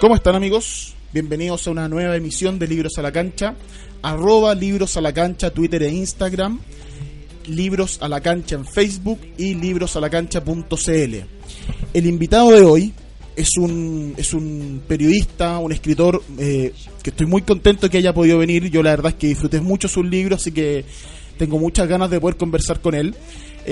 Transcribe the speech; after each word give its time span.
¿Cómo 0.00 0.14
están 0.14 0.34
amigos? 0.34 0.94
Bienvenidos 1.12 1.66
a 1.66 1.72
una 1.72 1.86
nueva 1.86 2.16
emisión 2.16 2.58
de 2.58 2.66
Libros 2.66 2.96
a 2.96 3.02
la 3.02 3.12
Cancha. 3.12 3.54
Arroba 4.00 4.54
Libros 4.54 4.96
a 4.96 5.02
la 5.02 5.12
Cancha, 5.12 5.50
Twitter 5.50 5.82
e 5.82 5.90
Instagram. 5.90 6.58
Libros 7.48 7.98
a 8.00 8.08
la 8.08 8.22
Cancha 8.22 8.54
en 8.54 8.64
Facebook 8.64 9.20
y 9.36 9.54
librosalacancha.cl. 9.56 11.14
El 11.92 12.06
invitado 12.06 12.50
de 12.50 12.62
hoy 12.62 12.94
es 13.36 13.50
un, 13.58 14.14
es 14.16 14.32
un 14.32 14.80
periodista, 14.88 15.58
un 15.58 15.70
escritor 15.70 16.22
eh, 16.38 16.72
que 17.02 17.10
estoy 17.10 17.26
muy 17.26 17.42
contento 17.42 17.90
que 17.90 17.98
haya 17.98 18.14
podido 18.14 18.38
venir. 18.38 18.70
Yo 18.70 18.82
la 18.82 18.92
verdad 18.92 19.12
es 19.12 19.18
que 19.18 19.26
disfruté 19.26 19.60
mucho 19.60 19.86
sus 19.86 20.06
libros, 20.06 20.40
así 20.40 20.50
que 20.50 20.86
tengo 21.36 21.58
muchas 21.58 21.86
ganas 21.86 22.08
de 22.08 22.18
poder 22.18 22.38
conversar 22.38 22.80
con 22.80 22.94
él. 22.94 23.14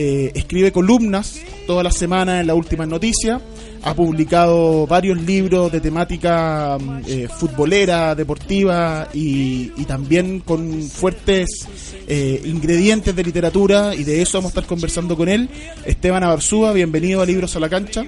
Eh, 0.00 0.30
escribe 0.32 0.70
columnas 0.70 1.40
toda 1.66 1.82
la 1.82 1.90
semana 1.90 2.40
en 2.40 2.46
las 2.46 2.54
últimas 2.56 2.86
noticias. 2.86 3.42
Ha 3.82 3.94
publicado 3.94 4.86
varios 4.86 5.20
libros 5.20 5.72
de 5.72 5.80
temática 5.80 6.78
mm, 6.80 7.00
eh, 7.08 7.28
futbolera, 7.28 8.14
deportiva 8.14 9.08
y, 9.12 9.72
y 9.76 9.84
también 9.86 10.38
con 10.40 10.82
fuertes 10.82 11.66
eh, 12.06 12.40
ingredientes 12.44 13.14
de 13.16 13.24
literatura 13.24 13.92
y 13.94 14.04
de 14.04 14.22
eso 14.22 14.38
vamos 14.38 14.50
a 14.50 14.60
estar 14.60 14.66
conversando 14.66 15.16
con 15.16 15.28
él. 15.28 15.48
Esteban 15.84 16.22
Abarzúa, 16.22 16.72
bienvenido 16.72 17.20
a 17.20 17.26
Libros 17.26 17.56
a 17.56 17.60
la 17.60 17.68
Cancha. 17.68 18.04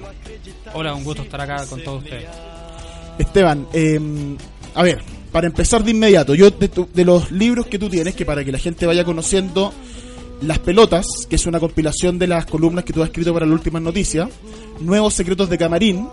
Hola, 0.73 0.93
un 0.95 1.03
gusto 1.03 1.23
estar 1.23 1.41
acá 1.41 1.65
con 1.67 1.83
todos 1.83 2.03
ustedes. 2.05 2.23
Esteban, 3.19 3.67
eh, 3.73 3.99
a 4.75 4.83
ver, 4.83 5.01
para 5.31 5.47
empezar 5.47 5.83
de 5.83 5.91
inmediato, 5.91 6.35
yo 6.35 6.49
de, 6.51 6.69
tu- 6.69 6.87
de 6.93 7.03
los 7.05 7.31
libros 7.31 7.67
que 7.67 7.77
tú 7.77 7.89
tienes, 7.89 8.15
que 8.15 8.25
para 8.25 8.43
que 8.45 8.51
la 8.53 8.59
gente 8.59 8.85
vaya 8.85 9.03
conociendo, 9.03 9.73
Las 10.41 10.59
Pelotas, 10.59 11.05
que 11.29 11.35
es 11.35 11.45
una 11.45 11.59
compilación 11.59 12.17
de 12.17 12.27
las 12.27 12.45
columnas 12.45 12.83
que 12.83 12.93
tú 12.93 13.01
has 13.01 13.09
escrito 13.09 13.33
para 13.33 13.45
las 13.45 13.53
últimas 13.53 13.81
noticias, 13.81 14.29
Nuevos 14.79 15.13
Secretos 15.13 15.49
de 15.49 15.57
Camarín, 15.57 16.07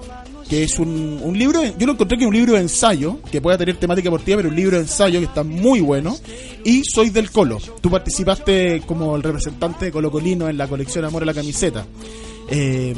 que 0.49 0.63
es 0.65 0.79
un, 0.79 1.21
un 1.23 1.39
libro, 1.39 1.63
yo 1.79 1.87
lo 1.87 1.93
encontré 1.93 2.17
que 2.17 2.25
es 2.25 2.29
un 2.29 2.35
libro 2.35 2.55
de 2.55 2.61
ensayo, 2.61 3.21
que 3.31 3.41
puede 3.41 3.59
tener 3.59 3.77
temática 3.77 4.07
deportiva, 4.07 4.37
pero 4.39 4.49
un 4.49 4.57
libro 4.57 4.77
de 4.77 4.83
ensayo 4.83 5.19
que 5.19 5.27
está 5.27 5.43
muy 5.43 5.81
bueno, 5.81 6.17
y 6.65 6.83
Soy 6.85 7.11
del 7.11 7.31
Colo. 7.31 7.59
Tú 7.81 7.91
participaste 7.91 8.83
como 8.87 9.17
el 9.17 9.23
representante 9.23 9.87
de 9.87 9.93
Colo 9.93 10.11
Colino 10.11 10.49
en 10.49 10.59
la 10.59 10.67
colección 10.67 11.05
Amor 11.05 11.23
a 11.23 11.27
la 11.27 11.35
Camiseta. 11.35 11.87
Eh, 12.51 12.95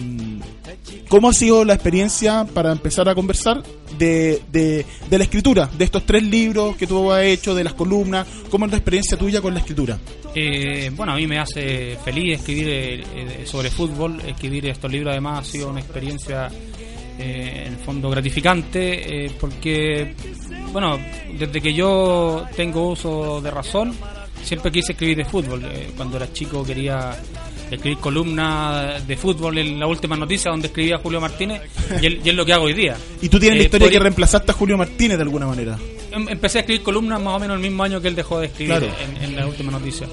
¿Cómo 1.08 1.28
ha 1.28 1.32
sido 1.32 1.64
la 1.64 1.74
experiencia 1.74 2.44
para 2.44 2.70
empezar 2.70 3.08
a 3.08 3.16
conversar 3.16 3.62
de, 3.98 4.40
de, 4.52 4.86
de 5.08 5.18
la 5.18 5.24
escritura, 5.24 5.68
de 5.76 5.84
estos 5.84 6.06
tres 6.06 6.22
libros 6.22 6.76
que 6.76 6.86
tú 6.86 7.10
has 7.10 7.24
hecho, 7.24 7.54
de 7.54 7.64
las 7.64 7.74
columnas? 7.74 8.26
¿Cómo 8.48 8.66
es 8.66 8.70
la 8.70 8.78
experiencia 8.78 9.16
tuya 9.16 9.40
con 9.40 9.54
la 9.54 9.60
escritura? 9.60 9.98
Eh, 10.34 10.90
bueno, 10.94 11.12
a 11.12 11.16
mí 11.16 11.26
me 11.26 11.38
hace 11.38 11.96
feliz 12.04 12.38
escribir 12.38 12.68
eh, 12.68 13.04
eh, 13.14 13.42
sobre 13.46 13.70
fútbol. 13.70 14.20
Escribir 14.20 14.66
estos 14.66 14.90
libros 14.90 15.12
además 15.12 15.40
ha 15.40 15.50
sido 15.50 15.70
una 15.70 15.80
experiencia 15.80 16.48
eh, 17.18 17.64
en 17.66 17.72
el 17.74 17.78
fondo 17.78 18.08
gratificante 18.08 19.26
eh, 19.26 19.32
porque, 19.38 20.14
bueno, 20.72 20.98
desde 21.38 21.60
que 21.60 21.74
yo 21.74 22.46
tengo 22.56 22.88
uso 22.88 23.42
de 23.42 23.50
razón, 23.50 23.94
siempre 24.42 24.72
quise 24.72 24.92
escribir 24.92 25.18
de 25.18 25.24
fútbol. 25.26 25.62
Cuando 25.96 26.16
era 26.16 26.32
chico 26.32 26.64
quería 26.64 27.14
escribir 27.76 27.98
columnas 27.98 29.06
de 29.06 29.16
fútbol 29.16 29.58
en 29.58 29.78
la 29.78 29.86
última 29.86 30.16
noticia 30.16 30.50
donde 30.50 30.68
escribía 30.68 30.98
Julio 30.98 31.20
Martínez 31.20 31.62
y, 32.00 32.06
es- 32.06 32.26
y 32.26 32.28
es 32.28 32.34
lo 32.34 32.44
que 32.44 32.52
hago 32.52 32.64
hoy 32.64 32.74
día. 32.74 32.96
Y 33.22 33.28
tú 33.28 33.38
tienes 33.38 33.58
la 33.58 33.62
Eh, 33.62 33.66
historia 33.66 33.86
por- 33.86 33.92
que 33.92 33.98
reemplazaste 33.98 34.50
a 34.50 34.54
Julio 34.54 34.76
Martínez 34.76 35.16
de 35.16 35.22
alguna 35.22 35.46
manera. 35.46 35.78
Em- 36.12 36.28
empecé 36.28 36.58
a 36.58 36.60
escribir 36.62 36.82
columnas 36.82 37.20
más 37.20 37.36
o 37.36 37.38
menos 37.38 37.56
el 37.56 37.62
mismo 37.62 37.82
año 37.84 38.00
que 38.00 38.08
él 38.08 38.14
dejó 38.16 38.40
de 38.40 38.46
escribir 38.46 38.76
Claro. 38.78 38.88
en, 39.18 39.24
en 39.24 39.36
la 39.36 39.46
última 39.46 39.70
noticia. 39.70 40.06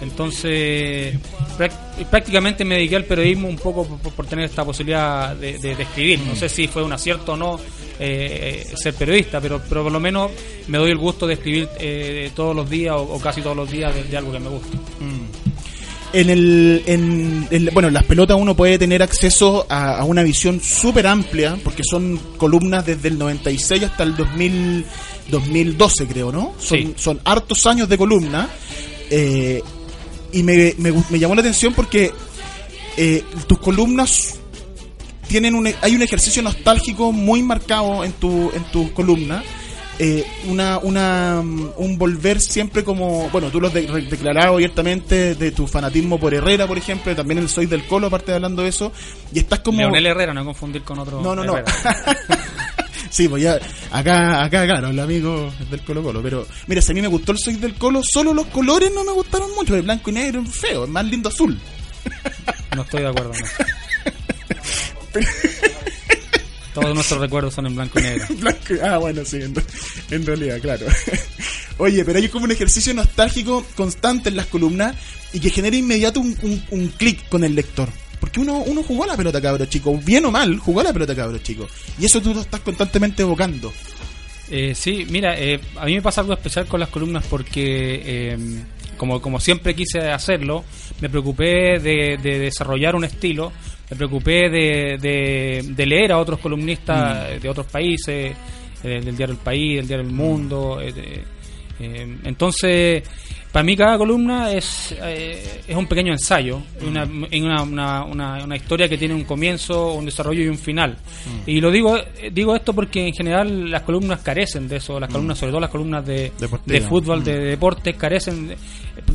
Entonces, 0.00 1.14
prácticamente 2.10 2.64
me 2.64 2.74
dediqué 2.76 2.96
al 2.96 3.04
periodismo 3.04 3.48
un 3.48 3.56
poco 3.56 3.86
por, 3.86 4.12
por 4.12 4.26
tener 4.26 4.46
esta 4.46 4.64
posibilidad 4.64 5.34
de, 5.36 5.58
de- 5.58 5.76
de 5.76 5.82
escribir. 5.82 6.20
No 6.20 6.34
sé 6.34 6.48
si 6.48 6.66
fue 6.66 6.82
un 6.82 6.92
acierto 6.92 7.32
o 7.32 7.36
no 7.36 7.58
eh, 8.00 8.66
ser 8.82 8.94
periodista, 8.94 9.40
pero, 9.40 9.62
pero 9.68 9.84
por 9.84 9.92
lo 9.92 10.00
menos 10.00 10.30
me 10.66 10.78
doy 10.78 10.90
el 10.90 10.98
gusto 10.98 11.26
de 11.28 11.34
escribir 11.34 11.68
eh, 11.78 12.30
todos 12.34 12.54
los 12.54 12.68
días 12.68 12.94
o, 12.96 13.02
o 13.02 13.20
casi 13.20 13.40
todos 13.40 13.56
los 13.56 13.70
días 13.70 13.94
de, 13.94 14.02
de 14.04 14.16
algo 14.16 14.32
que 14.32 14.40
me 14.40 14.48
gusta. 14.48 14.76
En 16.14 16.30
el, 16.30 16.82
en, 16.86 17.48
en- 17.50 17.70
bueno, 17.74 17.88
en 17.88 17.94
las 17.94 18.04
pelotas 18.04 18.36
uno 18.40 18.54
puede 18.54 18.78
tener 18.78 19.02
acceso 19.02 19.66
a, 19.68 19.96
a 19.98 20.04
una 20.04 20.22
visión 20.22 20.60
súper 20.60 21.06
amplia, 21.08 21.58
porque 21.64 21.82
son 21.84 22.18
columnas 22.36 22.86
desde 22.86 23.08
el 23.08 23.18
96 23.18 23.82
hasta 23.82 24.04
el 24.04 24.16
2000, 24.16 24.84
2012, 25.28 26.06
creo, 26.06 26.30
¿no? 26.32 26.54
Son, 26.58 26.78
Sí. 26.78 26.94
son 26.96 27.20
hartos 27.24 27.66
años 27.66 27.88
de 27.88 27.98
columna. 27.98 28.48
eh, 29.10 29.60
y 30.32 30.42
me, 30.42 30.74
me, 30.78 30.92
me 31.10 31.18
llamó 31.18 31.34
la 31.34 31.40
atención 31.42 31.72
porque 31.74 32.10
eh, 32.96 33.22
tus 33.46 33.58
columnas 33.58 34.36
tienen 35.28 35.54
un, 35.54 35.68
hay 35.80 35.94
un 35.94 36.02
ejercicio 36.02 36.42
nostálgico 36.42 37.12
muy 37.12 37.42
marcado 37.42 38.04
en 38.04 38.12
tu 38.12 38.50
en 38.54 38.62
tus 38.72 38.90
columnas 38.90 39.44
eh, 39.98 40.24
una, 40.46 40.78
una 40.78 41.40
mm, 41.42 41.72
un 41.76 41.98
volver 41.98 42.40
siempre 42.40 42.82
como 42.82 43.28
bueno 43.30 43.50
tú 43.50 43.60
lo 43.60 43.68
has 43.68 43.74
de- 43.74 43.82
declarado 44.10 44.54
abiertamente 44.54 45.34
de 45.34 45.50
tu 45.52 45.66
fanatismo 45.66 46.18
por 46.18 46.34
Herrera 46.34 46.66
por 46.66 46.76
ejemplo 46.78 47.14
también 47.14 47.38
el 47.38 47.48
soy 47.48 47.66
del 47.66 47.86
Colo 47.86 48.08
aparte 48.08 48.32
de 48.32 48.36
hablando 48.36 48.62
de 48.62 48.68
eso 48.70 48.92
y 49.32 49.38
estás 49.38 49.60
como 49.60 49.78
Leonel 49.78 50.06
Herrera, 50.06 50.34
no 50.34 50.44
confundir 50.44 50.82
con 50.82 50.98
otro. 50.98 51.20
no, 51.22 51.34
no, 51.34 51.44
no. 51.44 51.54
Sí, 53.10 53.28
pues 53.28 53.44
ya, 53.44 53.60
acá, 53.92 54.42
acá, 54.42 54.66
claro, 54.66 54.88
el 54.88 54.98
amigo 54.98 55.52
del 55.70 55.80
Colo 55.82 56.02
Colo, 56.02 56.20
pero 56.20 56.44
mira, 56.66 56.82
si 56.82 56.90
a 56.90 56.94
mí 56.96 57.00
me 57.00 57.06
gustó 57.06 57.30
el 57.30 57.38
Soy 57.38 57.54
del 57.54 57.74
Colo, 57.74 58.00
solo 58.02 58.34
los 58.34 58.46
colores 58.46 58.90
no 58.92 59.04
me 59.04 59.12
gustaron 59.12 59.54
mucho, 59.54 59.76
el 59.76 59.82
blanco 59.82 60.10
y 60.10 60.14
negro 60.14 60.42
es 60.42 60.50
feo, 60.52 60.82
es 60.84 60.90
más 60.90 61.04
lindo 61.04 61.28
azul. 61.28 61.56
No 62.74 62.82
estoy 62.82 63.02
de 63.02 63.08
acuerdo. 63.08 63.30
no. 63.32 65.20
Todos 66.74 66.94
nuestros 66.94 67.20
recuerdos 67.20 67.54
son 67.54 67.66
en 67.66 67.76
blanco 67.76 67.98
y 68.00 68.02
negro. 68.02 68.26
Blanco- 68.40 68.74
ah, 68.82 68.98
bueno, 68.98 69.24
sí, 69.24 69.36
en, 69.36 69.54
en 70.10 70.26
realidad, 70.26 70.60
claro. 70.60 70.86
Oye, 71.78 72.04
pero 72.04 72.18
hay 72.18 72.28
como 72.28 72.44
un 72.44 72.50
ejercicio 72.52 72.92
nostálgico 72.94 73.64
constante 73.74 74.28
en 74.28 74.36
las 74.36 74.46
columnas 74.46 74.94
y 75.32 75.40
que 75.40 75.50
genera 75.50 75.76
inmediato 75.76 76.20
un, 76.20 76.36
un, 76.42 76.62
un 76.70 76.88
clic 76.88 77.28
con 77.28 77.44
el 77.44 77.54
lector. 77.54 77.88
Porque 78.20 78.40
uno, 78.40 78.58
uno 78.58 78.82
jugó 78.82 79.04
a 79.04 79.08
la 79.08 79.16
pelota, 79.16 79.40
cabro 79.40 79.66
chico, 79.66 79.96
bien 79.98 80.24
o 80.24 80.30
mal, 80.30 80.58
jugó 80.58 80.80
a 80.80 80.84
la 80.84 80.92
pelota, 80.92 81.14
cabro 81.14 81.38
chico. 81.38 81.68
Y 81.98 82.06
eso 82.06 82.20
tú 82.22 82.32
lo 82.34 82.40
estás 82.40 82.60
constantemente 82.60 83.22
evocando. 83.22 83.72
Eh, 84.50 84.74
sí, 84.74 85.06
mira, 85.10 85.38
eh, 85.38 85.60
a 85.76 85.86
mí 85.86 85.94
me 85.94 86.02
pasa 86.02 86.20
algo 86.20 86.32
especial 86.34 86.66
con 86.66 86.78
las 86.80 86.88
columnas 86.90 87.24
porque, 87.28 88.02
eh, 88.04 88.38
como, 88.96 89.20
como 89.20 89.40
siempre 89.40 89.74
quise 89.74 90.00
hacerlo, 90.10 90.64
me 91.00 91.08
preocupé 91.10 91.78
de, 91.80 92.18
de 92.22 92.38
desarrollar 92.38 92.94
un 92.94 93.04
estilo, 93.04 93.52
me 93.94 93.98
preocupé 93.98 94.50
de, 94.50 94.98
de- 95.00 95.62
de 95.74 95.86
leer 95.86 96.12
a 96.12 96.18
otros 96.18 96.38
columnistas 96.40 97.40
de 97.40 97.48
otros 97.48 97.66
países, 97.66 98.34
eh, 98.82 99.00
del 99.00 99.16
diario 99.16 99.34
El 99.34 99.40
País, 99.40 99.76
del 99.76 99.86
diario 99.86 100.06
El 100.06 100.12
Mundo. 100.12 100.80
eh, 100.80 100.92
de- 100.92 101.22
eh, 101.80 102.16
entonces, 102.24 103.02
para 103.50 103.64
mí 103.64 103.76
cada 103.76 103.98
columna 103.98 104.52
es, 104.52 104.92
es 105.66 105.74
un 105.76 105.86
pequeño 105.86 106.12
ensayo, 106.12 106.60
una, 106.86 107.02
una, 107.04 107.62
una, 107.62 108.04
una, 108.04 108.44
una 108.44 108.56
historia 108.56 108.88
que 108.88 108.96
tiene 108.96 109.12
un 109.14 109.24
comienzo, 109.24 109.94
un 109.94 110.04
desarrollo 110.04 110.42
y 110.44 110.48
un 110.48 110.58
final. 110.58 110.96
Y 111.46 111.60
lo 111.60 111.70
digo 111.72 111.96
digo 112.32 112.54
esto 112.54 112.72
porque 112.74 113.06
en 113.08 113.12
general 113.12 113.70
las 113.70 113.82
columnas 113.82 114.20
carecen 114.20 114.68
de 114.68 114.76
eso, 114.76 115.00
las 115.00 115.08
columnas, 115.10 115.36
sobre 115.38 115.50
todo 115.50 115.60
las 115.60 115.70
columnas 115.70 116.06
de, 116.06 116.30
de 116.74 116.80
fútbol, 116.88 117.24
de 117.24 117.38
deportes, 117.50 117.96
carecen. 117.96 118.54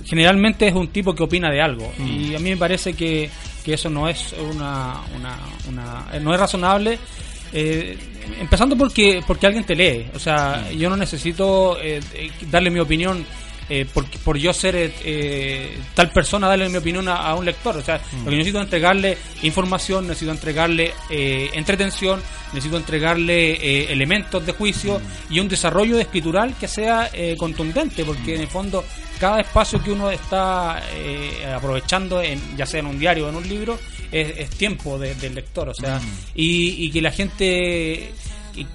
Generalmente 0.06 0.68
es 0.68 0.74
un 0.76 0.88
tipo 0.90 1.14
que 1.16 1.24
opina 1.24 1.50
de 1.52 1.62
algo. 1.62 1.92
Y 2.00 2.36
a 2.36 2.40
mí 2.40 2.50
me 2.52 2.58
parece 2.58 2.94
que, 2.94 3.30
que 3.64 3.74
eso 3.74 3.90
no 3.90 4.08
es 4.10 4.34
una, 4.54 5.02
una, 5.18 5.38
una- 5.68 6.20
no 6.20 6.34
es 6.34 6.40
razonable. 6.40 7.00
eh, 7.54 7.98
empezando 8.40 8.78
porque 8.78 9.24
porque 9.26 9.48
alguien 9.48 9.64
te 9.64 9.76
lee 9.76 10.06
o 10.14 10.20
sea 10.20 10.70
yo 10.72 10.88
no 10.88 10.96
necesito 10.96 11.80
eh, 11.82 12.00
eh, 12.14 12.30
darle 12.52 12.70
mi 12.70 12.80
opinión 12.80 13.26
eh, 13.70 13.86
por, 13.94 14.06
por 14.22 14.38
yo 14.38 14.52
ser 14.54 14.76
eh, 14.76 14.94
eh, 15.04 15.78
tal 15.94 16.12
persona, 16.12 16.48
darle 16.48 16.68
mi 16.70 16.78
opinión 16.78 17.08
a, 17.08 17.16
a 17.18 17.36
un 17.36 17.46
lector. 17.46 17.78
O 17.78 17.82
sea, 17.84 17.98
lo 17.98 18.26
que 18.26 18.32
yo 18.32 18.38
necesito 18.38 18.58
es 18.60 18.64
entregarle 18.66 19.18
información, 19.44 20.08
necesito 20.08 20.32
entregarle 20.32 20.94
eh, 21.10 21.50
entretención, 21.54 22.22
necesito 22.54 22.78
entregarle 22.78 23.52
eh, 23.54 23.92
elementos 23.92 24.46
de 24.46 24.52
juicio 24.54 25.00
y 25.30 25.40
un 25.40 25.48
desarrollo 25.48 25.96
de 25.98 26.02
escritural 26.04 26.56
que 26.60 26.68
sea 26.68 27.10
contundente, 27.38 28.04
porque 28.04 28.36
en 28.36 28.42
el 28.42 28.48
fondo 28.48 28.84
cada 29.20 29.42
espacio 29.42 29.84
que 29.84 29.92
uno 29.92 30.10
está 30.10 30.82
eh, 30.94 31.46
aprovechando, 31.56 32.22
en, 32.22 32.40
ya 32.58 32.66
sea 32.66 32.80
en 32.80 32.86
un 32.88 32.98
diario 32.98 33.26
o 33.28 33.30
en 33.30 33.36
un 33.36 33.48
libro, 33.48 33.78
es, 34.12 34.38
es 34.38 34.50
tiempo 34.52 34.98
de- 34.98 35.14
del 35.16 35.36
lector. 35.36 35.70
O 35.70 35.74
sea, 35.74 36.00
y, 36.34 36.86
y 36.86 36.90
que 36.92 37.02
la 37.02 37.12
gente 37.12 38.12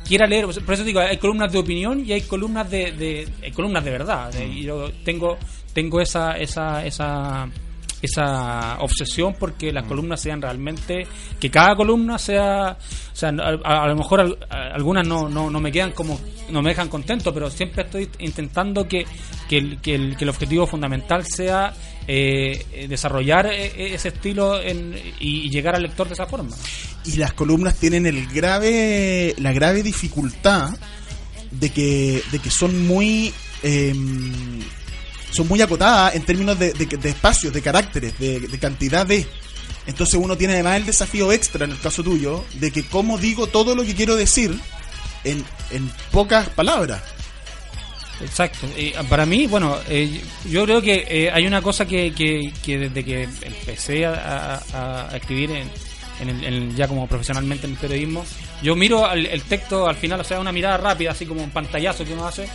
quiera 0.07 0.27
leer, 0.27 0.47
por 0.47 0.75
eso 0.75 0.85
digo, 0.85 1.01
hay 1.01 1.17
columnas 1.19 1.53
de 1.53 1.59
opinión 1.59 2.05
y 2.05 2.13
hay 2.13 2.23
columnas 2.23 2.71
de, 2.71 2.93
de- 2.93 3.29
hay 3.43 3.51
columnas 3.53 3.85
de 3.85 3.91
verdad. 3.91 4.33
De- 4.33 4.47
y 4.47 4.63
yo 4.63 4.91
tengo 5.05 5.37
tengo 5.73 6.01
esa 6.01 6.33
esa 6.39 6.85
esa 6.85 7.49
esa 8.03 8.77
obsesión 8.81 9.35
porque 9.39 9.73
las 9.73 9.85
columnas 9.85 10.21
sean 10.21 10.43
realmente 10.43 11.07
que 11.41 11.51
cada 11.51 11.75
columna 11.75 12.19
sea 12.19 12.77
o 13.13 13.17
sea 13.17 13.31
a, 13.31 13.87
lo 13.89 13.97
mejor 13.97 14.37
a- 14.51 14.75
algunas 14.75 15.07
no, 15.07 15.29
no, 15.29 15.49
no 15.51 15.61
me 15.61 15.73
quedan 15.73 15.93
como 15.93 16.21
no 16.51 16.61
me 16.61 16.71
dejan 16.71 16.89
contento 16.91 17.33
pero 17.33 17.49
siempre 17.51 17.85
estoy 17.85 18.09
intentando 18.19 18.87
que, 18.87 19.07
que, 19.49 19.57
el, 19.57 19.81
que, 19.81 19.95
el, 19.95 20.17
que 20.19 20.25
el 20.25 20.31
objetivo 20.31 20.67
fundamental 20.67 21.25
sea 21.25 21.73
eh, 22.07 22.67
eh, 22.73 22.87
desarrollar 22.87 23.47
eh, 23.47 23.95
ese 23.95 24.09
estilo 24.09 24.61
en- 24.61 24.95
y, 25.21 25.49
llegar 25.49 25.75
al 25.75 25.83
lector 25.83 26.07
de 26.07 26.15
esa 26.15 26.27
forma. 26.27 26.55
Y 27.07 27.17
las 27.17 27.33
columnas 27.33 27.77
tienen 27.77 28.05
el 28.07 28.27
grave 28.27 29.35
la 29.39 29.53
grave 29.53 29.83
dificultad 29.83 30.71
de 31.51 31.71
que 31.71 32.23
de 32.31 32.39
que 32.41 32.51
son 32.51 32.87
muy 32.87 33.33
em, 33.63 34.33
son 35.31 35.49
muy 35.49 35.63
acotadas 35.63 36.15
en 36.15 36.23
términos 36.25 36.59
de, 36.59 36.75
espacios 37.05 37.53
de 37.53 37.63
caracteres 37.63 38.19
de, 38.19 38.41
de 38.41 38.59
cantidad 38.59 39.07
de. 39.07 39.27
Entonces 39.87 40.21
uno 40.23 40.37
tiene 40.37 40.55
además 40.55 40.77
el 40.77 40.87
desafío 40.87 41.33
extra 41.33 41.65
en 41.65 41.73
el 41.73 41.81
caso 41.81 42.03
tuyo 42.03 42.45
de 42.55 42.71
que 42.71 42.85
cómo 42.85 43.17
digo 43.17 43.47
todo 43.47 43.75
lo 43.75 43.83
que 43.85 43.95
quiero 43.95 44.17
decir 44.17 44.59
en 45.25 45.43
pocas 46.11 46.51
palabras 46.51 47.03
Exacto. 48.21 48.67
Y, 48.79 48.93
ah, 48.95 49.03
para 49.03 49.27
mí, 49.27 49.47
bueno, 49.47 49.77
eh, 49.89 50.21
yo 50.49 50.65
creo 50.65 50.81
que 50.81 51.05
eh, 51.09 51.31
hay 51.33 51.47
una 51.47 51.61
cosa 51.63 51.87
que, 51.87 52.13
que, 52.13 52.53
que 52.65 52.79
desde 52.79 53.05
que 53.05 53.23
empecé 53.43 54.07
a, 54.07 54.63
a- 54.73 55.09
a 55.13 55.17
escribir 55.17 55.51
en, 55.51 55.69
en 56.21 56.29
el, 56.29 56.45
en- 56.45 56.77
ya 56.77 56.87
como 56.87 57.07
profesionalmente 57.09 57.67
en 57.67 57.73
el 57.73 57.79
periodismo, 57.79 58.25
yo 58.63 58.77
miro 58.77 59.05
al- 59.05 59.27
el 59.27 59.43
texto 59.43 59.89
al 59.89 59.97
final, 59.97 60.21
o 60.21 60.25
sea, 60.25 60.39
una 60.41 60.53
mirada 60.53 60.77
rápida, 60.77 61.11
así 61.11 61.27
como 61.27 61.43
un 61.43 61.51
pantallazo 61.51 62.05
que 62.05 62.13
uno 62.13 62.27
hace, 62.27 62.49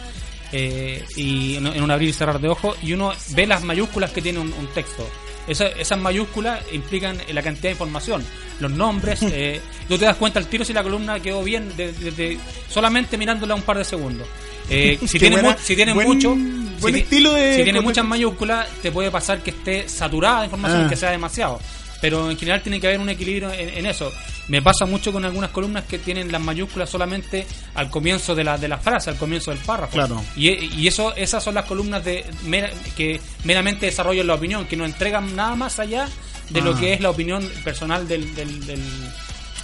eh, 0.51 1.03
y 1.17 1.56
en, 1.57 1.67
en 1.67 1.83
un 1.83 1.91
abrir 1.91 2.09
y 2.09 2.13
cerrar 2.13 2.39
de 2.39 2.47
ojos, 2.50 2.77
y 2.81 2.94
uno 2.94 3.12
ve 3.31 3.45
las 3.45 3.63
mayúsculas 3.63 4.12
que 4.12 4.21
tiene 4.21 4.39
un, 4.39 4.51
un 4.53 4.67
texto. 4.67 5.07
Esa- 5.47 5.67
esas 5.67 6.00
mayúsculas 6.00 6.62
implican 6.71 7.17
la 7.33 7.41
cantidad 7.41 7.63
de 7.63 7.71
información, 7.71 8.23
los 8.59 8.71
nombres. 8.71 9.19
Eh, 9.31 9.59
tú 9.88 9.97
te 9.97 10.05
das 10.05 10.15
cuenta 10.15 10.39
al 10.39 10.47
tiro 10.47 10.63
si 10.63 10.71
la 10.73 10.83
columna 10.83 11.19
quedó 11.19 11.44
bien 11.44 11.75
de- 11.75 11.91
de- 11.91 12.12
de- 12.12 12.39
solamente 12.69 13.17
mirándola 13.17 13.55
un 13.55 13.62
par 13.63 13.77
de 13.77 13.83
segundos. 13.83 14.27
Eh, 14.69 15.00
si, 15.07 15.18
tiene 15.19 15.36
buena- 15.38 15.50
mu- 15.51 15.57
si 15.63 15.75
tiene 15.75 15.94
buen- 15.94 16.07
mucho, 16.07 16.30
buen 16.36 16.77
si, 16.80 16.92
ti- 16.94 17.00
estilo 17.00 17.33
de- 17.33 17.56
si 17.57 17.63
tiene 17.63 17.81
muchas 17.81 18.06
mayúsculas, 18.06 18.68
te 18.81 18.92
puede 18.92 19.10
pasar 19.12 19.42
que 19.42 19.50
esté 19.51 19.89
saturada 19.89 20.39
de 20.39 20.45
información 20.45 20.81
Ah. 20.81 20.86
y 20.86 20.89
que 20.89 20.95
sea 20.95 21.12
demasiado. 21.12 21.60
Pero 22.01 22.31
en 22.31 22.38
general 22.38 22.62
tiene 22.62 22.80
que 22.80 22.88
haber 22.88 23.00
un 23.01 23.10
equilibrio 23.10 23.51
en, 23.51 23.69
en 23.69 23.86
eso. 23.86 24.10
Me 24.48 24.62
pasa 24.62 24.86
mucho 24.86 25.12
con 25.12 25.25
algunas 25.25 25.50
columnas 25.50 25.83
que 25.83 26.00
tienen 26.00 26.31
las 26.31 26.39
mayúsculas 26.42 26.89
solamente 26.89 27.45
al 27.75 27.89
comienzo 27.89 28.33
de 28.36 28.44
la, 28.45 28.57
de 28.57 28.69
la 28.69 28.77
frase, 28.77 29.10
al 29.10 29.18
comienzo 29.18 29.51
del 29.51 29.60
párrafo. 29.60 29.94
Claro. 29.94 30.24
Y, 30.36 30.50
y 30.50 30.88
eso 30.88 31.13
esas 31.18 31.44
son 31.44 31.56
las 31.56 31.65
columnas 31.65 32.04
de 32.06 32.24
mera- 32.45 32.72
que 32.95 33.19
meramente 33.44 33.88
desarrollan 33.88 34.27
la 34.27 34.36
opinión, 34.36 34.65
que 34.65 34.77
no 34.77 34.86
entregan 34.86 35.36
nada 35.36 35.56
más 35.56 35.77
allá 35.80 36.07
de 36.50 36.62
lo 36.62 36.72
Ah. 36.74 36.80
que 36.80 36.94
es 36.94 37.01
la 37.01 37.10
opinión 37.10 37.45
personal 37.65 38.07
del, 38.07 38.33
del, 38.33 38.65
del- 38.65 38.80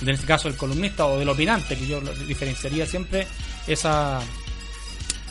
en 0.01 0.09
este 0.09 0.25
caso 0.27 0.49
el 0.49 0.57
columnista 0.57 1.05
o 1.05 1.17
del 1.17 1.29
opinante, 1.29 1.77
que 1.77 1.87
yo 1.87 2.01
diferenciaría 2.27 2.85
siempre 2.85 3.25
esa 3.65 4.19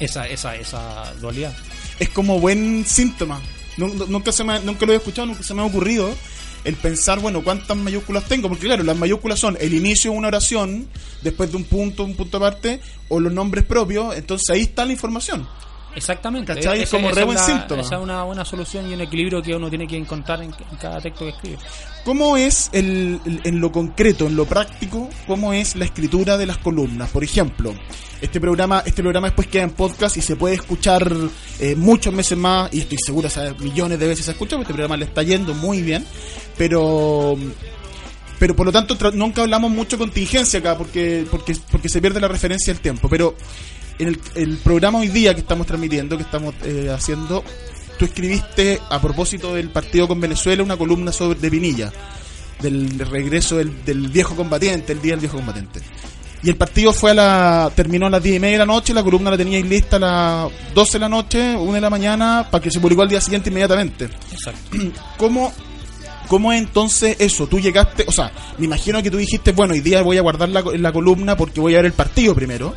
esa 0.00 0.26
esa 0.28 0.56
esa 0.56 1.12
dualidad. 1.20 1.54
es 1.98 2.08
como 2.10 2.40
buen 2.40 2.84
síntoma. 2.86 3.40
Nun- 3.76 4.06
Nunca, 4.08 4.32
se 4.32 4.44
nunca 4.44 4.86
lo 4.86 4.92
he 4.92 4.96
escuchado, 4.96 5.26
nunca 5.26 5.42
se 5.42 5.52
me 5.54 5.62
ha 5.62 5.64
ocurrido 5.64 6.14
el 6.64 6.76
pensar, 6.76 7.18
bueno, 7.20 7.42
cuántas 7.42 7.76
mayúsculas 7.76 8.24
tengo. 8.24 8.48
Porque 8.48 8.66
claro, 8.66 8.82
las 8.84 8.96
mayúsculas 8.96 9.38
son 9.38 9.56
el 9.60 9.74
inicio 9.74 10.12
de 10.12 10.16
una 10.16 10.28
oración, 10.28 10.88
después 11.22 11.50
de 11.50 11.56
un 11.58 11.64
punto, 11.64 12.04
un 12.04 12.14
punto 12.14 12.36
aparte, 12.38 12.80
o 13.08 13.20
los 13.20 13.32
nombres 13.32 13.64
propios. 13.64 14.16
Entonces 14.16 14.48
ahí 14.50 14.62
está 14.62 14.84
la 14.84 14.92
información. 14.92 15.46
Exactamente. 15.96 16.54
¿Cachai? 16.54 16.82
Es 16.82 16.90
como 16.90 17.10
re 17.10 17.20
es 17.20 17.26
buen 17.26 17.36
la- 17.38 17.46
síntoma. 17.46 17.82
Esa 17.82 17.96
es 17.96 18.00
una 18.02 18.22
buena 18.24 18.44
solución 18.44 18.90
y 18.90 18.94
un 18.94 19.00
equilibrio 19.00 19.42
que 19.42 19.54
uno 19.54 19.68
tiene 19.68 19.86
que 19.86 19.96
encontrar 19.96 20.42
en, 20.42 20.50
en 20.70 20.76
cada 20.80 21.00
texto 21.00 21.24
que 21.24 21.30
escribe. 21.30 21.58
¿Cómo 22.04 22.36
es 22.36 22.68
el, 22.72 23.20
el- 23.24 23.40
en 23.44 23.60
lo 23.60 23.70
concreto, 23.72 24.26
en 24.26 24.36
lo 24.36 24.44
práctico, 24.46 25.08
cómo 25.26 25.52
es 25.52 25.76
la 25.76 25.84
escritura 25.84 26.36
de 26.36 26.46
las 26.46 26.58
columnas? 26.58 27.10
Por 27.10 27.24
ejemplo, 27.24 27.74
este 28.20 28.40
programa, 28.40 28.82
este 28.84 29.02
programa 29.02 29.28
después 29.28 29.48
queda 29.48 29.62
en 29.64 29.70
podcast 29.70 30.16
y 30.16 30.20
se 30.20 30.36
puede 30.36 30.54
escuchar 30.56 31.10
eh, 31.60 31.74
muchos 31.76 32.12
meses 32.12 32.36
más, 32.36 32.72
y 32.74 32.80
estoy 32.80 32.98
seguro, 32.98 33.28
o 33.28 33.30
sea, 33.30 33.54
millones 33.60 33.98
de 33.98 34.06
veces 34.06 34.24
se 34.26 34.32
escucha, 34.32 34.56
porque 34.56 34.64
este 34.64 34.74
programa 34.74 34.96
le 34.96 35.04
está 35.06 35.22
yendo 35.22 35.54
muy 35.54 35.82
bien, 35.82 36.04
pero 36.58 37.36
pero 38.38 38.56
por 38.56 38.66
lo 38.66 38.72
tanto 38.72 38.96
nunca 39.12 39.42
hablamos 39.42 39.70
mucho 39.70 39.96
contingencia 39.96 40.58
acá 40.58 40.76
porque 40.76 41.24
porque 41.30 41.56
porque 41.70 41.88
se 41.88 42.00
pierde 42.00 42.20
la 42.20 42.26
referencia 42.28 42.72
del 42.72 42.82
tiempo 42.82 43.08
pero 43.08 43.36
en 43.98 44.08
el, 44.08 44.20
el 44.34 44.56
programa 44.58 44.98
hoy 44.98 45.08
día 45.08 45.34
que 45.34 45.40
estamos 45.40 45.66
transmitiendo 45.66 46.16
que 46.16 46.22
estamos 46.22 46.54
eh, 46.64 46.90
haciendo 46.92 47.44
tú 47.98 48.04
escribiste 48.04 48.80
a 48.90 49.00
propósito 49.00 49.54
del 49.54 49.70
partido 49.70 50.08
con 50.08 50.20
Venezuela 50.20 50.62
una 50.62 50.76
columna 50.76 51.12
sobre 51.12 51.38
de 51.38 51.50
Pinilla 51.50 51.92
del 52.60 52.98
regreso 52.98 53.56
del, 53.56 53.84
del 53.84 54.08
viejo 54.08 54.34
combatiente 54.34 54.92
el 54.92 55.00
día 55.00 55.12
del 55.12 55.20
viejo 55.20 55.36
combatiente 55.36 55.80
y 56.42 56.50
el 56.50 56.56
partido 56.56 56.92
fue 56.92 57.12
a 57.12 57.14
la 57.14 57.72
terminó 57.74 58.06
a 58.06 58.10
las 58.10 58.22
10 58.22 58.36
y 58.36 58.40
media 58.40 58.54
de 58.54 58.58
la 58.58 58.66
noche 58.66 58.92
la 58.92 59.02
columna 59.02 59.30
la 59.30 59.36
teníais 59.36 59.64
lista 59.64 59.96
a 59.96 60.00
las 60.00 60.52
12 60.74 60.92
de 60.92 60.98
la 60.98 61.08
noche 61.08 61.56
1 61.56 61.72
de 61.72 61.80
la 61.80 61.90
mañana 61.90 62.48
para 62.50 62.62
que 62.62 62.70
se 62.70 62.80
publicó 62.80 63.02
al 63.02 63.08
día 63.08 63.20
siguiente 63.20 63.50
inmediatamente 63.50 64.08
Exacto. 64.32 64.76
¿Cómo, 65.16 65.52
¿Cómo 66.28 66.52
es 66.52 66.60
entonces 66.60 67.16
eso? 67.18 67.46
Tú 67.46 67.60
llegaste, 67.60 68.04
o 68.08 68.12
sea, 68.12 68.32
me 68.58 68.64
imagino 68.64 69.02
que 69.02 69.10
tú 69.10 69.18
dijiste, 69.18 69.52
bueno, 69.52 69.74
hoy 69.74 69.80
día 69.80 70.02
voy 70.02 70.16
a 70.16 70.22
guardar 70.22 70.48
la, 70.48 70.62
la 70.62 70.92
columna 70.92 71.36
porque 71.36 71.60
voy 71.60 71.74
a 71.74 71.78
ver 71.78 71.86
el 71.86 71.92
partido 71.92 72.34
primero. 72.34 72.74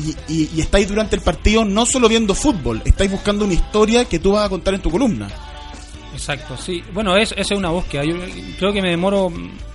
Y, 0.00 0.32
y, 0.32 0.50
y 0.54 0.60
estáis 0.60 0.88
durante 0.88 1.16
el 1.16 1.22
partido 1.22 1.64
no 1.64 1.84
solo 1.84 2.08
viendo 2.08 2.34
fútbol, 2.34 2.80
estáis 2.84 3.10
buscando 3.10 3.44
una 3.44 3.54
historia 3.54 4.04
que 4.04 4.18
tú 4.18 4.32
vas 4.32 4.46
a 4.46 4.48
contar 4.48 4.74
en 4.74 4.80
tu 4.80 4.90
columna. 4.90 5.28
Exacto, 6.12 6.56
sí. 6.56 6.82
Bueno, 6.92 7.16
es, 7.16 7.32
esa 7.32 7.54
es 7.54 7.58
una 7.58 7.70
búsqueda. 7.70 8.04
Yo 8.04 8.14
creo 8.58 8.72
que 8.72 8.82
me 8.82 8.90
demoro 8.90 9.32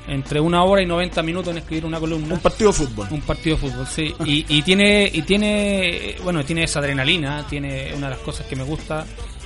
entre 0.08 0.40
una 0.40 0.64
hora 0.64 0.82
y 0.82 0.86
90 0.86 1.24
minutos 1.24 1.52
en 1.52 1.58
escribir 1.58 1.86
una 1.86 2.00
columna. 2.00 2.34
Un 2.34 2.40
partido 2.40 2.72
de 2.72 2.78
fútbol. 2.78 3.08
Un 3.10 3.22
partido 3.22 3.56
de 3.56 3.62
fútbol, 3.62 3.88
sí. 3.88 4.14
Y, 4.26 4.46
y 4.48 4.62
tiene, 4.62 5.10
y 5.12 5.22
tiene, 5.24 6.16
bueno, 6.24 6.44
tiene 6.44 6.64
esa 6.64 6.80
adrenalina, 6.80 7.46
tiene 7.50 7.94
una 7.96 8.10
de 8.10 8.16
las 8.16 8.24
cosas 8.24 8.46
que 8.46 8.56
me 8.56 8.64
gusta 8.64 9.06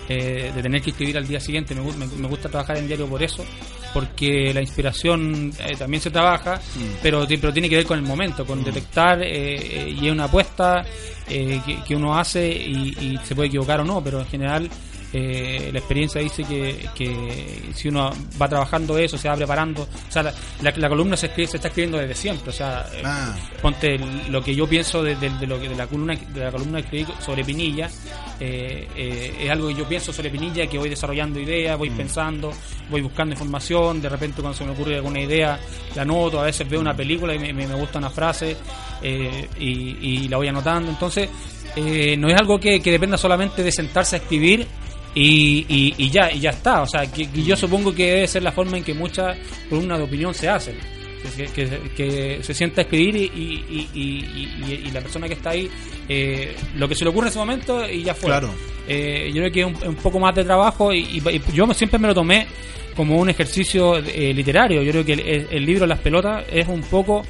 eh, 0.10 0.52
de 0.54 0.62
tener 0.62 0.82
que 0.82 0.90
escribir 0.90 1.18
al 1.18 1.28
día 1.28 1.40
siguiente. 1.40 1.74
Me, 1.76 1.82
me, 1.94 2.06
me 2.08 2.28
gusta 2.28 2.50
trabajar 2.50 2.78
en 2.78 2.88
diario 2.88 3.08
por 3.08 3.22
eso, 3.24 3.46
porque 3.94 4.54
la 4.54 4.62
inspiración 4.62 5.52
eh, 5.60 5.76
también 5.78 6.02
se 6.02 6.12
trabaja, 6.12 6.60
pero, 7.02 7.26
ti- 7.28 7.38
pero 7.38 7.54
tiene 7.54 7.70
que 7.70 7.76
ver 7.78 7.86
con 7.86 7.98
el 8.00 8.06
momento, 8.06 8.46
con 8.46 8.64
detectar 8.64 9.22
eh, 9.22 9.56
eh, 9.56 9.96
y 10.02 10.08
es 10.08 10.12
una 10.12 10.26
apuesta 10.26 10.84
eh, 11.30 11.62
que, 11.66 11.84
que 11.84 11.96
uno 11.96 12.18
hace 12.18 12.48
y, 12.50 12.90
y 13.00 13.20
se 13.24 13.36
puede 13.36 13.48
equivocar 13.50 13.80
o 13.82 13.86
no, 13.86 14.04
pero 14.04 14.20
en 14.20 14.26
general 14.28 14.70
eh, 15.14 15.70
la 15.74 15.80
experiencia 15.80 16.22
dice 16.22 16.44
que, 16.44 16.88
que 16.96 17.72
si 17.74 17.88
uno 17.88 18.12
va 18.42 18.48
trabajando 18.48 18.98
eso, 18.98 19.18
se 19.18 19.28
va 19.28 19.36
preparando, 19.36 19.84
o 19.84 20.12
sea, 20.12 20.22
la, 20.24 20.34
la- 20.62 20.72
la 20.76 20.90
columna 20.90 21.18
se, 21.18 21.28
escribe- 21.28 21.48
se 21.48 21.58
está 21.58 21.70
escribiendo 21.70 21.98
desde 21.98 22.14
siempre, 22.16 22.50
o 22.50 22.54
sea, 22.54 22.86
eh, 22.94 23.02
Ah. 23.04 23.36
ponte 23.62 23.96
el- 23.96 24.32
lo 24.32 24.44
que 24.44 24.54
yo 24.56 24.68
pienso 24.68 25.02
de, 25.02 25.16
de- 25.16 25.30
de 25.32 25.48
lo 25.48 25.60
que 25.60 25.68
de 25.70 25.76
la 25.76 25.88
columna 25.88 26.16
de 26.16 26.40
la 26.44 26.52
columna 26.52 26.80
que 26.82 26.86
escribí 27.02 27.22
sobre 27.26 27.44
Pinilla 27.44 27.90
eh, 28.40 28.88
eh, 28.96 29.38
es 29.42 29.50
algo 29.50 29.68
que 29.70 29.76
yo 29.76 29.88
pienso 29.88 30.14
sobre 30.14 30.30
Pinilla 30.30 30.68
que 30.68 30.78
voy 30.78 30.90
desarrollando 30.90 31.40
ideas 31.40 31.78
voy 31.78 31.90
pensando 31.90 32.52
voy 32.90 33.02
buscando 33.02 33.34
información 33.34 34.02
de 34.02 34.10
repente 34.10 34.42
cuando 34.42 34.58
se 34.58 34.64
me 34.64 34.72
ocurre 34.72 34.96
alguna 34.96 35.20
idea 35.22 35.60
la 35.96 36.04
anoto 36.04 36.40
a 36.40 36.44
veces 36.44 36.70
veo 36.70 36.80
una 36.80 36.96
película 36.96 37.34
y 37.36 37.40
me, 37.40 37.52
me- 37.52 37.68
me 37.68 37.76
gusta 37.76 37.98
una 38.00 38.10
frase 38.10 38.56
y, 39.60 39.98
y 40.24 40.28
la 40.28 40.38
voy 40.38 40.48
anotando 40.48 40.90
entonces 40.92 41.30
eh, 41.76 42.16
no 42.18 42.30
es 42.30 42.36
algo 42.40 42.60
que, 42.60 42.80
que 42.82 42.92
dependa 42.92 43.18
solamente 43.18 43.64
de 43.64 43.72
sentarse 43.72 44.16
a 44.16 44.20
escribir 44.20 44.66
y, 45.16 45.66
y, 45.68 45.94
y 45.98 46.10
ya 46.10 46.32
y 46.32 46.40
ya 46.40 46.52
está. 46.52 46.82
O 46.82 46.88
sea 46.88 47.06
que, 47.12 47.30
que 47.30 47.44
yo 47.44 47.56
supongo 47.56 47.94
que 47.94 48.06
debe 48.12 48.28
ser 48.28 48.44
la 48.44 48.52
forma 48.52 48.78
en 48.78 48.84
que 48.84 48.94
muchas 48.94 49.38
columnas 49.70 49.98
de 50.00 50.04
opinión 50.06 50.34
se 50.34 50.50
hacen. 50.50 50.76
Que, 51.36 51.48
que- 51.48 51.80
que 51.98 52.40
se 52.44 52.54
sienta 52.54 52.80
a 52.80 52.84
escribir 52.86 53.16
y, 53.18 53.28
y, 53.94 54.90
la 54.94 55.02
persona 55.02 55.28
que 55.28 55.34
está 55.34 55.50
ahí 55.50 55.70
eh, 56.08 56.56
lo 56.78 56.88
que 56.88 56.96
se 56.96 57.04
le 57.04 57.10
ocurre 57.10 57.28
en 57.28 57.32
ese 57.32 57.40
momento 57.40 57.88
y 57.90 58.04
ya 58.04 58.14
fue. 58.16 58.28
Claro. 58.30 58.50
Eh, 58.88 59.28
yo 59.34 59.42
creo 59.42 59.52
que 59.52 59.60
es 59.60 59.66
un, 59.66 59.88
un 59.90 59.96
poco 59.96 60.18
más 60.20 60.34
de 60.34 60.44
trabajo 60.46 60.94
y, 60.94 61.22
yo 61.54 61.72
siempre 61.74 62.00
me 62.00 62.08
lo 62.08 62.14
tomé 62.16 62.48
como 62.96 63.18
un 63.18 63.30
ejercicio 63.30 63.98
eh, 63.98 64.34
literario. 64.34 64.82
Yo 64.82 64.92
creo 64.92 65.06
que 65.06 65.14
el, 65.14 65.48
el 65.52 65.66
libro 65.66 65.86
Las 65.86 66.00
pelotas 66.00 66.46
es 66.52 66.68
un 66.70 66.82
poco 66.82 67.24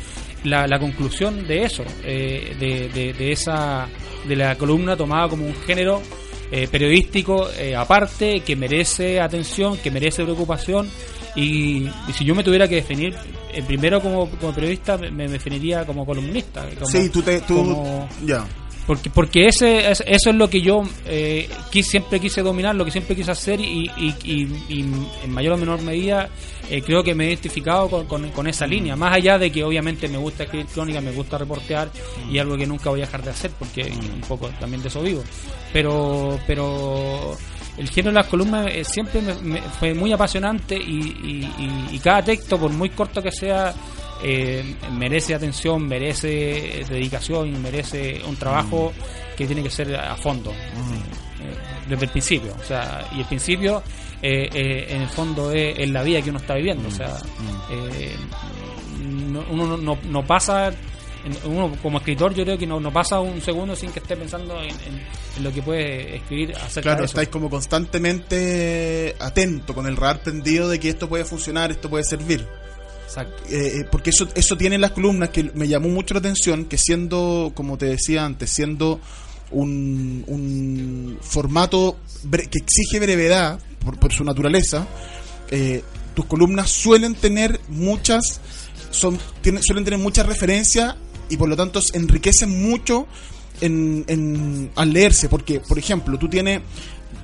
la, 0.44 0.68
la 0.68 0.78
conclusión 0.80 1.48
de 1.48 1.64
eso 1.64 1.84
eh, 2.04 2.56
de, 2.60 2.90
de- 2.90 3.14
de 3.14 3.32
esa 3.32 3.88
de 4.28 4.36
la 4.36 4.56
columna 4.56 4.96
tomada 4.96 5.28
como 5.30 5.46
un 5.48 5.56
género 5.66 6.02
eh, 6.52 6.68
periodístico 6.68 7.50
eh, 7.58 7.76
aparte, 7.76 8.42
que 8.42 8.56
merece 8.56 9.20
atención, 9.20 9.78
que 9.78 9.92
merece 9.92 10.24
preocupación. 10.24 10.90
Y, 11.36 11.84
y 12.08 12.14
si 12.18 12.26
yo 12.26 12.34
me 12.34 12.44
tuviera 12.44 12.68
que 12.68 12.76
definir, 12.76 13.16
eh, 13.54 13.62
primero 13.66 14.02
como, 14.02 14.30
como 14.30 14.54
periodista, 14.54 14.98
me, 14.98 15.12
me 15.12 15.28
definiría 15.28 15.86
como 15.86 16.06
columnista. 16.06 16.68
como- 16.76 16.88
sí, 16.88 17.10
tú 17.10 17.22
te... 17.22 17.40
Tú, 17.42 17.56
como- 17.58 18.10
ya. 18.26 18.46
Porque, 18.90 19.12
porque 19.12 19.46
ese, 19.46 19.92
es- 19.92 20.04
eso 20.08 20.32
es 20.32 20.36
lo 20.36 20.50
que 20.50 20.62
yo 20.62 20.82
eh, 21.06 21.48
quis- 21.72 21.84
siempre 21.84 22.20
quise 22.20 22.42
dominar, 22.42 22.74
lo 22.76 22.84
que 22.86 22.90
siempre 22.90 23.16
quise 23.16 23.30
hacer 23.30 23.62
y, 23.62 23.86
y- 23.98 24.16
y- 24.24 24.64
y 24.68 24.80
en 25.24 25.30
mayor 25.32 25.54
o 25.54 25.58
menor 25.58 25.80
medida 25.84 26.28
eh, 26.72 26.82
creo 26.82 27.04
que 27.04 27.14
me 27.14 27.26
he 27.26 27.28
identificado 27.28 27.88
con, 27.88 28.08
con- 28.08 28.32
con 28.32 28.48
esa 28.48 28.66
línea. 28.66 28.96
Más 28.96 29.16
allá 29.16 29.38
de 29.38 29.52
que 29.52 29.64
obviamente 29.64 30.08
me 30.08 30.18
gusta 30.18 30.46
escribir 30.46 30.66
crónica, 30.68 31.02
me 31.02 31.12
gusta 31.12 31.38
reportear 31.38 31.92
y 32.32 32.40
algo 32.40 32.58
que 32.58 32.66
nunca 32.66 32.90
voy 32.90 33.02
a 33.02 33.06
dejar 33.06 33.22
de 33.24 33.30
hacer 33.30 33.52
porque 33.60 33.84
un 33.84 34.22
poco 34.22 34.50
también 34.60 34.82
de 34.82 34.88
eso 34.88 35.04
vivo. 35.04 35.24
Pero, 35.72 36.40
pero 36.48 37.38
el 37.78 37.90
género 37.90 38.10
de 38.10 38.16
las 38.16 38.26
columnas 38.28 38.66
eh, 38.72 38.84
siempre 38.84 39.22
me- 39.22 39.36
me- 39.36 39.62
fue 39.62 39.94
muy 39.94 40.12
apasionante 40.12 40.76
y, 40.76 40.98
y- 41.00 41.54
y- 41.92 41.96
y 41.96 42.00
cada 42.00 42.24
texto, 42.24 42.58
por 42.58 42.72
muy 42.72 42.90
corto 42.90 43.22
que 43.22 43.32
sea, 43.32 43.72
eh, 44.24 44.76
merece 44.92 45.34
atención, 45.36 45.88
merece 45.88 46.84
dedicación 46.90 47.48
y 47.56 47.58
merece 47.58 48.22
un 48.28 48.36
trabajo 48.36 48.92
que 49.38 49.46
tiene 49.46 49.64
que 49.64 49.70
ser 49.70 49.96
a 49.96 50.16
fondo, 50.18 50.52
eh, 50.52 50.56
desde 51.88 52.06
el 52.06 52.12
principio. 52.12 52.54
O 52.60 52.64
sea, 52.64 53.08
y 53.16 53.20
el 53.22 53.26
principio, 53.26 53.82
eh, 54.22 54.50
eh, 54.54 54.86
en 54.90 55.02
el 55.04 55.10
fondo, 55.10 55.52
es, 55.52 55.80
es 55.80 55.90
la 55.90 56.04
vida 56.04 56.22
que 56.22 56.30
uno 56.30 56.40
está 56.40 56.56
viviendo. 56.56 56.88
O 56.88 56.92
sea, 56.92 57.18
eh, 57.72 58.16
no- 59.02 59.46
uno 59.50 59.78
no, 59.78 59.98
no- 60.04 60.26
pasa, 60.26 60.72
uno 61.46 61.76
como 61.82 62.00
escritor, 62.00 62.34
yo 62.34 62.44
creo 62.44 62.58
que 62.58 62.68
no, 62.68 62.80
no 62.80 62.92
pasa 62.92 63.20
un 63.22 63.42
segundo 63.42 63.76
sin 63.76 63.92
que 63.92 64.00
esté 64.00 64.16
pensando 64.18 64.58
en, 64.62 64.70
en- 64.72 65.02
en 65.38 65.44
lo 65.44 65.54
que 65.54 65.62
puede 65.62 66.18
escribir 66.18 66.54
acerca 66.56 66.82
Claro, 66.82 67.00
de 67.00 67.06
eso. 67.06 67.12
estáis 67.14 67.30
como 67.30 67.50
constantemente 67.50 69.16
atento, 69.20 69.74
con 69.74 69.86
el 69.88 69.96
radar 69.96 70.22
prendido 70.22 70.68
de 70.70 70.80
que 70.80 70.90
esto 70.90 71.08
puede 71.08 71.26
funcionar, 71.26 71.72
esto 71.72 71.90
puede 71.90 72.04
servir. 72.04 72.46
Eh, 73.50 73.80
eh, 73.82 73.86
porque 73.92 74.12
eso 74.12 74.28
eso 74.36 74.56
tiene 74.56 74.78
las 74.78 74.92
columnas 74.92 75.30
que 75.30 75.52
me 75.56 75.68
llamó 75.68 75.90
mucho 75.90 76.14
la 76.14 76.20
atención 76.20 76.66
que 76.66 76.78
siendo 76.78 77.52
como 77.56 77.78
te 77.78 77.88
decía 77.88 78.24
antes 78.26 78.52
siendo 78.52 79.00
un, 79.52 80.24
un 80.28 81.18
formato 81.22 81.98
que 82.30 82.60
exige 82.60 83.00
brevedad 83.00 83.60
por, 83.84 84.14
su 84.14 84.24
naturaleza 84.24 84.88
eh, 85.50 85.82
tus 86.14 86.26
columnas 86.26 86.70
suelen 86.70 87.16
tener 87.16 87.60
muchas 87.68 88.42
son 88.92 89.18
tienen, 89.42 89.64
suelen 89.64 89.84
tener 89.86 90.00
muchas 90.00 90.26
referencias 90.28 90.96
y 91.30 91.38
por 91.38 91.50
lo 91.50 91.56
tanto 91.56 91.80
enriquecen 91.94 92.62
mucho 92.70 93.08
en, 93.62 94.04
en- 94.08 94.72
al 94.76 94.94
leerse 94.94 95.30
porque 95.30 95.60
por 95.62 95.80
ejemplo 95.80 96.18
tú 96.20 96.28
tienes 96.30 96.62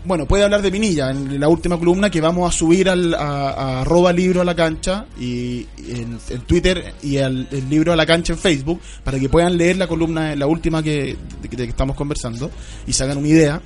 bueno, 0.05 0.25
puede 0.27 0.43
hablar 0.43 0.61
de 0.61 0.71
Pinilla 0.71 1.09
en 1.11 1.39
la 1.39 1.47
última 1.47 1.77
columna 1.77 2.09
que 2.09 2.21
vamos 2.21 2.53
a 2.53 2.57
subir 2.57 2.89
al, 2.89 3.13
a, 3.13 3.49
a 3.49 3.81
arroba 3.81 4.13
libro 4.13 4.41
a 4.41 4.45
la 4.45 4.55
cancha 4.55 5.05
y, 5.19 5.65
y 5.77 5.91
en, 5.91 6.17
en 6.29 6.41
Twitter 6.41 6.93
y 7.03 7.17
al 7.17 7.47
el 7.51 7.69
libro 7.69 7.91
a 7.93 7.95
la 7.95 8.05
cancha 8.05 8.33
en 8.33 8.39
Facebook 8.39 8.79
para 9.03 9.19
que 9.19 9.29
puedan 9.29 9.57
leer 9.57 9.77
la 9.77 9.87
columna, 9.87 10.35
la 10.35 10.47
última 10.47 10.81
que, 10.83 11.17
de, 11.41 11.47
de 11.49 11.49
que 11.49 11.63
estamos 11.63 11.95
conversando 11.95 12.49
y 12.87 12.93
se 12.93 13.03
hagan 13.03 13.17
una 13.17 13.27
idea. 13.27 13.61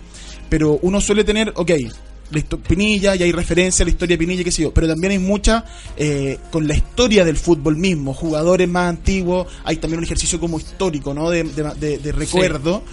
Pero 0.50 0.80
uno 0.82 1.00
suele 1.02 1.24
tener, 1.24 1.54
ok, 1.56 1.72
Pinilla 2.68 3.16
y 3.16 3.24
hay 3.24 3.32
referencia 3.32 3.84
a 3.84 3.86
la 3.86 3.92
historia 3.92 4.14
de 4.16 4.20
Pinilla, 4.20 4.44
qué 4.44 4.52
sé 4.52 4.62
yo, 4.64 4.72
pero 4.74 4.88
también 4.88 5.12
hay 5.14 5.20
mucha 5.20 5.66
eh, 5.98 6.38
con 6.52 6.68
la 6.68 6.76
historia 6.76 7.26
del 7.26 7.38
fútbol 7.38 7.76
mismo, 7.76 8.14
jugadores 8.14 8.68
más 8.70 8.88
antiguos, 8.90 9.48
hay 9.64 9.78
también 9.78 9.98
un 10.00 10.04
ejercicio 10.06 10.40
como 10.40 10.60
histórico, 10.60 11.14
¿no? 11.14 11.30
De, 11.30 11.44
de- 11.44 11.74
de- 11.80 11.98
de 11.98 12.12
recuerdo. 12.12 12.84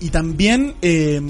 Y 0.00 0.10
también 0.10 0.74
eh, 0.82 1.20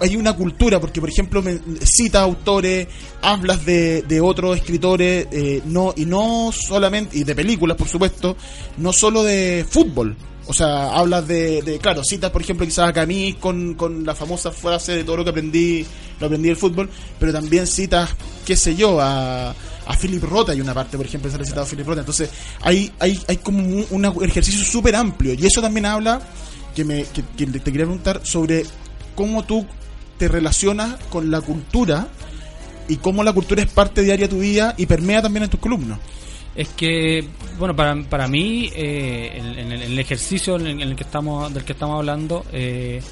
hay 0.00 0.16
una 0.16 0.34
cultura, 0.34 0.80
porque 0.80 1.00
por 1.00 1.08
ejemplo 1.08 1.42
me, 1.42 1.58
cita 1.84 2.20
autores, 2.20 2.88
hablas 3.22 3.64
de, 3.64 4.02
de 4.02 4.20
otros 4.20 4.56
escritores, 4.56 5.26
eh, 5.30 5.62
no 5.66 5.92
y 5.96 6.04
no 6.04 6.50
solamente, 6.52 7.18
y 7.18 7.24
de 7.24 7.34
películas 7.34 7.76
por 7.76 7.88
supuesto, 7.88 8.36
no 8.78 8.92
solo 8.92 9.22
de 9.22 9.64
fútbol. 9.68 10.16
O 10.46 10.52
sea, 10.52 10.92
hablas 10.94 11.26
de, 11.26 11.62
de 11.62 11.78
claro, 11.78 12.02
citas 12.04 12.30
por 12.30 12.42
ejemplo 12.42 12.66
quizás 12.66 12.90
a 12.90 12.92
Camus 12.92 13.36
con, 13.40 13.74
con 13.74 14.04
la 14.04 14.14
famosa 14.14 14.50
frase 14.50 14.92
de 14.92 15.04
todo 15.04 15.16
lo 15.18 15.24
que 15.24 15.30
aprendí, 15.30 15.86
lo 16.20 16.26
aprendí 16.26 16.48
del 16.48 16.56
fútbol, 16.56 16.90
pero 17.18 17.32
también 17.32 17.66
citas, 17.66 18.10
qué 18.44 18.54
sé 18.54 18.76
yo, 18.76 19.00
a, 19.00 19.50
a 19.50 19.96
Philip 19.96 20.22
Roth 20.22 20.50
hay 20.50 20.60
una 20.60 20.74
parte, 20.74 20.96
por 20.96 21.06
ejemplo, 21.06 21.30
se 21.30 21.36
ha 21.36 21.44
citado 21.44 21.62
a 21.62 21.66
Philip 21.66 21.86
Roth. 21.86 21.98
Entonces, 21.98 22.30
hay, 22.60 22.92
hay, 22.98 23.18
hay 23.26 23.36
como 23.38 23.84
un 23.90 24.04
ejercicio 24.22 24.64
súper 24.64 24.96
amplio, 24.96 25.34
y 25.34 25.46
eso 25.46 25.62
también 25.62 25.86
habla, 25.86 26.20
que, 26.74 26.84
me, 26.84 27.04
que, 27.04 27.22
que 27.36 27.46
te 27.46 27.60
quería 27.60 27.86
preguntar 27.86 28.20
sobre 28.24 28.64
cómo 29.14 29.44
tú 29.44 29.66
te 30.16 30.28
relacionas 30.28 30.96
con 31.10 31.30
la 31.30 31.40
cultura 31.40 32.08
y 32.88 32.96
cómo 32.96 33.22
la 33.22 33.32
cultura 33.32 33.62
es 33.62 33.70
parte 33.70 34.02
diaria 34.02 34.26
de 34.26 34.34
tu 34.34 34.40
vida 34.40 34.74
y 34.76 34.86
permea 34.86 35.22
también 35.22 35.44
en 35.44 35.50
tus 35.50 35.60
columnas. 35.60 35.98
Es 36.54 36.68
que, 36.68 37.26
bueno, 37.58 37.74
para, 37.74 38.00
para 38.04 38.28
mí, 38.28 38.70
eh, 38.74 39.32
en, 39.34 39.72
el, 39.72 39.98
ejercicio 39.98 40.56
en 40.56 40.80
el 40.80 40.94
que 40.94 41.02
estamos, 41.02 41.52
del 41.52 41.64
que 41.64 41.72
estamos 41.72 41.98
hablando, 41.98 42.44
eh, 42.52 43.02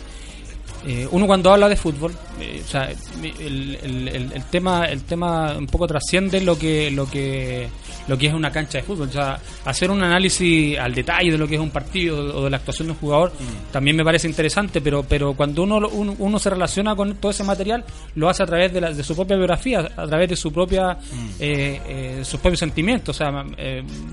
eh, 0.87 1.07
uno 1.11 1.27
cuando 1.27 1.53
habla 1.53 1.69
de 1.69 1.77
fútbol, 1.77 2.13
eh, 2.41 2.63
o 2.65 2.69
sea, 2.69 2.91
el, 2.91 3.79
el- 3.83 4.09
el- 4.09 4.33
el 4.33 4.45
tema, 4.51 4.87
el 4.87 5.03
tema 5.05 5.55
un 5.57 5.67
poco 5.67 5.87
trasciende 5.87 6.41
lo 6.41 6.59
que, 6.59 6.91
lo 6.91 7.09
que, 7.09 7.69
lo 8.09 8.19
que 8.19 8.27
es 8.27 8.35
una 8.35 8.51
cancha 8.51 8.79
de 8.79 8.85
fútbol. 8.85 9.09
O 9.09 9.13
sea, 9.13 9.39
hacer 9.65 9.91
un 9.91 10.03
análisis 10.03 10.77
al 10.79 10.95
detalle 10.95 11.31
de 11.31 11.39
lo 11.39 11.47
que 11.47 11.55
es 11.55 11.61
un 11.61 11.71
partido 11.71 12.37
o 12.37 12.45
de 12.45 12.51
la 12.51 12.57
actuación 12.57 12.89
de 12.89 12.93
un 12.95 12.99
jugador 12.99 13.33
también 13.71 13.97
me 13.97 14.05
parece 14.05 14.27
interesante, 14.29 14.81
pero, 14.81 15.03
pero 15.05 15.35
cuando 15.35 15.63
uno, 15.63 15.79
uno, 15.89 16.17
uno 16.19 16.39
se 16.39 16.51
relaciona 16.51 16.97
con 16.97 17.15
todo 17.17 17.31
ese 17.31 17.45
material, 17.45 17.85
lo 18.17 18.29
hace 18.29 18.43
a 18.43 18.47
través 18.47 18.73
de, 18.73 18.81
la- 18.81 18.93
de 18.93 19.03
su 19.05 19.15
propia 19.15 19.37
biografía, 19.37 19.89
a 19.97 20.07
través 20.07 20.29
de 20.31 20.37
su 20.37 20.53
propia, 20.53 20.99
eh, 21.39 21.81
eh, 21.87 22.21
sus 22.25 22.41
propios 22.41 22.59
sentimientos. 22.61 23.17
O 23.17 23.19
sea, 23.19 23.45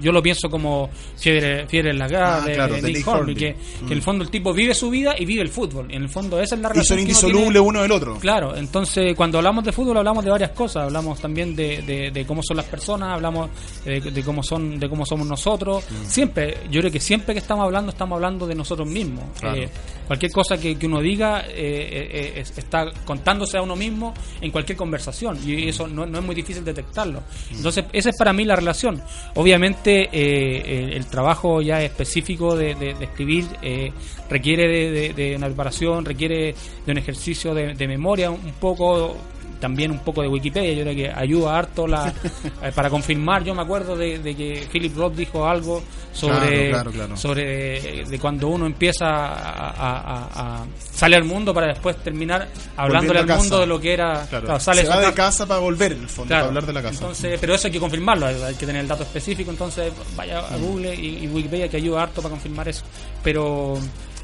yo 0.02 0.12
lo 0.12 0.22
pienso 0.22 0.50
como 0.50 0.90
Fiebre, 1.18 1.66
Fiebre 1.68 1.92
en 1.92 2.00
la 2.00 2.08
Gara, 2.08 2.38
Ah, 2.38 2.42
de, 2.42 2.54
claro, 2.54 2.76
de 2.76 2.82
Nick 2.84 2.98
Nick 2.98 3.08
Hornby, 3.08 3.32
Hornby. 3.32 3.36
que, 3.36 3.56
que 3.80 3.86
en 3.88 3.92
el 3.94 4.02
fondo 4.02 4.24
el 4.24 4.30
tipo 4.30 4.54
vive 4.54 4.74
su 4.76 4.90
vida 4.90 5.16
y 5.18 5.26
vive 5.26 5.42
el 5.42 5.50
fútbol. 5.50 5.88
En 5.90 6.04
el 6.04 6.10
fondo 6.10 6.40
esa 6.40 6.56
es 6.60 6.63
la 6.63 6.70
Y 6.70 6.74
relación 6.74 6.86
son 6.86 6.98
que 6.98 7.04
uno 7.04 7.10
indisolubles 7.12 7.62
uno 7.62 7.82
del 7.82 7.92
otro. 7.92 8.20
Claro, 8.20 8.56
entonces 8.56 9.16
cuando 9.16 9.38
hablamos 9.39 9.63
de 9.63 9.72
fútbol 9.72 9.98
hablamos 9.98 10.24
de 10.24 10.32
varias 10.32 10.51
cosas, 10.51 10.84
hablamos 10.84 11.20
también 11.20 11.56
de, 11.56 11.82
de- 11.82 12.12
de 12.12 12.25
cómo 12.25 12.42
son 12.44 12.58
las 12.58 12.66
personas, 12.66 13.10
hablamos 13.13 13.50
de, 13.86 14.00
de 14.01 14.24
cómo 14.24 14.44
son, 14.44 14.80
de 14.80 14.89
cómo 14.89 15.06
somos 15.06 15.28
nosotros. 15.28 15.84
Siempre, 16.08 16.58
yo 16.70 16.80
creo 16.82 16.92
que 16.92 17.00
siempre 17.00 17.34
que 17.34 17.39
estamos 17.39 17.63
hablando 17.66 17.92
estamos 17.92 18.16
hablando 18.16 18.46
de 18.48 18.56
nosotros 18.56 18.88
mismos. 18.88 19.24
Claro. 19.39 19.62
Eh, 19.63 19.70
cualquier 20.08 20.32
cosa 20.32 20.58
que, 20.58 20.75
que 20.78 20.86
uno 20.88 21.01
diga 21.01 21.42
eh, 21.42 21.51
eh, 21.56 22.10
eh, 22.12 22.34
es- 22.38 22.58
está 22.58 22.86
contándose 23.06 23.58
a 23.58 23.62
uno 23.62 23.75
mismo 23.75 24.13
en 24.42 24.51
cualquier 24.51 24.78
conversación 24.78 25.39
y 25.46 25.70
eso 25.70 25.88
no, 25.88 26.06
no 26.06 26.20
es 26.20 26.25
muy 26.25 26.36
difícil 26.36 26.63
detectarlo. 26.66 27.22
Entonces 27.51 27.86
esa 27.94 28.10
es 28.10 28.18
para 28.18 28.34
mí 28.34 28.44
la 28.46 28.56
relación. 28.56 29.01
Obviamente 29.36 30.10
eh, 30.12 30.96
el, 30.96 31.06
trabajo 31.06 31.62
ya 31.62 31.82
específico 31.82 32.56
de, 32.56 32.72
escribir 33.00 33.46
eh, 33.62 33.92
requiere 34.30 35.13
de 35.13 35.36
una 35.36 35.48
preparación, 35.48 36.06
requiere 36.06 36.49
de 36.86 36.91
un 36.91 36.98
ejercicio 36.98 37.53
de, 37.53 37.74
de 37.74 37.88
memoria 37.88 38.29
un 38.32 38.53
poco 38.60 39.15
también 39.60 39.91
un 39.91 40.00
poco 40.00 40.22
de 40.22 40.29
Wikipedia, 40.29 40.72
yo 40.72 40.84
creo 40.84 40.96
que 40.96 41.12
ayuda 41.12 41.58
harto 41.60 41.86
la, 41.86 42.13
eh, 42.63 42.72
para 42.74 42.89
confirmar, 42.89 43.44
yo 43.44 43.53
me 43.53 43.62
acuerdo 43.62 43.98
de, 43.98 44.18
de 44.20 44.34
que 44.34 44.65
Philip 44.72 44.96
Roth 44.96 45.15
dijo 45.15 45.46
algo 45.46 45.84
sobre, 46.13 46.70
Claro, 46.70 46.70
claro, 46.70 46.91
claro. 46.91 47.18
sobre 47.18 48.06
de 48.06 48.20
cuando 48.20 48.48
uno 48.48 48.65
empieza 48.65 49.06
a, 49.10 50.62
a- 50.62 50.65
sale 50.94 51.18
al 51.18 51.25
mundo 51.25 51.53
para 51.53 51.68
después 51.68 51.98
terminar 51.98 52.48
hablándole 52.77 53.20
al 53.20 53.25
casa. 53.25 53.39
mundo 53.41 53.60
de 53.60 53.65
lo 53.68 53.82
que 53.82 53.91
era 53.94 54.25
sale 54.60 54.84
se 54.84 54.88
va 54.88 55.01
de 55.01 55.13
casa. 55.13 55.46
para 55.46 55.60
volver, 55.60 55.91
en 55.91 56.03
el 56.03 56.10
fondo, 56.10 56.29
para 56.29 56.46
hablar 56.48 56.65
de 56.65 56.74
la 56.74 56.82
casa. 56.82 56.94
Entonces, 57.01 57.38
pero 57.41 57.53
eso 57.56 57.68
hay 57.68 57.74
que 57.74 57.79
confirmarlo, 57.82 58.27
hay 58.27 58.36
hay 58.41 58.56
que 58.56 58.65
tener 58.65 58.82
el 58.82 58.88
dato 58.88 59.03
específico, 59.03 59.51
entonces 59.51 59.91
vaya 60.15 60.39
a 60.39 60.56
Google 60.56 60.96
y, 60.96 61.25
y 61.25 61.27
Wikipedia 61.27 61.68
que 61.68 61.75
ayuda 61.77 62.03
harto 62.03 62.22
para 62.22 62.32
confirmar 62.32 62.70
eso. 62.70 62.84
Pero 63.24 63.77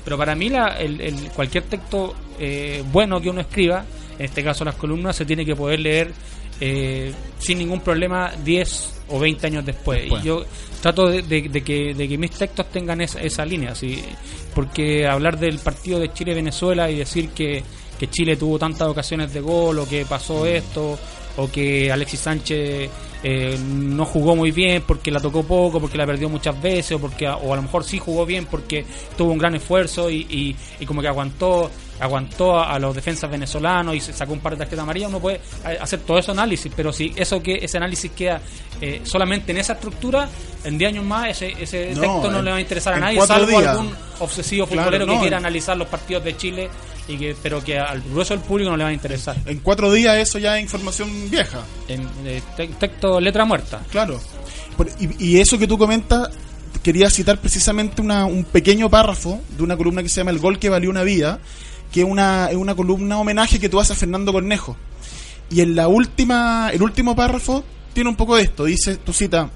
pero 0.05 0.17
para 0.17 0.33
mí 0.35 0.47
la, 0.49 0.67
el, 0.79 1.01
el- 1.01 1.31
cualquier 1.31 1.65
texto 1.65 2.15
eh, 2.39 2.81
bueno 2.93 3.19
que 3.19 3.29
uno 3.29 3.41
escriba, 3.41 3.83
en 4.17 4.25
este 4.25 4.41
caso 4.43 4.63
las 4.63 4.75
columnas, 4.75 5.15
se 5.17 5.25
tiene 5.25 5.43
que 5.45 5.55
poder 5.55 5.81
leer 5.81 6.13
eh, 6.61 7.11
sin 7.39 7.57
ningún 7.57 7.81
problema 7.81 8.31
10 8.43 9.01
o 9.09 9.19
20 9.19 9.47
años 9.47 9.65
después. 9.65 9.99
Después. 10.01 10.23
Y 10.23 10.27
yo 10.27 10.45
trato 10.81 11.07
de, 11.09 11.21
de- 11.23 11.49
de 11.49 11.61
que, 11.61 11.93
de 11.93 12.07
que 12.07 12.17
mis 12.17 12.31
textos 12.31 12.67
tengan 12.71 13.01
esa, 13.01 13.19
esa 13.19 13.43
línea, 13.45 13.75
¿sí? 13.75 14.01
porque 14.53 15.05
hablar 15.05 15.37
del 15.37 15.59
partido 15.59 15.99
de 15.99 16.13
Chile-Venezuela 16.13 16.89
y 16.89 16.95
decir 16.95 17.29
que, 17.29 17.61
que 17.99 18.09
Chile 18.09 18.37
tuvo 18.37 18.57
tantas 18.57 18.87
ocasiones 18.87 19.33
de 19.33 19.41
gol 19.41 19.79
o 19.79 19.87
que 19.87 20.05
pasó 20.05 20.45
esto 20.45 20.97
o 21.37 21.51
que 21.51 21.91
Alexis 21.91 22.21
Sánchez 22.21 22.89
eh, 23.27 23.57
no 23.59 24.05
jugó 24.05 24.35
muy 24.35 24.51
bien 24.51 24.83
porque 24.85 25.09
la 25.09 25.19
tocó 25.19 25.41
poco, 25.43 25.79
porque 25.81 25.97
la 25.97 26.05
perdió 26.05 26.29
muchas 26.29 26.61
veces 26.61 26.91
o 26.91 26.99
porque 26.99 27.27
o 27.27 27.51
a 27.53 27.55
lo 27.55 27.63
mejor 27.63 27.83
sí 27.83 27.97
jugó 27.97 28.23
bien 28.23 28.45
porque 28.45 28.85
tuvo 29.17 29.31
un 29.31 29.39
gran 29.39 29.55
esfuerzo 29.55 30.11
y, 30.11 30.17
y, 30.29 30.55
y 30.79 30.85
como 30.85 31.01
que 31.01 31.07
aguantó 31.07 31.71
aguantó 31.99 32.59
a, 32.59 32.73
a 32.73 32.77
los 32.79 32.93
defensas 32.93 33.31
venezolanos 33.31 33.95
y 33.95 34.01
sacó 34.01 34.33
un 34.33 34.41
par 34.41 34.51
de 34.53 34.59
tarjetas 34.59 34.83
amarillas, 34.83 35.09
uno 35.09 35.19
puede 35.19 35.37
eh, 35.37 35.77
hacer 35.81 36.01
todo 36.01 36.19
ese 36.19 36.29
análisis, 36.31 36.71
pero 36.75 36.91
si 36.93 37.13
eso 37.15 37.41
que 37.41 37.55
ese 37.55 37.77
análisis 37.77 38.11
queda 38.11 38.41
eh, 38.81 38.99
solamente 39.05 39.53
en 39.53 39.57
esa 39.59 39.73
estructura, 39.73 40.27
en 40.65 40.77
10 40.77 40.91
años 40.91 41.05
más 41.05 41.29
ese, 41.29 41.53
ese 41.57 41.95
No, 41.95 42.01
texto 42.01 42.29
no 42.31 42.39
en- 42.39 42.45
le 42.45 42.51
va 42.51 42.57
a 42.57 42.61
interesar 42.61 42.93
a 42.95 42.99
nadie, 42.99 43.21
salvo 43.25 43.47
días. 43.47 43.67
algún 43.67 43.95
obsesivo 44.19 44.67
Claro, 44.67 44.81
futbolero 44.83 45.05
no, 45.07 45.13
que 45.13 45.19
quiera 45.21 45.37
en- 45.37 45.43
analizar 45.45 45.77
los 45.77 45.87
partidos 45.87 46.23
de 46.25 46.35
Chile 46.37 46.69
y 47.07 47.17
que 47.17 47.35
pero 47.41 47.63
que 47.63 47.77
al 47.77 48.01
grueso 48.01 48.33
del 48.33 48.43
público 48.43 48.69
no 48.71 48.77
le 48.77 48.83
va 48.83 48.89
a 48.89 48.93
interesar. 48.93 49.35
En 49.45 49.59
cuatro 49.59 49.91
días 49.91 50.17
eso 50.17 50.39
ya 50.39 50.57
es 50.57 50.63
información 50.63 51.09
vieja. 51.29 51.63
En 51.87 52.07
eh, 52.25 52.41
te- 52.57 52.67
texto 52.67 53.19
letra 53.19 53.45
muerta. 53.45 53.81
Claro. 53.91 54.19
Por- 54.77 54.89
y, 54.99 55.23
y 55.23 55.39
eso 55.39 55.57
que 55.57 55.67
tú 55.67 55.77
comentas, 55.77 56.29
quería 56.83 57.09
citar 57.09 57.39
precisamente 57.39 58.01
una- 58.01 58.25
un 58.25 58.43
pequeño 58.43 58.89
párrafo 58.89 59.41
de 59.57 59.63
una 59.63 59.77
columna 59.77 60.01
que 60.03 60.09
se 60.09 60.17
llama 60.17 60.31
El 60.31 60.39
gol 60.39 60.59
que 60.59 60.69
valió 60.69 60.89
una 60.89 61.03
vida, 61.03 61.39
que 61.91 62.01
es 62.01 62.07
una, 62.07 62.47
es 62.49 62.57
una 62.57 62.75
columna 62.75 63.17
homenaje 63.19 63.59
que 63.59 63.69
tú 63.69 63.79
haces 63.79 63.91
a 63.91 63.99
Fernando 63.99 64.31
Cornejo. 64.33 64.75
Y 65.49 65.61
en 65.61 65.75
la 65.75 65.87
última, 65.87 66.69
el 66.73 66.81
último 66.81 67.15
párrafo 67.15 67.63
tiene 67.93 68.09
un 68.09 68.15
poco 68.15 68.35
de 68.35 68.43
esto. 68.43 68.65
Dice, 68.65 68.97
tú 68.97 69.13
cita, 69.13 69.49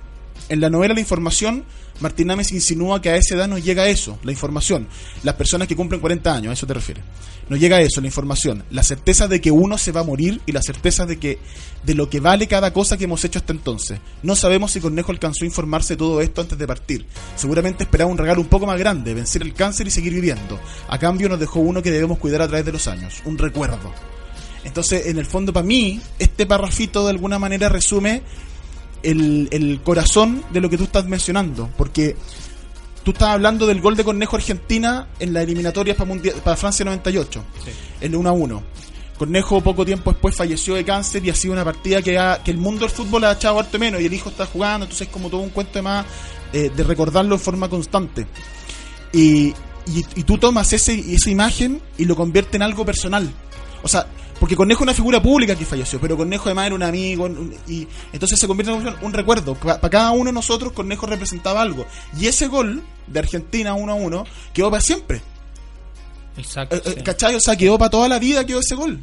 en 0.47 0.61
la 0.61 0.69
novela 0.69 0.93
La 0.93 0.99
Información, 0.99 1.65
Martín 1.99 2.31
Ames 2.31 2.51
insinúa 2.51 3.01
que 3.01 3.09
a 3.09 3.15
esa 3.15 3.35
edad 3.35 3.47
nos 3.47 3.63
llega 3.63 3.87
eso, 3.87 4.19
la 4.23 4.31
información. 4.31 4.87
Las 5.23 5.35
personas 5.35 5.67
que 5.67 5.75
cumplen 5.75 5.99
40 5.99 6.33
años, 6.33 6.51
a 6.51 6.53
eso 6.53 6.67
te 6.67 6.73
refieres. 6.73 7.03
Nos 7.49 7.59
llega 7.59 7.81
eso, 7.81 7.99
la 7.99 8.07
información. 8.07 8.63
La 8.69 8.83
certeza 8.83 9.27
de 9.27 9.41
que 9.41 9.51
uno 9.51 9.77
se 9.77 9.91
va 9.91 10.01
a 10.01 10.03
morir 10.03 10.39
y 10.45 10.51
la 10.51 10.61
certeza 10.61 11.05
de 11.05 11.17
que 11.17 11.39
de 11.83 11.95
lo 11.95 12.09
que 12.09 12.19
vale 12.19 12.47
cada 12.47 12.71
cosa 12.73 12.97
que 12.97 13.05
hemos 13.05 13.23
hecho 13.25 13.39
hasta 13.39 13.53
entonces. 13.53 13.99
No 14.21 14.35
sabemos 14.35 14.71
si 14.71 14.79
Cornejo 14.79 15.11
alcanzó 15.11 15.43
a 15.43 15.47
informarse 15.47 15.93
de 15.93 15.97
todo 15.97 16.21
esto 16.21 16.41
antes 16.41 16.57
de 16.57 16.67
partir. 16.67 17.05
Seguramente 17.35 17.83
esperaba 17.83 18.11
un 18.11 18.17
regalo 18.17 18.41
un 18.41 18.47
poco 18.47 18.65
más 18.65 18.77
grande, 18.77 19.13
vencer 19.13 19.41
el 19.41 19.53
cáncer 19.53 19.87
y 19.87 19.91
seguir 19.91 20.13
viviendo. 20.13 20.59
A 20.87 20.99
cambio 20.99 21.27
nos 21.27 21.39
dejó 21.39 21.59
uno 21.59 21.81
que 21.81 21.91
debemos 21.91 22.19
cuidar 22.19 22.41
a 22.41 22.47
través 22.47 22.65
de 22.65 22.71
los 22.71 22.87
años, 22.87 23.21
un 23.25 23.37
recuerdo. 23.37 23.91
Entonces, 24.63 25.07
en 25.07 25.17
el 25.17 25.25
fondo, 25.25 25.53
para 25.53 25.65
mí, 25.65 26.01
este 26.19 26.45
parrafito 26.45 27.03
de 27.05 27.11
alguna 27.11 27.39
manera 27.39 27.69
resume 27.69 28.21
el, 29.03 29.47
el 29.51 29.81
corazón 29.83 30.43
de 30.51 30.61
lo 30.61 30.69
que 30.69 30.77
tú 30.77 30.83
estás 30.85 31.05
mencionando. 31.05 31.69
Porque 31.77 32.15
tú 33.03 33.11
estás 33.11 33.29
hablando 33.29 33.65
del 33.67 33.81
gol 33.81 33.95
de 33.95 34.03
Cornejo 34.03 34.35
Argentina 34.35 35.07
en 35.19 35.33
la 35.33 35.41
eliminatoria 35.41 35.95
para, 35.95 36.09
Mundial- 36.09 36.35
para 36.43 36.55
Francia 36.57 36.83
98, 36.85 37.43
el 38.01 38.15
1 38.15 38.29
a 38.29 38.31
1. 38.33 38.63
Cornejo 39.17 39.59
poco 39.61 39.83
tiempo 39.85 40.11
después 40.11 40.33
falleció 40.35 40.75
de 40.75 40.85
cáncer 40.85 41.25
y 41.25 41.29
ha 41.29 41.35
sido 41.35 41.53
una 41.53 41.65
partida 41.65 42.01
que, 42.01 42.17
ha- 42.17 42.41
que 42.43 42.51
el 42.51 42.57
mundo 42.57 42.81
del 42.85 42.89
fútbol 42.89 43.25
ha 43.25 43.33
echado 43.33 43.59
harto 43.59 43.77
menos 43.77 43.99
y 44.01 44.05
el 44.05 44.13
hijo 44.13 44.29
está 44.29 44.45
jugando, 44.45 44.85
entonces 44.85 45.07
es 45.07 45.13
como 45.13 45.29
todo 45.29 45.41
un 45.41 45.49
cuento 45.49 45.73
de 45.73 45.81
más 45.81 46.05
eh, 46.53 46.71
de 46.73 46.83
recordarlo 46.83 47.35
en 47.35 47.41
forma 47.41 47.67
constante. 47.69 48.25
Y, 49.11 49.47
y, 49.87 50.05
y 50.15 50.23
tú 50.23 50.37
tomas 50.37 50.71
ese, 50.71 50.93
esa 51.13 51.29
imagen 51.29 51.81
y 51.97 52.05
lo 52.05 52.15
conviertes 52.15 52.55
en 52.55 52.61
algo 52.61 52.85
personal. 52.85 53.29
O 53.83 53.87
sea, 53.87 54.07
porque 54.39 54.55
Cornejo 54.55 54.79
es 54.79 54.83
una 54.83 54.93
figura 54.93 55.21
pública 55.21 55.55
que 55.55 55.65
falleció, 55.65 55.99
pero 55.99 56.15
Cornejo 56.17 56.45
además 56.45 56.67
era 56.67 56.75
un 56.75 56.83
amigo, 56.83 57.25
un- 57.25 57.53
y 57.67 57.87
entonces 58.13 58.39
se 58.39 58.47
convierte 58.47 58.73
en 58.73 58.87
un, 58.87 58.95
un 59.01 59.13
recuerdo. 59.13 59.55
Para 59.55 59.89
cada 59.89 60.11
uno 60.11 60.25
de 60.25 60.33
nosotros, 60.33 60.71
Cornejo 60.73 61.05
representaba 61.05 61.61
algo. 61.61 61.85
Y 62.19 62.27
ese 62.27 62.47
gol 62.47 62.81
de 63.07 63.19
Argentina 63.19 63.73
1 63.73 63.91
a 63.91 63.95
1 63.95 64.23
quedó 64.53 64.69
para 64.71 64.81
siempre. 64.81 65.21
Exacto. 66.37 66.75
Eh, 66.77 66.81
eh, 66.85 66.93
sí. 66.97 67.03
¿Cachai? 67.03 67.35
O 67.35 67.39
sea, 67.39 67.55
quedó 67.55 67.77
para 67.77 67.89
toda 67.89 68.07
la 68.07 68.19
vida, 68.19 68.45
quedó 68.45 68.59
ese 68.59 68.75
gol. 68.75 68.99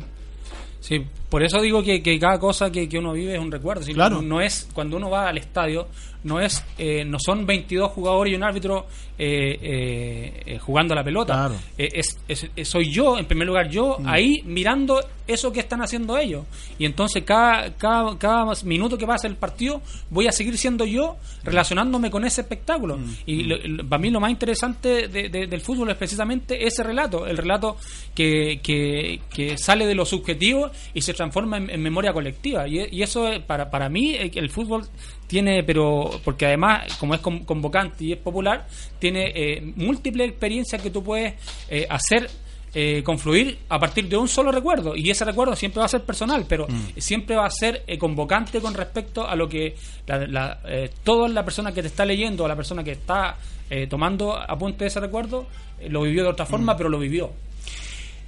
Sí, 0.81 1.05
por 1.29 1.43
eso 1.43 1.61
digo 1.61 1.83
que, 1.83 2.03
que 2.03 2.19
cada 2.19 2.39
cosa 2.39 2.71
que, 2.71 2.89
que 2.89 2.99
uno 2.99 3.13
vive 3.13 3.35
es 3.35 3.41
un 3.41 3.51
recuerdo. 3.51 3.83
Si 3.83 3.95
Claro. 3.95 4.17
no, 4.17 4.23
no 4.23 4.41
es 4.41 4.69
cuando 4.73 4.97
uno 4.97 5.11
va 5.11 5.29
al 5.29 5.39
estadio, 5.39 5.89
no 6.25 6.41
es 6.41 6.65
eh, 6.79 7.05
no 7.05 7.19
son 7.21 7.47
22 7.47 7.91
jugadores 7.93 8.33
y 8.33 8.37
un 8.37 8.43
árbitro 8.43 8.87
eh, 9.19 9.59
eh, 9.63 10.43
eh, 10.47 10.59
jugando 10.59 10.93
a 10.93 10.97
la 10.97 11.05
pelota. 11.05 11.35
Claro. 11.35 11.55
Mm. 11.55 11.59
Es, 11.79 12.19
es- 12.29 12.69
soy 12.69 12.91
yo, 12.93 13.17
en 13.19 13.27
primer 13.27 13.47
lugar, 13.47 13.69
yo 13.71 13.99
ahí 14.05 14.43
mirando 14.45 15.01
eso 15.27 15.53
que 15.53 15.61
están 15.61 15.83
haciendo 15.83 16.17
ellos. 16.19 16.45
Y 16.79 16.85
entonces 16.85 17.23
cada, 17.25 17.73
cada, 17.77 18.17
cada 18.19 18.53
minuto 18.65 18.97
que 18.99 19.07
pasa 19.07 19.27
el 19.27 19.37
partido 19.37 19.83
voy 20.11 20.27
a 20.27 20.33
seguir 20.33 20.57
siendo 20.59 20.85
yo 20.85 21.17
relacionándome 21.45 22.11
con 22.11 22.25
ese 22.25 22.41
espectáculo. 22.43 22.99
Mm. 22.99 23.15
Y 23.27 23.43
lo- 23.45 23.57
lo- 23.59 23.89
para 23.89 24.01
mí 24.03 24.11
lo 24.11 24.21
más 24.21 24.31
interesante 24.31 25.09
de- 25.09 25.29
de- 25.29 25.47
del 25.47 25.61
fútbol 25.61 25.91
es 25.91 25.97
precisamente 25.97 26.67
ese 26.67 26.83
relato, 26.83 27.27
el 27.27 27.37
relato 27.37 27.77
que, 28.15 28.61
que, 28.63 29.21
que 29.33 29.57
sale 29.59 29.87
de 29.87 29.95
lo 29.95 30.05
subjetivo 30.05 30.71
y 30.95 31.01
se 31.03 31.15
transforma 31.17 31.57
en, 31.57 31.69
en 31.71 31.83
memoria 31.83 32.13
colectiva. 32.13 32.69
Y, 32.69 32.87
y 32.93 33.03
eso 33.03 33.29
es, 33.29 33.41
para, 33.41 33.69
para 33.71 33.89
mí 33.89 34.15
eh, 34.15 34.31
el 34.35 34.51
fútbol 34.51 34.87
tiene, 35.27 35.65
pero 35.65 36.11
porque 36.25 36.47
además 36.47 36.97
como 36.99 37.15
es 37.15 37.21
con- 37.21 37.45
convocante 37.45 38.05
y 38.05 38.13
es 38.13 38.19
popular, 38.19 38.67
tiene 39.01 39.33
eh, 39.35 39.73
múltiples 39.77 40.29
experiencias 40.29 40.81
que 40.81 40.91
tú 40.91 41.03
puedes 41.03 41.35
eh, 41.69 41.87
hacer 41.91 42.31
eh, 42.79 43.03
confluir 43.03 43.57
a 43.71 43.79
partir 43.79 44.07
de 44.07 44.17
un 44.19 44.29
solo 44.29 44.53
recuerdo. 44.53 44.95
Y 44.95 45.09
ese 45.11 45.25
recuerdo 45.25 45.57
siempre 45.57 45.79
va 45.81 45.87
a 45.87 45.89
ser 45.89 46.03
personal 46.03 46.45
pero 46.47 46.67
siempre 46.99 47.35
va 47.35 47.47
a 47.47 47.51
ser 47.51 47.83
eh, 47.87 47.97
convocante 47.97 48.61
con 48.61 48.75
respecto 48.75 49.27
a 49.27 49.35
lo 49.35 49.49
que 49.49 49.75
la, 50.07 50.27
la, 50.27 50.61
eh, 50.67 50.91
toda 51.03 51.27
la 51.29 51.43
persona 51.45 51.73
que 51.73 51.81
te 51.81 51.89
está 51.89 52.05
leyendo 52.05 52.45
o 52.45 52.49
la 52.49 52.55
persona 52.57 52.85
que 52.85 52.93
está 52.93 53.39
eh, 53.71 53.87
tomando 53.89 54.37
apunte 54.37 54.85
de 54.85 54.89
ese 54.89 55.01
recuerdo 55.01 55.47
eh, 55.81 55.89
lo 55.89 56.03
vivió 56.03 56.23
de 56.25 56.29
otra 56.29 56.45
forma 56.45 56.77
pero 56.77 56.89
lo 56.91 56.99
vivió. 56.99 57.33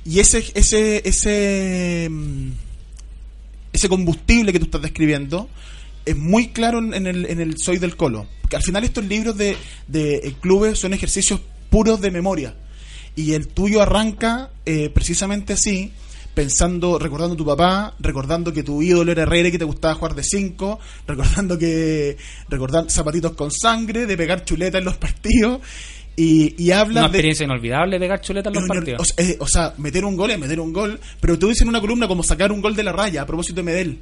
Y 0.07 0.21
ese, 0.21 0.39
ese, 0.55 1.07
ese, 1.07 2.09
mm, 2.11 2.51
ese 3.79 3.89
combustible 3.89 4.53
que 4.53 4.59
tú 4.59 4.67
estás 4.67 4.83
describiendo 4.83 5.49
es 6.05 6.17
muy 6.17 6.49
claro 6.49 6.79
en 6.79 7.07
el, 7.07 7.27
en 7.27 7.41
el 7.41 7.59
Soy 7.59 7.79
del 7.79 7.97
Colo. 7.97 8.27
Porque 8.41 8.57
al 8.57 8.63
final 8.63 8.83
estos 8.85 9.05
libros 9.05 9.37
de, 9.37 9.57
eh, 9.93 10.35
clubes 10.41 10.79
son 10.79 10.95
ejercicios 10.95 11.41
puros 11.69 12.01
de 12.01 12.11
memoria. 12.11 12.55
Y 13.15 13.35
el 13.35 13.49
tuyo 13.49 13.83
arranca 13.83 14.51
eh, 14.65 14.89
precisamente 14.89 15.53
así, 15.53 15.93
pensando, 16.35 16.99
recordando 16.99 17.35
a 17.35 17.37
tu 17.37 17.45
papá, 17.45 17.95
recordando 17.99 18.53
que 18.53 18.63
tu 18.63 18.81
ídolo 18.81 19.13
era 19.13 19.25
Herrera 19.25 19.49
y 19.49 19.53
que 19.53 19.59
te 19.59 19.65
gustaba 19.65 19.95
jugar 19.95 20.15
de 20.15 20.23
5, 20.23 20.79
recordando 21.07 21.59
que 21.59 22.17
recordar 22.49 22.91
zapatitos 22.91 23.33
con 23.33 23.51
sangre, 23.51 24.07
de 24.07 24.17
pegar 24.17 24.45
chuleta 24.45 24.79
en 24.79 24.85
los 24.85 24.97
partidos. 24.99 25.61
Y, 26.21 26.55
y 26.61 26.73
habla 26.73 27.01
una 27.01 27.01
de, 27.03 27.07
experiencia 27.07 27.45
inolvidable 27.45 27.99
pegar 28.01 28.21
chuleta 28.21 28.49
en 28.49 28.55
los 28.57 28.65
no, 28.65 28.69
partidos 28.75 29.01
O, 29.01 29.05
sea, 29.05 29.25
eh, 29.25 29.37
o 29.39 29.47
sea, 29.47 29.73
meter 29.79 30.05
un 30.05 30.17
gol 30.17 30.33
es 30.33 30.39
meter 30.39 30.59
un 30.59 30.73
gol. 30.73 30.99
Pero 31.21 31.39
tú 31.39 31.47
dices 31.49 31.63
en 31.63 31.69
una 31.69 31.81
columna 31.81 32.09
como 32.09 32.23
sacar 32.25 32.51
un 32.51 32.61
gol 32.61 32.75
de 32.75 32.83
la 32.83 32.93
raya 32.93 33.23
a 33.23 33.27
propósito 33.27 33.57
de 33.57 33.63
Medel. 33.63 33.99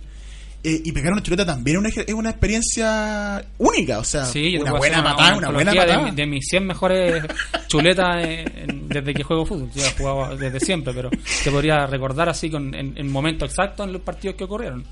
Eh, 0.64 0.80
y 0.84 0.90
pegar 0.92 1.12
una 1.12 1.22
chuleta 1.22 1.44
también 1.46 1.76
es 1.86 1.94
una, 1.94 2.04
es 2.06 2.14
una 2.14 2.30
experiencia 2.30 3.44
única. 3.58 3.98
O 3.98 4.04
sea, 4.04 4.24
Sí, 4.24 4.56
una 4.56 4.72
buena 4.72 5.04
patada, 5.04 5.36
una 5.36 5.50
buena 5.50 5.72
patada. 5.74 6.04
De, 6.06 6.12
de 6.12 6.26
mis 6.26 6.46
100 6.48 6.66
mejores 6.66 7.22
chuletas 7.68 8.26
en- 8.26 8.88
desde 8.88 9.12
que 9.14 9.22
juego 9.22 9.44
fútbol. 9.46 9.70
Yo 9.74 9.84
he 9.84 9.90
jugado 9.90 10.36
desde 10.36 10.58
siempre, 10.58 10.92
pero 10.94 11.10
te 11.44 11.50
podría 11.50 11.86
recordar 11.86 12.28
así 12.30 12.50
con, 12.50 12.74
en, 12.74 12.94
en 12.96 13.12
momentos 13.12 13.50
exactos 13.50 13.86
en 13.86 13.92
los 13.92 14.02
partidos 14.02 14.36
que 14.36 14.44
ocurrieron. 14.44 14.84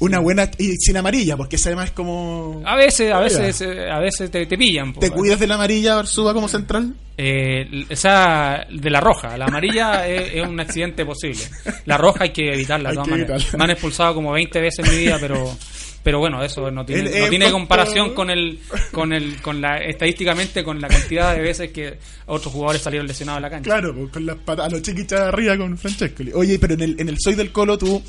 Una 0.00 0.18
buena. 0.18 0.50
Y 0.58 0.76
sin 0.76 0.96
amarilla, 0.96 1.36
porque 1.36 1.56
esa 1.56 1.68
además 1.70 1.86
es 1.86 1.90
como. 1.92 2.62
A 2.64 2.76
veces, 2.76 3.12
a 3.12 3.20
veces, 3.20 3.60
eh, 3.60 3.90
a 3.90 3.98
veces 4.00 4.30
te, 4.30 4.46
te 4.46 4.56
pillan. 4.58 4.92
po. 4.92 5.00
¿Te 5.00 5.10
cuidas 5.10 5.38
de 5.40 5.46
la 5.46 5.54
amarilla, 5.54 5.94
Barzúa, 5.96 6.34
como 6.34 6.48
central? 6.48 6.94
Eh, 7.16 7.84
esa 7.88 8.66
de 8.70 8.90
la 8.90 9.00
roja, 9.00 9.38
la 9.38 9.44
amarilla 9.46 10.06
es, 10.08 10.34
es 10.34 10.46
un 10.46 10.58
accidente 10.58 11.04
posible. 11.06 11.40
La 11.86 11.96
roja 11.96 12.24
hay 12.24 12.30
que 12.32 12.52
evitarla 12.52 12.90
de 12.90 12.94
todas 12.96 13.06
que 13.08 13.10
maneras. 13.12 13.54
Me 13.56 13.64
han 13.64 13.70
expulsado 13.70 14.14
como 14.14 14.32
20 14.32 14.60
veces 14.60 14.84
en 14.84 14.92
mi 14.92 14.98
vida, 15.04 15.16
pero 15.20 15.56
pero 16.02 16.18
bueno, 16.18 16.42
eso 16.44 16.70
no 16.70 16.84
tiene, 16.84 17.08
El- 17.16 17.20
no 17.22 17.28
tiene 17.30 17.50
comparación 17.50 18.12
con 18.14 18.28
el 18.30 18.58
con 18.92 19.12
el 19.14 19.40
con 19.40 19.60
la 19.62 19.78
estadísticamente 19.78 20.62
con 20.62 20.78
la 20.80 20.88
cantidad 20.88 21.34
de 21.34 21.40
veces 21.40 21.70
que 21.70 21.94
otros 22.26 22.52
jugadores 22.52 22.82
salieron 22.82 23.06
lesionados 23.06 23.38
de 23.38 23.42
la 23.42 23.50
cancha. 23.50 23.70
Claro, 23.70 23.94
pues, 23.94 24.10
con 24.10 24.26
las 24.26 24.36
patas, 24.36 24.66
a 24.66 24.68
los 24.70 24.82
chiquichas 24.82 25.20
de 25.20 25.26
arriba 25.28 25.56
con 25.56 25.78
Francesco. 25.78 26.22
Oye, 26.34 26.58
pero 26.58 26.74
en 26.74 26.80
el, 26.82 27.00
en 27.00 27.08
el 27.08 27.16
Soy 27.18 27.36
del 27.36 27.52
Colo 27.52 27.78
tú 27.78 28.02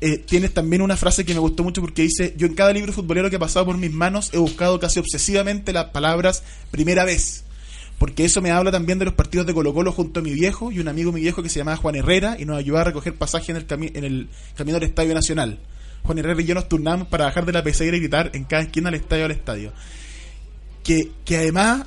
eh, 0.00 0.18
tienes 0.18 0.54
también 0.54 0.82
una 0.82 0.96
frase 0.96 1.24
que 1.24 1.34
me 1.34 1.40
gustó 1.40 1.62
mucho 1.62 1.80
porque 1.80 2.02
dice, 2.02 2.34
yo 2.36 2.46
en 2.46 2.54
cada 2.54 2.72
libro 2.72 2.92
futbolero 2.92 3.28
que 3.30 3.36
ha 3.36 3.40
pasado 3.40 3.66
por 3.66 3.76
mis 3.76 3.92
manos 3.92 4.30
he 4.32 4.38
buscado 4.38 4.78
casi 4.80 4.98
obsesivamente 4.98 5.72
las 5.72 5.86
palabras 5.86 6.42
primera 6.70 7.04
vez. 7.04 7.44
Porque 7.98 8.24
eso 8.24 8.40
me 8.40 8.50
habla 8.50 8.72
también 8.72 8.98
de 8.98 9.04
los 9.04 9.12
partidos 9.12 9.46
de 9.46 9.52
Colo 9.52 9.74
Colo 9.74 9.92
junto 9.92 10.20
a 10.20 10.22
mi 10.22 10.32
viejo 10.32 10.72
y 10.72 10.78
un 10.78 10.88
amigo 10.88 11.12
mi 11.12 11.20
viejo 11.20 11.42
que 11.42 11.50
se 11.50 11.58
llamaba 11.58 11.76
Juan 11.76 11.96
Herrera 11.96 12.36
y 12.38 12.46
nos 12.46 12.56
ayudaba 12.56 12.80
a 12.80 12.84
recoger 12.84 13.14
pasaje 13.14 13.52
en 13.52 13.56
el, 13.58 13.66
cami- 13.66 13.94
en 13.94 14.04
el 14.04 14.28
camino 14.56 14.78
del 14.80 14.88
Estadio 14.88 15.12
Nacional. 15.12 15.58
Juan 16.02 16.18
Herrera 16.18 16.40
y 16.40 16.46
yo 16.46 16.54
nos 16.54 16.66
turnamos 16.66 17.08
para 17.08 17.26
bajar 17.26 17.44
de 17.44 17.52
la 17.52 17.62
pecera 17.62 17.94
y 17.94 18.00
gritar 18.00 18.30
en 18.32 18.44
cada 18.44 18.62
esquina 18.62 18.88
al 18.88 18.94
estadio 18.94 19.26
al 19.26 19.32
estadio. 19.32 19.72
Que, 20.82 21.10
que 21.26 21.36
además 21.36 21.86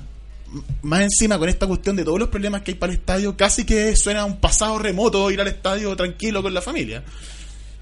más 0.83 1.01
encima 1.01 1.39
con 1.39 1.49
esta 1.49 1.65
cuestión 1.65 1.95
de 1.95 2.03
todos 2.03 2.19
los 2.19 2.29
problemas 2.29 2.61
que 2.61 2.71
hay 2.71 2.75
para 2.77 2.93
el 2.93 2.99
estadio, 2.99 3.35
casi 3.35 3.65
que 3.65 3.95
suena 3.95 4.21
a 4.21 4.25
un 4.25 4.39
pasado 4.39 4.77
remoto 4.77 5.31
ir 5.31 5.41
al 5.41 5.47
estadio 5.47 5.95
tranquilo 5.95 6.43
con 6.43 6.53
la 6.53 6.61
familia. 6.61 7.03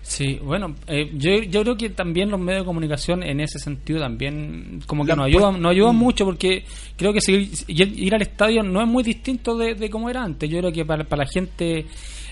Sí, 0.04 0.40
bueno, 0.44 0.76
eh, 0.88 1.12
yo, 1.14 1.44
yo 1.44 1.62
creo 1.62 1.78
que 1.78 1.90
también 1.92 2.30
los 2.32 2.40
medios 2.40 2.64
de 2.64 2.66
comunicación 2.66 3.24
en 3.24 3.40
ese 3.40 3.60
sentido 3.60 4.00
también 4.00 4.82
como 4.88 5.06
que 5.06 5.16
nos 5.16 5.26
ayudan, 5.28 5.62
nos 5.62 5.72
ayudan 5.72 5.96
Mm. 5.96 6.00
mucho 6.00 6.26
porque 6.26 6.66
creo 6.98 7.14
que 7.14 7.22
seguir, 7.22 7.50
ir, 7.68 8.00
ir 8.00 8.16
al 8.16 8.22
estadio 8.24 8.64
no 8.64 8.82
es 8.82 8.88
muy 8.88 9.04
distinto 9.04 9.56
de, 9.56 9.76
de 9.76 9.90
como 9.90 10.10
era 10.10 10.24
antes. 10.24 10.50
Yo 10.50 10.60
creo 10.60 10.72
que 10.72 10.84
para, 10.86 11.04
para 11.04 11.24
la 11.24 11.30
gente 11.30 11.86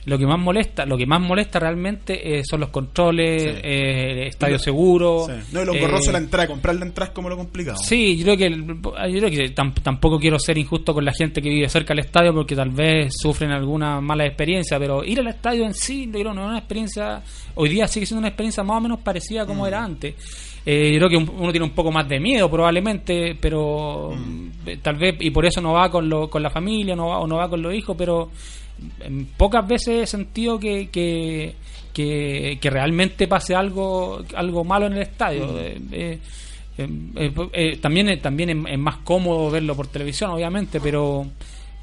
lo 0.10 0.18
que 0.18 0.26
más 0.26 0.40
molesta, 0.40 0.86
lo 0.86 0.98
que 0.98 1.06
más 1.06 1.22
molesta 1.22 1.60
realmente 1.60 2.40
eh, 2.40 2.44
son 2.44 2.60
los 2.60 2.70
controles, 2.70 3.44
Sí. 3.44 3.50
eh, 3.64 4.28
estadio 4.28 4.60
seguro. 4.60 5.26
Sí. 5.28 5.34
No, 5.54 5.62
y 5.62 5.66
lo 5.66 5.74
eh, 5.74 5.78
engorroso 5.78 6.12
la 6.12 6.18
entrada, 6.18 6.48
comprar 6.48 6.76
la 6.76 6.86
entrada 6.86 7.10
es 7.10 7.16
como 7.16 7.30
lo 7.30 7.38
complicado. 7.38 7.78
Sí, 7.78 8.18
yo 8.18 8.24
creo 8.26 8.38
que, 8.38 8.50
yo 8.50 9.20
creo 9.20 9.30
que 9.30 9.56
tam- 9.56 9.74
tampoco 9.82 10.20
quiero 10.20 10.38
ser 10.40 10.58
injusto 10.58 10.94
con 10.94 11.06
la 11.06 11.14
gente 11.14 11.42
que 11.42 11.50
vive 11.50 11.70
cerca 11.70 11.94
del 11.94 12.04
estadio 12.06 12.34
porque 12.34 12.56
tal 12.56 12.72
vez 12.72 13.14
sufren 13.22 13.52
alguna 13.52 14.02
mala 14.02 14.26
experiencia, 14.26 14.78
pero 14.80 15.04
ir 15.04 15.20
al 15.20 15.28
estadio 15.28 15.66
en 15.66 15.74
sí 15.74 16.08
no 16.08 16.18
es 16.20 16.26
una 16.26 16.58
experiencia, 16.58 17.22
hoy 17.56 17.70
día 17.70 17.88
sigue 17.88 18.06
siendo 18.06 18.20
una 18.20 18.28
experiencia 18.30 18.64
más 18.64 18.78
o 18.78 18.82
menos 18.82 19.00
parecida 19.02 19.44
a 19.44 19.46
como 19.46 19.66
era 19.68 19.84
antes. 19.84 20.16
Eh, 20.66 20.92
yo 20.92 20.98
creo 21.00 21.10
que 21.10 21.18
un- 21.18 21.30
uno 21.42 21.52
tiene 21.52 21.66
un 21.66 21.72
poco 21.74 21.92
más 21.92 22.08
de 22.08 22.20
miedo 22.20 22.50
probablemente, 22.52 23.36
pero 23.40 24.12
eh, 24.66 24.78
tal 24.82 24.96
vez, 24.98 25.16
y 25.20 25.32
por 25.32 25.46
eso 25.46 25.62
no 25.62 25.74
va 25.74 25.90
con, 25.90 26.08
lo, 26.10 26.30
con 26.30 26.44
la 26.44 26.50
familia 26.50 26.96
no 26.96 27.08
va, 27.08 27.20
o 27.20 27.28
no 27.28 27.38
va 27.38 27.50
con 27.50 27.62
los 27.62 27.74
hijos, 27.74 27.96
pero 27.98 28.30
pocas 29.38 29.68
veces 29.68 30.04
he 30.04 30.08
sentido 30.08 30.60
que, 30.60 30.90
que, 30.90 31.56
que, 31.94 32.58
que 32.62 32.70
realmente 32.70 33.28
pase 33.28 33.56
algo 33.56 34.24
algo 34.36 34.64
malo 34.64 34.88
en 34.88 34.94
el 34.94 35.02
estadio. 35.02 35.60
Eh, 35.60 35.80
eh, 35.92 36.20
eh, 36.78 37.32
eh, 37.54 37.78
también 37.78 38.10
es, 38.10 38.22
también 38.22 38.66
es, 38.68 38.80
más 38.80 38.98
cómodo 38.98 39.52
verlo 39.52 39.76
por 39.76 39.88
televisión, 39.88 40.32
obviamente, 40.32 40.80
pero 40.80 41.28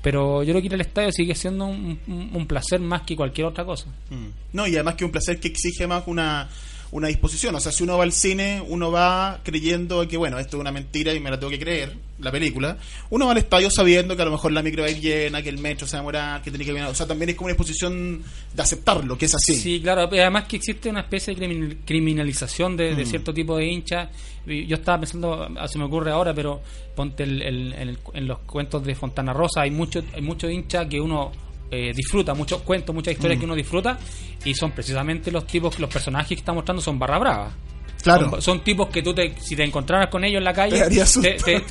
pero 0.03 0.43
yo 0.45 0.53
creo 0.53 0.61
que 0.61 0.67
ir 0.69 0.75
al 0.75 0.81
estadio 0.83 1.11
sigue 1.11 1.35
siendo 1.35 1.67
un, 1.67 1.99
un- 2.07 2.31
un 2.33 2.47
placer 2.47 2.79
más 2.81 3.03
que 3.03 3.17
cualquier 3.17 3.49
otra 3.49 3.65
cosa. 3.65 3.89
Mm. 4.11 4.29
No, 4.53 4.67
y 4.67 4.75
además 4.75 4.95
que 4.95 5.05
un 5.05 5.11
placer 5.11 5.41
que 5.41 5.49
exige 5.49 5.87
más 5.87 6.05
una, 6.07 6.49
una 6.93 7.09
disposición. 7.09 7.55
O 7.55 7.61
sea, 7.61 7.73
si 7.73 7.83
uno 7.85 7.97
va 7.99 8.05
al 8.05 8.13
cine, 8.13 8.63
uno 8.67 8.91
va 8.91 9.41
creyendo 9.43 10.07
que, 10.09 10.17
bueno, 10.17 10.39
esto 10.39 10.57
es 10.57 10.61
una 10.61 10.73
mentira 10.73 11.13
y 11.15 11.21
me 11.21 11.31
la 11.31 11.39
tengo 11.39 11.51
que 11.51 11.59
creer, 11.59 11.95
la 12.19 12.31
película. 12.31 12.79
Uno 13.11 13.27
va 13.27 13.33
al 13.33 13.39
estadio 13.39 13.71
sabiendo 13.71 14.17
que 14.17 14.23
a 14.23 14.25
lo 14.25 14.31
mejor 14.31 14.53
la 14.53 14.63
micro 14.63 14.83
va 14.83 14.89
a 14.89 14.91
ir 14.93 15.01
llena, 15.01 15.43
que 15.43 15.49
el 15.51 15.59
metro 15.59 15.87
se 15.87 15.93
va 15.97 15.99
a 15.99 16.03
demorar, 16.03 16.43
que 16.43 16.51
tiene 16.51 16.65
que 16.65 16.73
venir. 16.73 16.89
O 16.89 16.95
sea, 16.95 17.07
también 17.07 17.31
es 17.31 17.37
como 17.37 17.47
una 17.47 17.53
disposición 17.55 18.23
de 18.55 18.63
aceptarlo, 18.63 19.19
que 19.19 19.27
es 19.27 19.35
así. 19.35 19.55
Sí, 19.57 19.81
claro, 19.83 20.09
pero 20.09 20.23
además 20.23 20.45
que 20.45 20.57
existe 20.57 20.89
una 20.89 21.01
especie 21.01 21.35
de 21.35 21.47
crimin- 21.47 21.77
criminalización 21.85 22.77
de, 22.77 22.95
de 22.95 23.05
Mm. 23.05 23.09
cierto 23.09 23.35
tipo 23.35 23.57
de 23.57 23.67
hinchas. 23.67 24.09
Yo 24.47 24.77
estaba 24.77 25.01
pensando, 25.01 25.49
ah, 25.59 25.67
se 25.69 25.77
me 25.79 25.85
ocurre 25.85 26.13
ahora, 26.13 26.33
pero 26.33 26.63
ponte 26.95 27.25
el- 27.25 27.43
el- 27.43 27.73
en, 27.73 27.89
el- 27.89 27.99
en 28.15 28.27
los 28.29 28.39
cuentos 28.41 28.85
de 28.85 28.95
Fontana 28.95 29.33
Rosa, 29.33 29.63
hay 29.63 29.71
muchos 29.73 30.05
hay 30.15 30.23
muchos 30.23 30.51
hinchas 30.51 30.87
que 30.87 31.01
uno 31.01 31.33
eh, 31.71 31.93
disfruta, 31.95 32.35
muchos 32.35 32.63
cuentos, 32.63 32.95
muchas 32.95 33.13
Mm. 33.13 33.17
historias 33.17 33.39
que 33.39 33.45
uno 33.45 33.55
disfruta, 33.55 33.99
y 34.45 34.55
son 34.55 34.73
precisamente 34.73 35.31
los 35.31 35.47
tipos, 35.47 35.79
los 35.79 35.91
personajes 35.93 36.29
que 36.29 36.35
está 36.41 36.53
mostrando 36.53 36.81
son 36.83 36.99
barra 36.99 37.19
brava. 37.19 37.51
Claro. 38.07 38.31
Son, 38.31 38.43
son 38.43 38.61
tipos 38.65 38.89
que 38.89 39.03
tú, 39.03 39.13
te, 39.13 39.35
si 39.41 39.55
te 39.57 39.65
encontraras 39.65 40.09
con 40.09 40.25
ellos 40.25 40.39
en 40.39 40.45
la 40.45 40.53
calle, 40.53 40.79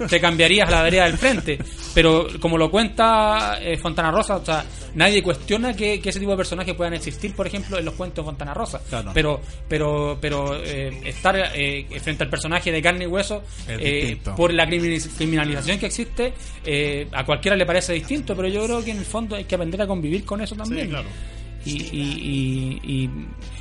Te 0.08 0.20
cambiarías 0.20 0.68
a 0.68 0.72
la 0.72 0.84
vereda 0.84 1.06
del 1.06 1.18
frente. 1.18 1.58
Pero 1.94 2.28
como 2.40 2.58
lo 2.58 2.70
cuenta 2.70 3.58
eh, 3.62 3.78
Fontana 3.78 4.12
Rosa, 4.12 4.36
o 4.38 4.46
sea, 4.46 4.66
nadie 4.96 5.24
cuestiona 5.24 5.74
que, 5.76 6.00
que 6.02 6.10
ese 6.10 6.20
tipo 6.20 6.32
de 6.32 6.38
personajes 6.38 6.74
puedan 6.76 6.94
existir, 6.94 7.34
por 7.34 7.48
ejemplo, 7.48 7.78
en 7.80 7.86
los 7.86 7.94
cuentos 7.96 8.24
de 8.24 8.30
Fontana 8.30 8.54
Rosa. 8.54 8.82
Claro. 8.90 9.12
Pero, 9.14 9.42
pero, 9.68 10.18
pero 10.20 10.56
eh, 10.64 11.02
estar 11.06 11.36
eh, 11.56 11.86
frente 12.02 12.24
al 12.24 12.30
personaje 12.30 12.72
de 12.72 12.82
carne 12.82 13.06
y 13.06 13.08
hueso, 13.08 13.42
Es 13.68 13.78
eh, 13.80 14.18
por 14.36 14.54
la 14.54 14.66
criminaliz- 14.68 15.10
criminalización 15.16 15.80
que 15.80 15.86
existe, 15.86 16.34
eh, 16.66 17.08
a 17.12 17.24
cualquiera 17.26 17.56
le 17.56 17.66
parece 17.66 17.94
distinto, 17.94 18.36
pero 18.36 18.48
yo 18.48 18.64
creo 18.66 18.84
que 18.84 18.92
en 18.92 18.98
el 18.98 19.06
fondo 19.06 19.36
hay 19.36 19.46
que 19.46 19.56
aprender 19.56 19.82
a 19.82 19.88
convivir 19.88 20.26
con 20.26 20.42
eso 20.42 20.56
también. 20.56 20.86
Sí, 20.88 20.90
claro. 20.92 21.08
Y, 21.66 22.80
y, 22.84 23.10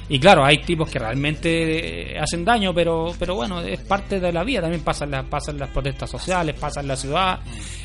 y, 0.09 0.19
claro, 0.19 0.45
hay 0.45 0.59
tipos 0.59 0.91
que 0.91 0.99
realmente 0.99 2.13
eh, 2.13 2.19
hacen 2.19 2.45
daño, 2.45 2.75
pero 2.75 3.13
pero 3.19 3.35
bueno, 3.35 3.63
es 3.63 3.81
parte 3.81 4.21
de 4.21 4.31
la 4.31 4.45
vida. 4.45 4.61
También 4.61 4.83
pasan 4.83 5.11
las, 5.11 5.25
pasan 5.25 5.59
las 5.59 5.71
protestas 5.71 6.11
sociales, 6.11 6.55
pasa 6.59 6.81
en 6.83 6.89
la 6.89 6.97
ciudad, 6.97 7.41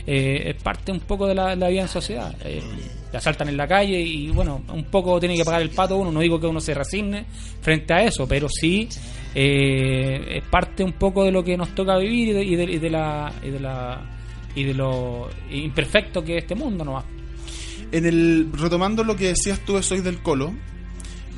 eh, 0.05 0.49
es 0.49 0.61
parte 0.61 0.91
un 0.91 0.99
poco 0.99 1.25
de 1.25 1.35
la, 1.35 1.55
vida 1.55 1.81
en 1.81 1.87
sociedad. 1.87 2.35
Eh, 2.43 2.61
te 3.09 3.17
asaltan 3.17 3.47
en 3.47 3.57
la 3.57 3.67
calle 3.67 3.99
y 3.99 4.29
bueno, 4.29 4.61
un 4.73 4.83
poco 4.85 5.19
tiene 5.19 5.35
que 5.35 5.45
pagar 5.45 5.61
el 5.61 5.69
pato 5.69 5.95
uno. 5.95 6.11
No 6.11 6.19
digo 6.19 6.39
que 6.39 6.47
uno 6.47 6.59
se 6.59 6.73
resigne 6.73 7.25
frente 7.61 7.93
a 7.93 8.03
eso, 8.03 8.27
pero 8.27 8.49
sí 8.49 8.89
eh, 9.33 10.37
es 10.37 10.43
parte 10.49 10.83
un 10.83 10.93
poco 10.93 11.23
de 11.23 11.31
lo 11.31 11.43
que 11.43 11.55
nos 11.55 11.73
toca 11.73 11.97
vivir 11.97 12.29
y 12.29 12.55
de, 12.55 12.65
de, 12.65 12.79
de 12.79 12.89
la. 12.89 13.31
Y 13.41 13.49
de 13.49 13.59
la 13.59 14.01
y 14.55 14.63
de 14.63 14.73
lo 14.73 15.29
imperfecto 15.51 16.23
que 16.23 16.37
es 16.37 16.43
este 16.43 16.55
mundo 16.55 16.83
nomás. 16.83 17.05
En 17.91 18.05
el, 18.05 18.49
retomando 18.53 19.03
lo 19.03 19.15
que 19.15 19.29
decías 19.29 19.59
tú 19.65 19.81
Soy 19.81 20.01
del 20.01 20.21
Colo, 20.21 20.53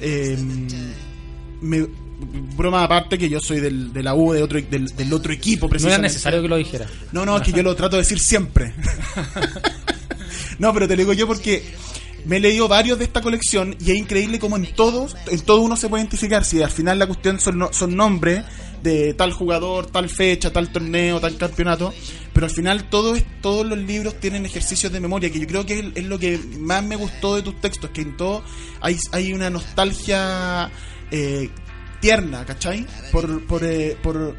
eh, 0.02 0.38
me, 1.62 1.88
broma 2.56 2.84
aparte 2.84 3.18
que 3.18 3.30
yo 3.30 3.40
soy 3.40 3.60
del, 3.60 3.94
de 3.94 4.04
la 4.04 4.16
U, 4.16 4.34
de 4.34 4.44
otro, 4.44 4.60
del, 4.62 4.88
del 4.88 5.14
otro 5.14 5.34
equipo, 5.34 5.70
No 5.70 5.88
era 5.88 5.98
necesario 5.98 6.42
que 6.42 6.48
lo 6.48 6.58
dijera. 6.58 6.88
No, 7.12 7.26
no, 7.26 7.38
es 7.38 7.44
que 7.44 7.52
yo 7.52 7.64
lo 7.64 7.76
trato 7.76 7.96
de 7.96 8.04
decir 8.04 8.20
siempre. 8.20 8.74
no, 10.60 10.74
pero 10.74 10.88
te 10.88 10.96
lo 10.96 11.02
digo 11.02 11.14
yo 11.14 11.28
porque 11.28 11.64
me 12.26 12.38
he 12.38 12.40
leído 12.40 12.68
varios 12.68 13.00
de 13.00 13.06
esta 13.06 13.22
colección 13.22 13.76
y 13.80 13.92
es 13.92 13.98
increíble 13.98 14.40
como 14.40 14.56
en 14.58 14.68
todos, 14.74 15.16
en 15.28 15.40
todo 15.42 15.62
uno 15.62 15.76
se 15.76 15.90
puede 15.90 16.04
identificar. 16.04 16.46
Si 16.46 16.62
al 16.62 16.72
final 16.72 17.00
la 17.00 17.08
cuestión 17.08 17.40
son, 17.40 17.68
son 17.72 17.96
nombres 17.96 18.44
de 18.84 19.14
tal 19.14 19.32
jugador, 19.32 19.88
tal 19.88 20.10
fecha, 20.10 20.52
tal 20.52 20.72
torneo, 20.72 21.20
tal 21.20 21.38
campeonato, 21.38 21.94
pero 22.34 22.46
al 22.46 22.52
final 22.52 22.90
todos, 22.90 23.22
todos 23.42 23.66
los 23.66 23.78
libros 23.78 24.20
tienen 24.20 24.46
ejercicios 24.46 24.92
de 24.92 25.00
memoria, 25.00 25.30
que 25.32 25.40
yo 25.40 25.48
creo 25.48 25.66
que 25.66 25.80
es, 25.80 25.86
es 25.96 26.06
lo 26.06 26.18
que 26.20 26.40
más 26.60 26.84
me 26.84 26.96
gustó 26.96 27.36
de 27.36 27.42
tus 27.42 27.60
textos, 27.60 27.90
que 27.92 28.02
en 28.02 28.16
todo 28.18 28.44
hay, 28.80 28.98
hay 29.12 29.34
una 29.34 29.50
nostalgia 29.50 30.72
eh, 31.12 31.50
tierna, 32.00 32.46
¿cachai? 32.46 32.86
Por, 33.12 33.46
por, 33.46 33.64
eh, 33.64 33.98
por, 34.02 34.36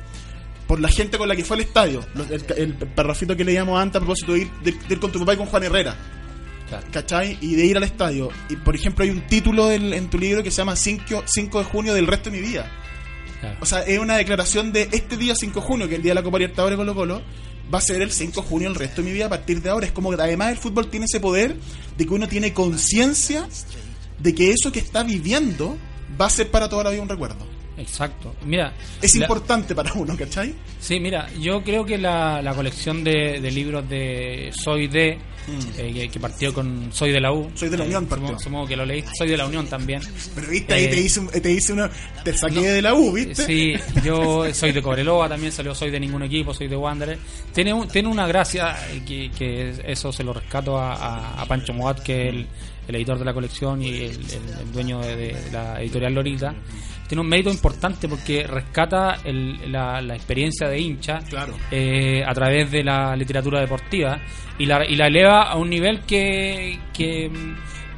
por 0.67 0.81
la 0.81 0.89
gente 0.89 1.19
con 1.19 1.29
la 1.29 1.37
que 1.37 1.45
fue 1.45 1.57
al 1.57 1.63
estadio. 1.63 2.05
Los- 2.15 2.31
El, 2.31 2.45
el 2.57 2.75
parrafito 2.75 3.37
que 3.37 3.45
leíamos 3.45 3.81
antes 3.81 3.97
a 3.97 4.01
propósito 4.01 4.33
de 4.33 4.39
ir, 4.41 4.51
de, 4.65 4.73
de 4.73 4.95
ir 4.95 4.99
con 5.01 5.13
tu 5.13 5.19
papá 5.21 5.35
y 5.35 5.37
con 5.37 5.47
Juan 5.47 5.63
Herrera. 5.65 5.97
¿Cachai? 6.91 7.37
Y 7.43 7.55
de 7.55 7.67
ir 7.67 7.77
al 7.77 7.83
estadio. 7.83 8.31
Y 8.49 8.57
por 8.57 8.75
ejemplo, 8.75 9.05
hay 9.05 9.11
un 9.11 9.21
título 9.27 9.67
del- 9.69 9.93
en 9.93 10.09
tu 10.09 10.19
libro 10.19 10.43
que 10.43 10.51
se 10.51 10.57
llama 10.59 10.75
5, 10.77 11.25
5 11.27 11.59
de 11.59 11.65
junio 11.67 11.93
del 11.93 12.07
resto 12.07 12.31
de 12.31 12.41
mi 12.41 12.47
vida. 12.47 12.71
Claro. 13.41 13.59
O 13.61 13.67
sea, 13.67 13.81
es 13.81 13.99
una 13.99 14.17
declaración 14.17 14.73
de 14.73 14.89
este 14.93 15.17
día 15.19 15.35
5 15.37 15.61
de 15.61 15.67
junio, 15.67 15.87
que 15.89 15.95
es 15.95 15.99
el 15.99 16.03
día 16.03 16.13
de 16.13 16.15
la 16.15 16.23
Copa 16.23 16.39
Libertadores 16.39 16.77
Colo 16.79 16.95
Colo, 16.95 17.23
va 17.73 17.79
a 17.79 17.83
ser 17.83 18.03
el 18.03 18.13
5 18.13 18.43
de 18.43 18.47
junio 18.47 18.69
el 18.69 18.75
resto 18.75 19.03
de 19.03 19.09
mi 19.09 19.15
vida 19.15 19.27
a 19.27 19.31
partir 19.31 19.63
de 19.63 19.71
ahora. 19.71 19.87
Es 19.87 19.93
como 19.93 20.11
que 20.11 20.21
además 20.21 20.51
el 20.51 20.59
fútbol 20.59 20.89
tiene 20.89 21.07
ese 21.07 21.21
poder 21.21 21.57
de 21.97 22.07
que 22.07 22.13
uno 22.13 22.29
tiene 22.29 22.53
conciencia 22.53 23.49
de 24.19 24.35
que 24.35 24.51
eso 24.51 24.71
que 24.73 24.79
está 24.79 25.03
viviendo 25.03 25.77
va 26.21 26.27
a 26.27 26.31
ser 26.31 26.51
para 26.51 26.69
toda 26.69 26.85
la 26.85 26.91
vida 26.91 27.03
un 27.03 27.09
recuerdo. 27.09 27.62
Exacto. 27.83 28.35
Mira, 28.47 28.73
Es 29.01 29.15
la- 29.17 29.25
importante 29.27 29.75
para 29.75 29.93
uno, 29.95 30.17
¿cachai? 30.17 30.55
Sí, 30.81 30.99
mira, 31.01 31.29
yo 31.41 31.63
creo 31.63 31.85
que 31.85 31.99
la, 31.99 32.41
la 32.43 32.55
colección 32.55 33.05
de, 33.05 33.41
de 33.41 33.51
libros 33.51 33.89
de 33.89 34.51
Soy 34.55 34.87
de, 34.89 35.19
Mm. 35.45 35.61
eh, 35.77 35.93
que, 35.93 36.09
que 36.09 36.21
partió 36.21 36.55
con 36.55 36.91
Soy 36.93 37.11
de 37.11 37.21
la 37.21 37.33
U. 37.33 37.51
Soy 37.57 37.69
de 37.69 37.77
la 37.77 37.83
eh, 37.83 37.87
Unión 37.89 38.05
supongo, 38.05 38.27
partió. 38.29 38.45
supongo 38.45 38.67
que 38.69 38.77
lo 38.77 38.87
leíste. 38.87 39.11
Soy 39.19 39.29
de 39.29 39.37
la 39.37 39.45
Unión 39.47 39.67
también. 39.67 40.01
Pero 40.37 40.49
viste, 40.49 40.73
ahí 40.73 40.85
Eh, 40.85 40.89
te 40.89 41.01
hice, 41.01 41.21
te 41.41 41.51
hice 41.53 41.73
uno, 41.73 41.89
te 42.23 42.33
saqué 42.33 42.61
de 42.61 42.81
la 42.81 42.95
U, 42.95 43.11
¿viste? 43.11 43.35
Sí, 43.45 43.75
yo 44.05 44.45
soy 44.55 44.71
de 44.71 44.81
Cobreloa, 44.81 45.29
también 45.29 45.51
salió 45.51 45.75
Soy 45.75 45.91
de 45.91 45.99
ningún 45.99 46.23
equipo, 46.23 46.55
soy 46.55 46.69
de 46.69 46.77
Wanderer. 46.77 47.19
Tiene, 47.53 47.73
un- 47.75 47.89
tiene 47.89 48.09
una 48.09 48.29
gracia 48.29 48.77
eh, 48.93 49.03
que, 49.05 49.33
que 49.37 49.75
eso 49.85 50.13
se 50.13 50.23
lo 50.23 50.33
rescato 50.33 50.79
a, 50.79 50.95
a- 50.95 51.43
a 51.43 51.47
Pancho 51.47 51.73
Moat, 51.73 51.99
que 52.05 52.29
es 52.29 52.35
el, 52.37 52.47
el 52.87 52.95
editor 52.95 53.19
de 53.19 53.25
la 53.25 53.35
colección 53.35 53.83
y 53.83 53.89
el, 53.89 53.95
el- 54.13 54.59
el 54.61 54.73
dueño 54.73 55.01
de, 55.01 55.17
de 55.17 55.51
la 55.51 55.81
editorial 55.83 56.15
Lorita. 56.15 56.55
Tiene 57.13 57.21
un 57.21 57.29
mérito 57.29 57.51
importante 57.51 58.09
porque 58.09 58.47
rescata 58.47 59.19
el- 59.23 59.71
la, 59.71 60.01
la 60.01 60.15
experiencia 60.17 60.67
de 60.67 60.81
hincha 60.81 61.19
Claro. 61.29 61.53
eh, 61.71 62.25
a 62.27 62.33
través 62.33 62.71
de 62.71 62.83
la 62.83 63.15
literatura 63.15 63.61
deportiva 63.61 64.19
y 64.59 64.65
la, 64.65 64.83
y 64.89 64.97
la 64.97 65.09
eleva 65.09 65.43
a 65.43 65.57
un 65.57 65.69
nivel 65.69 66.01
que, 66.07 66.79
que, 66.91 67.31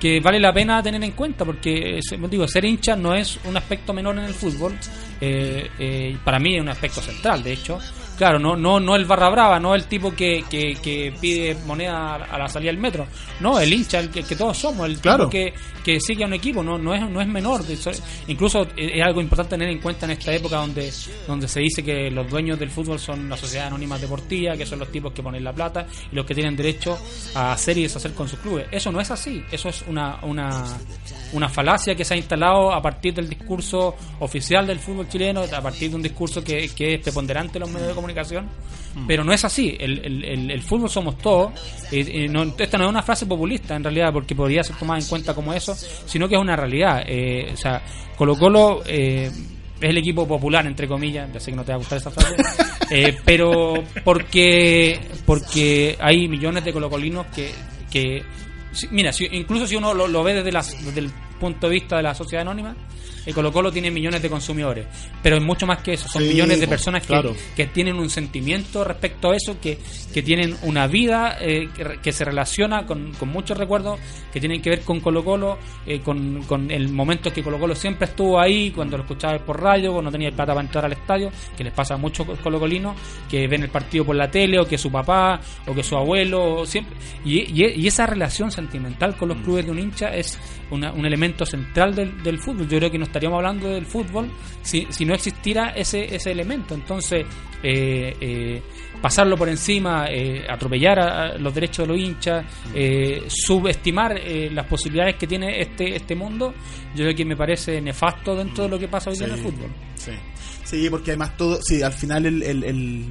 que 0.00 0.18
vale 0.18 0.40
la 0.40 0.52
pena 0.52 0.82
tener 0.82 1.04
en 1.04 1.12
cuenta 1.12 1.44
porque 1.44 2.00
digo, 2.28 2.48
ser 2.48 2.64
hincha 2.64 2.96
no 2.96 3.14
es 3.14 3.38
un 3.44 3.56
aspecto 3.56 3.92
menor 3.92 4.18
en 4.18 4.24
el 4.24 4.34
fútbol 4.34 4.74
eh, 5.20 5.68
eh, 5.78 6.16
para 6.24 6.40
mí 6.40 6.56
es 6.56 6.60
un 6.60 6.70
aspecto 6.70 7.00
central 7.00 7.40
de 7.44 7.52
hecho 7.52 7.78
claro 8.16 8.38
no 8.38 8.56
no 8.56 8.78
no 8.80 8.96
el 8.96 9.04
barra 9.04 9.28
brava 9.30 9.58
no 9.58 9.74
el 9.74 9.86
tipo 9.86 10.14
que, 10.14 10.44
que, 10.48 10.74
que 10.82 11.12
pide 11.20 11.56
moneda 11.66 12.14
a 12.16 12.38
la 12.38 12.48
salida 12.48 12.70
del 12.70 12.80
metro. 12.80 13.06
No 13.40 13.58
el 13.58 13.72
hincha 13.72 13.98
el 14.00 14.10
que, 14.10 14.20
el 14.20 14.26
que 14.26 14.36
todos 14.36 14.56
somos 14.56 14.86
el 14.86 14.98
Claro. 14.98 15.28
tipo 15.28 15.30
que, 15.30 15.52
que 15.84 16.00
sigue 16.00 16.24
a 16.24 16.26
un 16.26 16.34
equipo 16.34 16.62
no 16.62 16.78
no 16.78 16.94
es 16.94 17.08
no 17.08 17.20
es 17.20 17.26
menor. 17.26 17.62
Incluso 18.28 18.66
es 18.76 19.02
algo 19.02 19.20
importante 19.20 19.50
tener 19.50 19.68
en 19.68 19.80
cuenta 19.80 20.06
en 20.06 20.12
esta 20.12 20.32
época 20.32 20.56
donde 20.56 20.92
donde 21.26 21.48
se 21.48 21.60
dice 21.60 21.82
que 21.82 22.10
los 22.10 22.28
dueños 22.30 22.58
del 22.58 22.70
fútbol 22.70 22.98
son 22.98 23.28
la 23.28 23.36
sociedad 23.36 23.66
anónima 23.66 23.98
deportiva 23.98 24.56
que 24.56 24.64
son 24.66 24.78
los 24.78 24.90
tipos 24.90 25.12
que 25.12 25.22
ponen 25.22 25.42
la 25.44 25.52
plata 25.52 25.86
y 26.10 26.14
los 26.14 26.24
que 26.24 26.34
tienen 26.34 26.56
derecho 26.56 26.96
a 27.34 27.52
hacer 27.52 27.76
y 27.78 27.82
deshacer 27.82 28.12
con 28.14 28.28
sus 28.28 28.38
clubes. 28.38 28.66
Eso 28.70 28.90
no 28.92 29.00
es 29.00 29.10
así 29.10 29.42
eso 29.50 29.68
es 29.68 29.84
una 29.88 30.18
una 30.22 30.64
una 31.32 31.48
falacia 31.48 31.94
que 31.94 32.04
se 32.04 32.14
ha 32.14 32.16
instalado 32.16 32.72
a 32.72 32.80
partir 32.80 33.12
del 33.12 33.28
discurso 33.28 33.96
oficial 34.20 34.66
del 34.66 34.78
fútbol 34.78 35.08
chileno 35.08 35.42
a 35.42 35.60
partir 35.60 35.90
de 35.90 35.96
un 35.96 36.02
discurso 36.02 36.42
que, 36.44 36.68
que 36.74 36.94
es 36.94 37.00
preponderante 37.00 37.58
en 37.58 37.60
los 37.60 37.70
medios 37.70 37.88
de 37.88 37.94
comunicación 37.94 38.03
pero 39.08 39.24
no 39.24 39.32
es 39.32 39.44
así. 39.44 39.76
El, 39.80 39.98
el, 40.04 40.24
el, 40.24 40.50
el 40.52 40.62
fútbol 40.62 40.88
somos 40.88 41.18
todos. 41.18 41.52
Eh, 41.90 42.04
eh, 42.06 42.28
no- 42.28 42.44
esta 42.56 42.78
no 42.78 42.84
es 42.84 42.90
una 42.90 43.02
frase 43.02 43.26
populista 43.26 43.74
en 43.74 43.82
realidad 43.82 44.12
porque 44.12 44.34
podría 44.36 44.62
ser 44.62 44.76
tomada 44.76 45.00
en 45.00 45.06
cuenta 45.06 45.34
como 45.34 45.52
eso 45.52 45.74
sino 46.06 46.28
que 46.28 46.36
es 46.36 46.40
una 46.40 46.54
realidad. 46.56 47.02
Eh, 47.06 47.50
o 47.52 47.56
sea 47.56 47.82
Colo 48.16 48.36
Colo 48.38 48.82
eh, 48.86 49.30
es 49.80 49.90
el 49.90 49.98
equipo 49.98 50.26
popular 50.28 50.64
entre 50.66 50.86
comillas 50.86 51.28
ya 51.32 51.40
sé 51.40 51.50
que 51.50 51.56
no 51.56 51.64
te 51.64 51.72
va 51.72 51.76
a 51.76 51.78
gustar 51.78 51.98
esa 51.98 52.10
frase 52.12 52.36
eh, 52.90 53.16
pero 53.24 53.82
porque 54.04 55.00
porque 55.26 55.96
hay 56.00 56.28
millones 56.28 56.64
de 56.64 56.72
colocolinos 56.72 57.26
que, 57.34 57.50
que 57.90 58.22
si- 58.72 58.88
mira 58.88 59.12
si- 59.12 59.28
incluso 59.32 59.66
si 59.66 59.74
uno 59.76 59.92
lo, 59.92 60.06
lo 60.06 60.22
ve 60.22 60.34
desde, 60.34 60.52
las- 60.52 60.84
desde 60.84 61.00
el 61.00 61.10
punto 61.40 61.66
de 61.68 61.74
vista 61.74 61.96
de 61.96 62.04
la 62.04 62.14
sociedad 62.14 62.42
anónima 62.42 62.76
eh, 63.26 63.32
Colo 63.32 63.52
Colo 63.52 63.72
tiene 63.72 63.90
millones 63.90 64.22
de 64.22 64.30
consumidores, 64.30 64.86
pero 65.22 65.36
es 65.36 65.42
mucho 65.42 65.66
más 65.66 65.78
que 65.82 65.94
eso, 65.94 66.08
son 66.08 66.22
Sí, 66.22 66.28
millones 66.28 66.60
de 66.60 66.66
po, 66.66 66.70
personas 66.70 67.02
que, 67.02 67.08
claro. 67.08 67.34
que 67.56 67.66
tienen 67.66 67.96
un 67.96 68.10
sentimiento 68.10 68.84
respecto 68.84 69.30
a 69.30 69.36
eso, 69.36 69.58
que, 69.60 69.78
que 70.12 70.22
tienen 70.22 70.56
una 70.62 70.86
vida 70.86 71.36
eh, 71.40 71.68
que, 71.74 71.98
que 72.02 72.12
se 72.12 72.24
relaciona 72.24 72.86
con, 72.86 73.12
con 73.14 73.28
muchos 73.28 73.56
recuerdos 73.58 73.98
que 74.32 74.40
tienen 74.40 74.60
que 74.62 74.70
ver 74.70 74.80
con 74.82 75.00
Colo 75.00 75.24
Colo, 75.24 75.58
eh, 75.86 76.00
con, 76.00 76.42
con 76.44 76.70
el 76.70 76.88
momento 76.90 77.32
que 77.32 77.42
Colo 77.42 77.58
Colo 77.58 77.74
siempre 77.74 78.06
estuvo 78.06 78.38
ahí, 78.40 78.70
cuando 78.70 78.96
lo 78.96 79.04
escuchabas 79.04 79.40
por 79.42 79.60
radio, 79.62 79.92
cuando 79.92 80.10
no 80.10 80.12
tenía 80.12 80.28
el 80.28 80.34
plata 80.34 80.52
para 80.54 80.64
entrar 80.66 80.84
al 80.84 80.92
estadio, 80.92 81.30
que 81.56 81.64
les 81.64 81.72
pasa 81.72 81.94
a 81.94 81.96
muchos 81.96 82.26
colocolinos, 82.42 82.96
que 83.30 83.46
ven 83.46 83.62
el 83.62 83.70
partido 83.70 84.04
por 84.04 84.16
la 84.16 84.30
tele, 84.30 84.58
o 84.58 84.66
que 84.66 84.76
su 84.78 84.90
papá, 84.90 85.40
o 85.66 85.74
que 85.74 85.82
su 85.82 85.96
abuelo, 85.96 86.56
o 86.60 86.66
siempre. 86.66 86.96
Y, 87.24 87.40
y- 87.62 87.74
y 87.80 87.86
esa 87.86 88.06
relación 88.06 88.50
sentimental 88.50 89.16
con 89.16 89.28
los 89.28 89.38
clubes 89.38 89.64
de 89.66 89.70
un 89.70 89.78
hincha 89.78 90.14
es 90.14 90.38
una- 90.70 90.92
un 90.92 91.06
elemento 91.06 91.46
central 91.46 91.94
del, 91.94 92.22
del 92.22 92.38
fútbol. 92.38 92.68
Yo 92.68 92.78
creo 92.78 92.90
que 92.90 92.98
no 92.98 93.04
estaríamos 93.14 93.36
hablando 93.36 93.68
del 93.68 93.86
fútbol 93.86 94.28
si, 94.60 94.88
si 94.90 95.04
no 95.04 95.14
existiera 95.14 95.70
ese, 95.70 96.12
ese 96.12 96.32
elemento. 96.32 96.74
Entonces, 96.74 97.24
eh, 97.62 98.16
eh, 98.20 98.62
pasarlo 99.00 99.36
por 99.36 99.48
encima, 99.48 100.06
eh, 100.10 100.44
atropellar 100.48 100.98
a, 100.98 101.26
a 101.28 101.38
los 101.38 101.54
derechos 101.54 101.86
de 101.86 101.94
los 101.94 102.02
hinchas, 102.02 102.44
eh, 102.74 103.22
subestimar 103.28 104.18
eh, 104.18 104.50
las 104.50 104.66
posibilidades 104.66 105.14
que 105.14 105.28
tiene 105.28 105.60
este, 105.60 105.94
este 105.94 106.16
mundo, 106.16 106.52
yo 106.96 107.04
creo 107.04 107.14
que 107.14 107.24
me 107.24 107.36
parece 107.36 107.80
nefasto 107.80 108.34
dentro 108.34 108.64
de 108.64 108.70
lo 108.70 108.78
que 108.78 108.88
pasa 108.88 109.10
hoy 109.10 109.16
en 109.16 109.30
el 109.30 109.38
fútbol. 109.38 109.70
Sí. 109.94 110.12
Sí, 110.64 110.88
porque 110.90 111.12
además 111.12 111.36
todo, 111.36 111.60
sí, 111.62 111.82
al 111.82 111.92
final 111.92 112.26
el, 112.26 112.42
el, 112.42 112.64
el, 112.64 113.04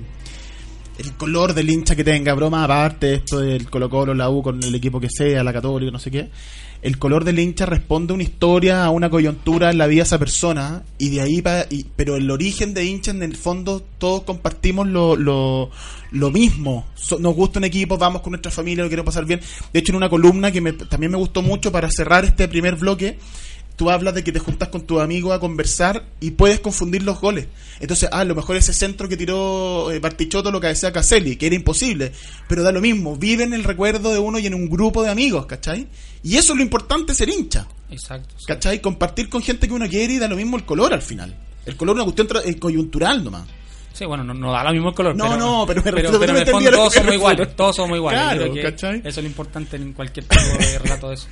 el 0.98 1.13
color 1.13 1.54
del 1.54 1.70
hincha 1.70 1.96
que 1.96 2.04
tenga, 2.04 2.34
broma 2.34 2.63
aparte, 2.63 3.13
esto 3.13 3.39
del 3.39 3.70
Colo 3.70 3.89
Colo, 3.89 4.13
la 4.13 4.30
U 4.30 4.42
con 4.42 4.62
el 4.62 4.74
equipo 4.76 5.00
que 5.00 5.08
sea, 5.10 5.44
la 5.44 5.54
Católica, 5.54 5.92
no 5.92 6.00
sé 6.00 6.10
qué, 6.12 6.30
el 6.84 7.00
color 7.00 7.24
del 7.24 7.39
hincha 7.39 7.65
responde 7.65 8.12
a 8.12 8.15
una 8.15 8.24
historia, 8.24 8.84
a 8.86 8.89
una 8.89 9.10
coyuntura 9.10 9.72
en 9.72 9.78
la 9.78 9.88
vida 9.88 10.02
de 10.04 10.08
esa 10.08 10.19
persona, 10.19 10.84
y 10.98 11.10
de 11.10 11.22
ahí 11.22 11.41
pa- 11.41 11.65
y, 11.69 11.86
pero 11.96 12.15
el 12.17 12.30
origen 12.30 12.74
de 12.74 12.86
hincha 12.86 13.12
en 13.12 13.24
el 13.24 13.36
fondo 13.38 13.82
todos 13.98 14.24
compartimos 14.24 14.88
lo, 14.88 15.15
lo, 15.15 15.72
lo 16.12 16.30
mismo. 16.32 16.86
Nos 17.19 17.36
gusta 17.36 17.60
un 17.60 17.65
equipo, 17.65 17.98
vamos 17.98 18.22
con 18.22 18.32
nuestra 18.32 18.52
familia, 18.52 18.84
lo 18.84 18.89
quiero 18.89 19.06
pasar 19.06 19.26
bien. 19.26 19.39
De 19.72 19.80
hecho, 19.80 19.91
en 19.93 19.96
una 19.98 20.10
columna 20.10 20.52
que 20.52 20.62
me- 20.62 20.74
también 20.74 21.12
me 21.12 21.17
gustó 21.17 21.41
mucho 21.41 21.72
para 21.72 21.89
cerrar 21.89 22.26
este 22.26 22.48
primer 22.48 22.76
bloque, 22.76 23.17
tú 23.76 23.90
hablas 23.90 24.14
de 24.14 24.24
que 24.24 24.32
te 24.32 24.40
juntas 24.40 24.70
con 24.70 24.82
tu 24.82 25.00
amigo 25.00 25.34
a 25.34 25.40
conversar 25.40 26.06
y 26.20 26.32
puedes 26.32 26.60
confundir 26.60 27.04
los 27.04 27.20
goles. 27.20 27.48
Entonces, 27.80 28.10
ah, 28.12 28.20
a 28.20 28.26
lo 28.26 28.36
mejor 28.36 28.56
ese 28.56 28.74
centro 28.74 29.10
que 29.10 29.18
tiró 29.18 29.92
eh, 29.92 30.00
Bartichotto 30.00 30.52
lo 30.52 30.60
cabecea 30.60 30.92
Caselli, 30.92 31.36
que 31.36 31.48
era 31.48 31.56
imposible, 31.56 32.12
pero 32.48 32.64
da 32.64 32.72
lo 32.72 32.82
mismo, 32.82 33.16
vive 33.16 33.44
en 33.44 33.54
el 33.54 33.64
recuerdo 33.64 34.12
de 34.12 34.20
uno 34.20 34.40
y 34.40 34.48
en 34.48 34.54
un 34.54 34.70
grupo 34.70 35.04
de 35.04 35.10
amigos, 35.10 35.46
¿cachai? 35.46 35.88
Y 36.24 36.38
eso 36.38 36.54
es 36.54 36.58
lo 36.58 36.64
importante, 36.64 37.14
ser 37.14 37.30
hincha, 37.30 37.68
Exacto. 37.90 38.36
sí. 38.38 38.46
¿cachai? 38.48 38.82
Compartir 38.82 39.30
con 39.30 39.42
gente 39.42 39.68
que 39.68 39.74
uno 39.74 39.88
quiere 39.90 40.14
y 40.14 40.20
da 40.20 40.28
lo 40.28 40.36
mismo 40.36 40.58
el 40.58 40.66
color 40.66 40.94
al 40.94 41.02
final. 41.02 41.36
El 41.66 41.76
color 41.76 41.98
es 41.98 42.04
una 42.04 42.14
cuestión 42.14 42.44
eh, 42.46 42.60
coyuntural 42.60 43.24
nomás. 43.24 43.48
Sí, 43.94 44.06
bueno, 44.06 44.24
no, 44.24 44.34
no 44.34 44.52
da 44.52 44.64
lo 44.64 44.72
mismo 44.72 44.90
el 44.90 44.96
color. 44.96 45.16
No, 45.16 45.26
pero, 45.30 45.38
no, 45.38 45.66
pero 45.68 45.84
pero, 45.84 46.20
pero 46.20 46.34
me 46.34 46.42
en 46.42 46.48
el 46.48 46.52
fondo 46.52 46.72
todos 46.72 46.94
somos 46.94 47.14
iguales. 47.14 47.56
Todos 47.56 47.76
somos 47.76 47.96
iguales. 47.96 48.22
Claro. 48.22 48.98
Eso 48.98 49.08
es 49.08 49.18
lo 49.18 49.24
importante 49.24 49.76
en 49.76 49.94
cualquier 49.94 50.26
tipo 50.26 50.44
de 50.58 50.80
relato 50.80 51.10
de 51.10 51.16
eso. 51.16 51.28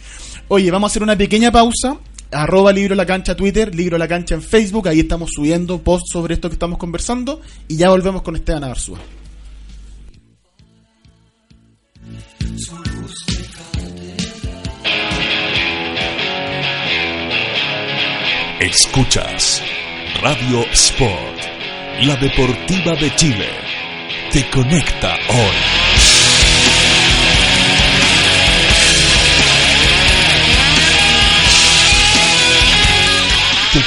Oye, 0.47 0.69
vamos 0.69 0.89
a 0.89 0.91
hacer 0.91 1.01
una 1.01 1.17
pequeña 1.17 1.51
pausa. 1.51 1.97
Arroba 2.31 2.71
Libro 2.71 2.95
La 2.95 3.05
Cancha 3.05 3.35
Twitter, 3.35 3.73
Libro 3.75 3.97
La 3.97 4.07
Cancha 4.07 4.35
en 4.35 4.41
Facebook. 4.41 4.87
Ahí 4.87 5.01
estamos 5.01 5.31
subiendo 5.33 5.81
posts 5.81 6.11
sobre 6.11 6.33
esto 6.35 6.49
que 6.49 6.55
estamos 6.55 6.77
conversando. 6.77 7.41
Y 7.67 7.77
ya 7.77 7.89
volvemos 7.89 8.21
con 8.21 8.35
Esteban 8.35 8.63
Arzúa. 8.63 8.99
Escuchas 18.61 19.61
Radio 20.21 20.61
Sport, 20.71 21.39
la 22.03 22.15
deportiva 22.15 22.93
de 22.95 23.13
Chile. 23.15 23.49
Te 24.31 24.47
conecta 24.51 25.15
hoy. 25.29 25.90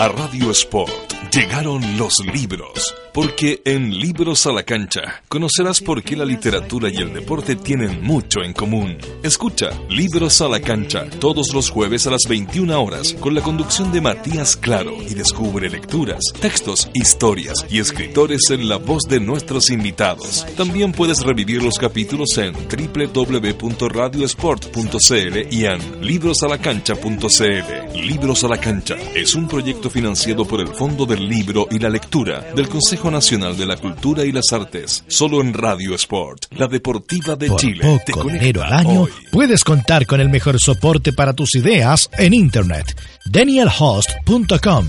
A 0.00 0.08
Radio 0.08 0.50
Sport 0.50 1.20
llegaron 1.30 1.96
los 1.96 2.18
libros, 2.26 2.92
porque 3.12 3.62
en 3.64 3.96
Libros 3.98 4.46
a 4.46 4.52
la 4.52 4.62
Cancha 4.64 5.22
conocerás 5.28 5.80
por 5.80 6.02
qué 6.02 6.16
la 6.16 6.24
literatura 6.24 6.88
y 6.90 6.96
el 6.96 7.12
deporte 7.12 7.54
tienen 7.56 8.02
mucho 8.02 8.42
en 8.42 8.54
común. 8.54 8.96
Escucha 9.22 9.70
Libros 9.88 10.40
a 10.40 10.48
la 10.48 10.60
Cancha 10.60 11.04
todos 11.20 11.54
los 11.54 11.70
jueves 11.70 12.04
a 12.06 12.10
las 12.10 12.22
21 12.28 12.82
horas 12.82 13.14
con 13.14 13.34
la 13.34 13.42
conducción 13.42 13.92
de 13.92 14.00
Matías 14.00 14.56
Claro 14.56 14.96
y 15.02 15.14
descubre 15.14 15.70
lecturas, 15.70 16.24
textos, 16.40 16.90
historias 16.94 17.64
y 17.70 17.78
escritores 17.78 18.50
en 18.50 18.68
la 18.68 18.78
voz 18.78 19.04
de 19.04 19.20
nuestros 19.20 19.70
invitados. 19.70 20.44
También 20.56 20.90
puedes 20.92 21.22
revivir 21.22 21.62
los 21.62 21.78
capítulos 21.78 22.36
en 22.38 22.54
www.radiosport.cl 22.54 25.38
y 25.50 25.66
en 25.66 26.00
librosalacancha.cl. 26.00 28.00
Libros 28.00 28.44
a 28.44 28.48
la 28.48 28.56
Cancha 28.58 28.96
es 29.14 29.34
un 29.34 29.46
proyecto 29.46 29.89
financiado 29.90 30.46
por 30.46 30.60
el 30.60 30.68
Fondo 30.68 31.04
del 31.04 31.28
Libro 31.28 31.66
y 31.70 31.78
la 31.78 31.90
Lectura 31.90 32.52
del 32.54 32.68
Consejo 32.68 33.10
Nacional 33.10 33.56
de 33.56 33.66
la 33.66 33.76
Cultura 33.76 34.24
y 34.24 34.32
las 34.32 34.52
Artes, 34.52 35.04
solo 35.08 35.40
en 35.40 35.52
Radio 35.52 35.94
Sport, 35.94 36.46
la 36.52 36.68
deportiva 36.68 37.36
de 37.36 37.48
Por 37.48 37.60
Chile. 37.60 38.00
Te 38.06 38.12
poco 38.12 38.28
dinero 38.28 38.62
al 38.62 38.72
año, 38.72 39.02
hoy. 39.02 39.10
puedes 39.30 39.64
contar 39.64 40.06
con 40.06 40.20
el 40.20 40.28
mejor 40.28 40.58
soporte 40.60 41.12
para 41.12 41.32
tus 41.32 41.54
ideas 41.54 42.08
en 42.16 42.32
Internet. 42.32 42.96
DanielHost.com 43.26 44.88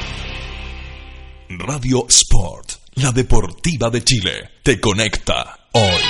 Radio 1.49 2.05
Sport, 2.07 2.71
la 2.97 3.13
deportiva 3.13 3.89
de 3.89 4.05
Chile, 4.05 4.51
te 4.63 4.79
conecta 4.79 5.69
hoy. 5.73 6.03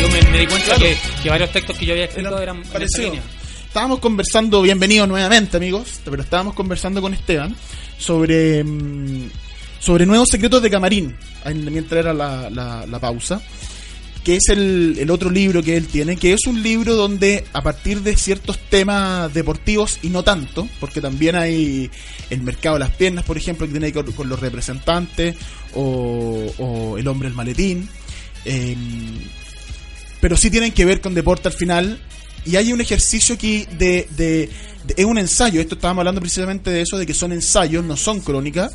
Yo 0.00 0.08
me, 0.08 0.22
me 0.30 0.38
di 0.38 0.46
cuenta 0.46 0.76
que, 0.76 0.96
que 1.22 1.28
varios 1.28 1.52
textos 1.52 1.76
que 1.76 1.84
yo 1.84 1.92
había 1.92 2.06
escrito 2.06 2.40
eran 2.40 2.56
en 2.56 2.62
esa 2.62 2.72
Parecido. 2.72 3.10
línea. 3.10 3.43
Estábamos 3.74 3.98
conversando, 3.98 4.62
bienvenidos 4.62 5.08
nuevamente 5.08 5.56
amigos, 5.56 6.00
pero 6.04 6.22
estábamos 6.22 6.54
conversando 6.54 7.02
con 7.02 7.12
Esteban 7.12 7.56
sobre, 7.98 8.62
mm, 8.62 9.28
sobre 9.80 10.06
nuevos 10.06 10.28
secretos 10.28 10.62
de 10.62 10.70
camarín, 10.70 11.16
en- 11.44 11.64
mientras 11.72 11.98
era 11.98 12.14
la, 12.14 12.48
la- 12.50 12.86
la 12.86 13.00
pausa, 13.00 13.42
que 14.22 14.36
es 14.36 14.44
el, 14.50 14.94
el 15.00 15.10
otro 15.10 15.28
libro 15.28 15.60
que 15.60 15.76
él 15.76 15.88
tiene, 15.88 16.14
que 16.16 16.34
es 16.34 16.46
un 16.46 16.62
libro 16.62 16.94
donde 16.94 17.46
a 17.52 17.62
partir 17.64 18.02
de 18.02 18.14
ciertos 18.16 18.60
temas 18.70 19.34
deportivos 19.34 19.98
y 20.02 20.08
no 20.08 20.22
tanto, 20.22 20.68
porque 20.78 21.00
también 21.00 21.34
hay 21.34 21.90
el 22.30 22.42
mercado 22.42 22.76
de 22.76 22.78
las 22.84 22.90
piernas, 22.90 23.24
por 23.24 23.36
ejemplo, 23.36 23.66
que 23.66 23.72
tiene 23.72 23.90
que 23.90 23.98
ver 23.98 24.04
con, 24.04 24.14
con 24.14 24.28
los 24.28 24.38
representantes, 24.38 25.34
o, 25.74 26.46
o 26.58 26.96
el 26.96 27.08
hombre 27.08 27.26
el 27.26 27.34
maletín, 27.34 27.88
em, 28.44 29.18
pero 30.20 30.36
sí 30.36 30.48
tienen 30.48 30.70
que 30.70 30.84
ver 30.84 31.00
con 31.00 31.12
deporte 31.12 31.48
al 31.48 31.54
final. 31.54 31.98
Y 32.46 32.56
hay 32.56 32.72
un 32.72 32.80
ejercicio 32.80 33.34
aquí 33.36 33.66
de, 33.78 34.06
de- 34.16 34.50
Es 34.96 35.04
un 35.04 35.18
ensayo, 35.18 35.60
esto 35.60 35.76
estábamos 35.76 36.02
hablando 36.02 36.20
precisamente 36.20 36.70
de 36.70 36.82
eso, 36.82 36.98
de 36.98 37.06
que 37.06 37.14
son 37.14 37.32
ensayos, 37.32 37.82
no 37.84 37.96
son 37.96 38.20
crónicas, 38.20 38.72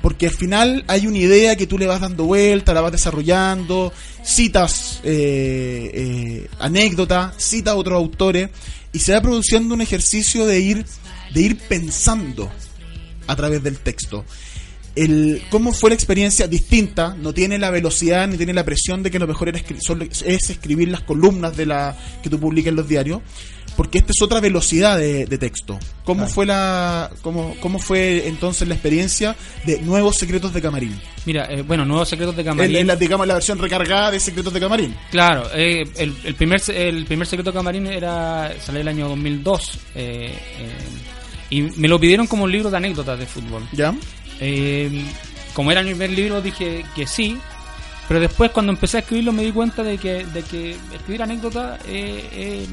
porque 0.00 0.26
al 0.26 0.32
final 0.32 0.84
hay 0.88 1.06
una 1.06 1.18
idea 1.18 1.56
que 1.56 1.66
tú 1.66 1.76
le 1.76 1.86
vas 1.86 2.00
dando 2.00 2.24
vuelta, 2.24 2.72
la 2.72 2.80
vas 2.80 2.92
desarrollando, 2.92 3.92
citas 4.24 5.00
eh, 5.04 5.90
eh, 5.92 6.48
anécdotas, 6.58 7.34
citas 7.36 7.72
a 7.74 7.76
otros 7.76 7.96
autores, 7.96 8.48
y 8.92 8.98
se 9.00 9.12
va 9.12 9.20
produciendo 9.20 9.74
un 9.74 9.82
ejercicio 9.82 10.46
de 10.46 10.60
ir, 10.60 10.86
de 11.34 11.40
ir 11.42 11.58
pensando 11.58 12.50
a 13.26 13.36
través 13.36 13.62
del 13.62 13.78
texto 13.78 14.24
el 15.04 15.42
cómo 15.50 15.72
fue 15.72 15.90
la 15.90 15.94
experiencia 15.94 16.46
distinta, 16.48 17.14
no 17.18 17.32
tiene 17.32 17.58
la 17.58 17.70
velocidad 17.70 18.26
ni 18.28 18.36
tiene 18.36 18.52
la 18.52 18.64
presión 18.64 19.02
de 19.02 19.10
que 19.10 19.18
lo 19.18 19.26
mejor 19.26 19.48
era 19.48 19.58
escri- 19.58 19.80
solo 19.80 20.04
es 20.04 20.22
escribir 20.50 20.88
las 20.88 21.00
columnas 21.02 21.56
de 21.56 21.66
la 21.66 21.96
que 22.22 22.28
tú 22.30 22.38
publicas 22.38 22.68
en 22.70 22.76
los 22.76 22.88
diarios, 22.88 23.20
porque 23.76 23.98
esta 23.98 24.10
es 24.12 24.20
otra 24.20 24.40
velocidad 24.40 24.98
de, 24.98 25.24
de 25.26 25.38
texto. 25.38 25.78
¿Cómo 26.04 26.26
fue 26.26 26.44
la 26.44 27.08
cómo, 27.22 27.54
cómo 27.60 27.78
fue 27.78 28.26
entonces 28.28 28.66
la 28.68 28.74
experiencia 28.74 29.36
de 29.64 29.80
Nuevos 29.80 30.16
Secretos 30.16 30.52
de 30.52 30.60
Camarín? 30.60 31.00
Mira, 31.24 31.46
eh, 31.50 31.62
bueno, 31.62 31.84
Nuevos 31.86 32.08
Secretos 32.08 32.36
de 32.36 32.44
Camarín. 32.44 32.76
en 32.76 32.86
la, 32.86 32.96
digamos, 32.96 33.26
la 33.26 33.34
versión 33.34 33.58
recargada 33.58 34.10
de 34.10 34.20
Secretos 34.20 34.52
de 34.52 34.60
Camarín. 34.60 34.94
Claro, 35.10 35.44
eh, 35.54 35.84
el, 35.96 36.14
el 36.24 36.34
primer 36.34 36.60
el 36.68 37.06
primer 37.06 37.26
secreto 37.26 37.52
de 37.52 37.56
Camarín 37.58 37.86
era 37.86 38.52
salió 38.60 38.80
el 38.82 38.88
año 38.88 39.08
2002 39.08 39.78
eh, 39.94 40.34
eh, 40.34 40.34
y 41.48 41.62
me 41.62 41.88
lo 41.88 41.98
pidieron 41.98 42.26
como 42.26 42.44
un 42.44 42.52
libro 42.52 42.70
de 42.70 42.76
anécdotas 42.76 43.18
de 43.18 43.26
fútbol. 43.26 43.66
¿Ya? 43.72 43.94
Eh, 44.40 45.04
como 45.54 45.70
era 45.70 45.82
mi 45.82 45.90
primer 45.90 46.10
libro 46.10 46.40
dije 46.40 46.84
que 46.94 47.06
sí, 47.06 47.38
pero 48.08 48.20
después 48.20 48.50
cuando 48.50 48.72
empecé 48.72 48.98
a 48.98 49.00
escribirlo 49.00 49.32
me 49.32 49.42
di 49.42 49.52
cuenta 49.52 49.82
de 49.82 49.98
que, 49.98 50.24
de 50.26 50.42
que 50.42 50.70
escribir 50.94 51.22
anécdotas 51.22 51.80
eh, 51.86 52.28
eh, 52.32 52.66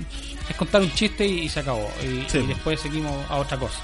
es 0.49 0.55
contar 0.55 0.81
un 0.81 0.91
chiste 0.93 1.25
y, 1.27 1.49
se 1.49 1.59
acabó. 1.59 1.89
Y, 2.01 2.29
Sí. 2.29 2.39
y 2.39 2.47
después 2.47 2.79
seguimos 2.79 3.13
a 3.29 3.37
otra 3.37 3.57
cosa. 3.57 3.79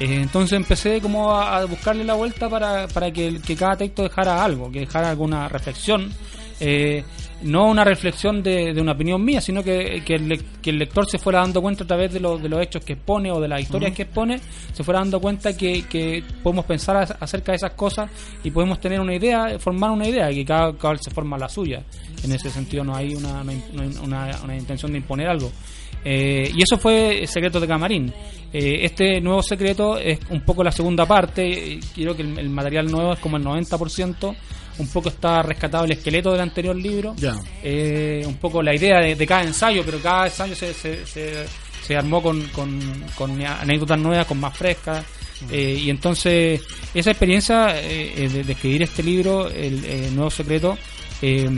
Eh, 0.00 0.20
entonces 0.22 0.56
empecé 0.56 1.00
como 1.00 1.30
a, 1.32 1.58
a 1.58 1.64
buscarle 1.66 2.04
la 2.04 2.14
vuelta 2.14 2.48
para, 2.48 2.88
para 2.88 3.10
que, 3.12 3.38
cada 3.58 3.76
texto 3.76 4.02
dejara 4.02 4.42
algo, 4.42 4.72
que 4.72 4.80
dejara 4.80 5.10
alguna 5.10 5.48
reflexión. 5.48 6.12
eh, 6.58 7.04
no 7.42 7.66
una 7.70 7.84
reflexión 7.84 8.42
de, 8.42 8.72
de 8.74 8.80
una 8.80 8.92
opinión 8.92 9.24
mía, 9.24 9.40
sino 9.40 9.62
que, 9.62 10.02
que, 10.04 10.14
el, 10.16 10.42
que 10.60 10.70
el 10.70 10.78
lector 10.78 11.08
se 11.08 11.18
fuera 11.18 11.40
dando 11.40 11.62
cuenta 11.62 11.84
a 11.84 11.86
través 11.86 12.12
de, 12.12 12.20
lo- 12.20 12.36
de 12.38 12.48
los 12.48 12.60
hechos 12.62 12.84
que 12.84 12.94
expone 12.94 13.30
o 13.32 13.40
de 13.40 13.48
las 13.48 13.60
historias 13.60 13.92
que 13.94 14.02
expone, 14.02 14.40
se 14.72 14.84
fuera 14.84 15.00
dando 15.00 15.20
cuenta 15.20 15.56
que, 15.56 15.82
que 15.88 16.22
podemos 16.42 16.64
pensar 16.66 16.96
a- 16.96 17.16
acerca 17.20 17.52
de 17.52 17.56
esas 17.56 17.72
cosas 17.72 18.10
y 18.44 18.50
podemos 18.50 18.78
tener 18.80 19.00
una 19.00 19.14
idea, 19.14 19.58
formar 19.58 19.90
una 19.90 20.06
idea, 20.06 20.30
y 20.30 20.36
que 20.36 20.44
cada 20.44 20.72
cual 20.74 20.98
se 21.00 21.10
forma 21.10 21.38
la 21.38 21.48
suya. 21.48 21.82
En 22.24 22.32
ese 22.32 22.50
sentido 22.50 22.84
no 22.84 22.94
hay 22.94 23.14
una, 23.14 23.42
no 23.42 23.50
hay 23.52 23.62
una, 24.02 24.30
una 24.44 24.56
intención 24.56 24.92
de 24.92 24.98
imponer 24.98 25.28
algo. 25.28 25.50
Eh, 26.04 26.50
y 26.54 26.62
eso 26.62 26.78
fue 26.78 27.26
Secretos 27.26 27.60
de 27.60 27.68
Camarín. 27.68 28.12
Eh, 28.52 28.80
este 28.84 29.20
nuevo 29.20 29.42
secreto 29.42 29.96
es 29.98 30.18
un 30.30 30.40
poco 30.42 30.64
la 30.64 30.72
segunda 30.72 31.04
parte. 31.06 31.78
Quiero 31.94 32.16
que 32.16 32.22
el, 32.22 32.38
el 32.38 32.48
material 32.50 32.90
nuevo 32.90 33.12
es 33.12 33.18
como 33.18 33.36
el 33.36 33.44
90%. 33.44 34.34
Un 34.78 34.88
poco 34.88 35.08
está 35.10 35.42
rescatado 35.42 35.84
el 35.84 35.92
esqueleto 35.92 36.32
del 36.32 36.40
anterior 36.40 36.74
libro. 36.76 37.14
Eh, 37.62 38.22
un 38.26 38.36
poco 38.36 38.62
la 38.62 38.74
idea 38.74 38.98
de, 39.00 39.14
de 39.14 39.26
cada 39.26 39.42
ensayo, 39.42 39.82
pero 39.84 39.98
cada 40.00 40.26
ensayo 40.26 40.54
se, 40.54 40.72
se, 40.72 41.04
se, 41.06 41.44
se 41.86 41.96
armó 41.96 42.22
con, 42.22 42.42
con, 42.48 42.80
con 43.14 43.40
anécdotas 43.44 43.98
nuevas, 43.98 44.26
con 44.26 44.38
más 44.40 44.56
frescas. 44.56 45.04
Eh, 45.50 45.80
y 45.84 45.90
entonces, 45.90 46.60
esa 46.94 47.10
experiencia 47.10 47.78
eh, 47.80 48.28
de, 48.30 48.44
de 48.44 48.52
escribir 48.52 48.82
este 48.82 49.02
libro, 49.02 49.48
El, 49.48 49.84
eh, 49.84 50.10
Nuevo 50.12 50.30
Secreto, 50.30 50.76
eh, 51.22 51.48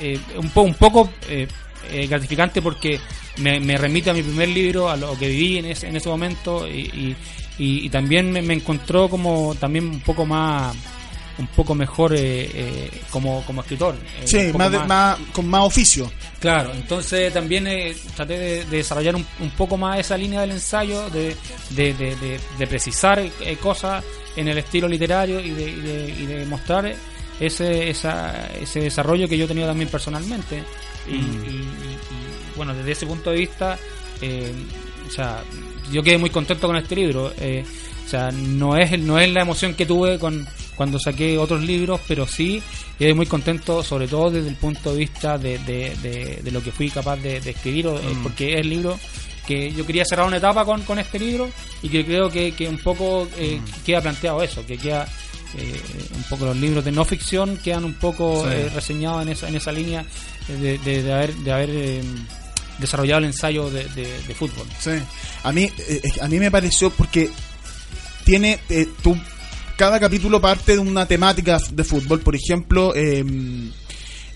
eh, 0.00 0.18
un, 0.36 0.48
po- 0.50 0.62
un 0.62 0.74
poco 0.74 1.10
eh, 1.28 1.46
eh, 1.92 2.06
gratificante 2.06 2.62
porque 2.62 2.98
me, 3.38 3.58
me 3.60 3.76
remite 3.76 4.10
a 4.10 4.14
mi 4.14 4.22
primer 4.22 4.48
libro, 4.48 4.88
a 4.88 4.96
lo 4.96 5.16
que 5.18 5.28
viví 5.28 5.58
en 5.58 5.66
ese, 5.66 5.88
en 5.88 5.96
ese 5.96 6.08
momento 6.08 6.68
y, 6.68 6.80
y- 6.80 7.16
y, 7.58 7.86
y 7.86 7.88
también 7.90 8.30
me, 8.32 8.40
me 8.40 8.54
encontró 8.54 9.08
como 9.08 9.54
también 9.56 9.84
un 9.86 10.00
poco 10.00 10.24
más 10.24 10.74
un 11.40 11.46
poco 11.48 11.74
mejor 11.74 12.14
eh, 12.14 12.50
eh, 12.54 12.90
como, 13.10 13.42
como 13.44 13.62
escritor. 13.62 13.94
eh, 14.20 14.22
Sí, 14.26 14.52
más, 14.56 14.70
de- 14.70 14.78
más- 14.86 15.18
con 15.32 15.48
más 15.48 15.62
oficio. 15.64 16.10
Claro, 16.38 16.72
entonces 16.74 17.32
también 17.32 17.66
eh, 17.66 17.94
traté 18.14 18.38
de, 18.38 18.64
de 18.66 18.76
desarrollar 18.78 19.16
un, 19.16 19.26
un 19.40 19.50
poco 19.50 19.76
más 19.76 19.98
esa 19.98 20.16
línea 20.16 20.40
del 20.42 20.52
ensayo, 20.52 21.10
de, 21.10 21.34
de, 21.70 21.94
precisar 22.66 23.22
cosas 23.60 24.04
en 24.36 24.48
el 24.48 24.58
estilo 24.58 24.86
literario 24.88 25.40
y 25.40 25.50
de, 25.50 25.62
y 25.70 25.80
de, 25.80 26.14
y 26.20 26.26
de 26.26 26.46
mostrar 26.46 26.94
ese, 27.40 27.90
esa, 27.90 28.48
ese 28.60 28.80
desarrollo 28.80 29.28
que 29.28 29.36
yo 29.36 29.48
tenía 29.48 29.66
también 29.66 29.88
personalmente. 29.90 30.62
Y, 31.08 31.12
y- 31.12 31.16
y- 31.16 31.22
y, 31.24 32.56
bueno, 32.56 32.74
desde 32.74 32.92
ese 32.92 33.06
punto 33.06 33.30
de 33.30 33.36
vista, 33.38 33.78
o 35.08 35.10
sea, 35.10 35.42
yo 35.90 36.02
quedé 36.02 36.18
muy 36.18 36.30
contento 36.30 36.66
con 36.66 36.76
este 36.76 36.94
libro. 36.96 37.26
o 37.26 38.08
sea, 38.10 38.30
no 38.32 38.76
es, 38.76 38.92
el- 38.92 39.06
no 39.06 39.18
es 39.18 39.30
la 39.30 39.42
emoción 39.42 39.74
que 39.74 39.86
tuve 39.86 40.18
con 40.18 40.46
cuando 40.76 40.98
saqué 40.98 41.36
otros 41.38 41.62
libros, 41.62 42.00
pero 42.08 42.26
sí 42.26 42.62
quedé 42.98 43.12
muy 43.14 43.26
contento, 43.26 43.82
sobre 43.82 44.08
todo 44.08 44.30
desde 44.30 44.48
el 44.48 44.56
punto 44.56 44.92
de 44.92 44.98
vista 44.98 45.36
de, 45.38 45.58
de, 45.58 45.94
de- 46.02 46.40
de 46.42 46.50
lo 46.50 46.62
que 46.62 46.72
fui 46.72 46.90
capaz 46.90 47.16
de, 47.16 47.36
escribir, 47.38 47.86
eh, 47.86 47.98
porque 48.22 48.54
es 48.54 48.60
el 48.60 48.70
libro 48.70 48.98
que 49.46 49.72
yo 49.72 49.84
quería 49.84 50.04
cerrar 50.04 50.26
una 50.26 50.36
etapa 50.36 50.64
con, 50.64 50.82
con 50.82 50.98
este 50.98 51.18
libro 51.18 51.50
y 51.82 51.88
que 51.88 52.04
creo 52.04 52.30
que, 52.30 52.52
que 52.52 52.68
un 52.68 52.78
poco 52.78 53.28
eh, 53.36 53.60
queda 53.84 54.00
planteado 54.00 54.42
eso, 54.42 54.64
que 54.64 54.78
queda 54.78 55.06
eh, 55.58 55.80
un 56.14 56.22
poco 56.24 56.44
los 56.46 56.56
libros 56.56 56.84
de 56.84 56.92
no 56.92 57.04
ficción 57.04 57.56
quedan 57.56 57.84
un 57.84 57.94
poco 57.94 58.44
Sí. 58.44 58.50
eh, 58.54 58.70
reseñados 58.74 59.22
en 59.22 59.28
esa, 59.30 59.48
en 59.48 59.56
esa 59.56 59.72
línea 59.72 60.04
de, 60.46 60.78
de- 60.78 61.02
de 61.02 61.12
haber, 61.12 61.34
de 61.34 61.52
haber 61.52 61.70
eh, 61.70 62.02
desarrollado 62.78 63.18
el 63.18 63.24
ensayo 63.26 63.68
de, 63.70 63.84
de- 63.88 64.34
fútbol. 64.34 64.66
Sí. 64.78 64.92
A 65.42 65.52
mí, 65.52 65.68
eh, 65.88 66.00
a 66.22 66.28
mí 66.28 66.38
me 66.38 66.50
pareció 66.50 66.90
porque 66.90 67.28
tiene 68.24 68.58
eh, 68.68 68.86
tú, 69.02 69.18
cada 69.80 69.98
capítulo 69.98 70.42
parte 70.42 70.72
de 70.72 70.78
una 70.78 71.06
temática 71.06 71.58
de 71.72 71.84
fútbol. 71.84 72.20
Por 72.20 72.36
ejemplo, 72.36 72.94
eh, 72.94 73.20
en 73.20 73.72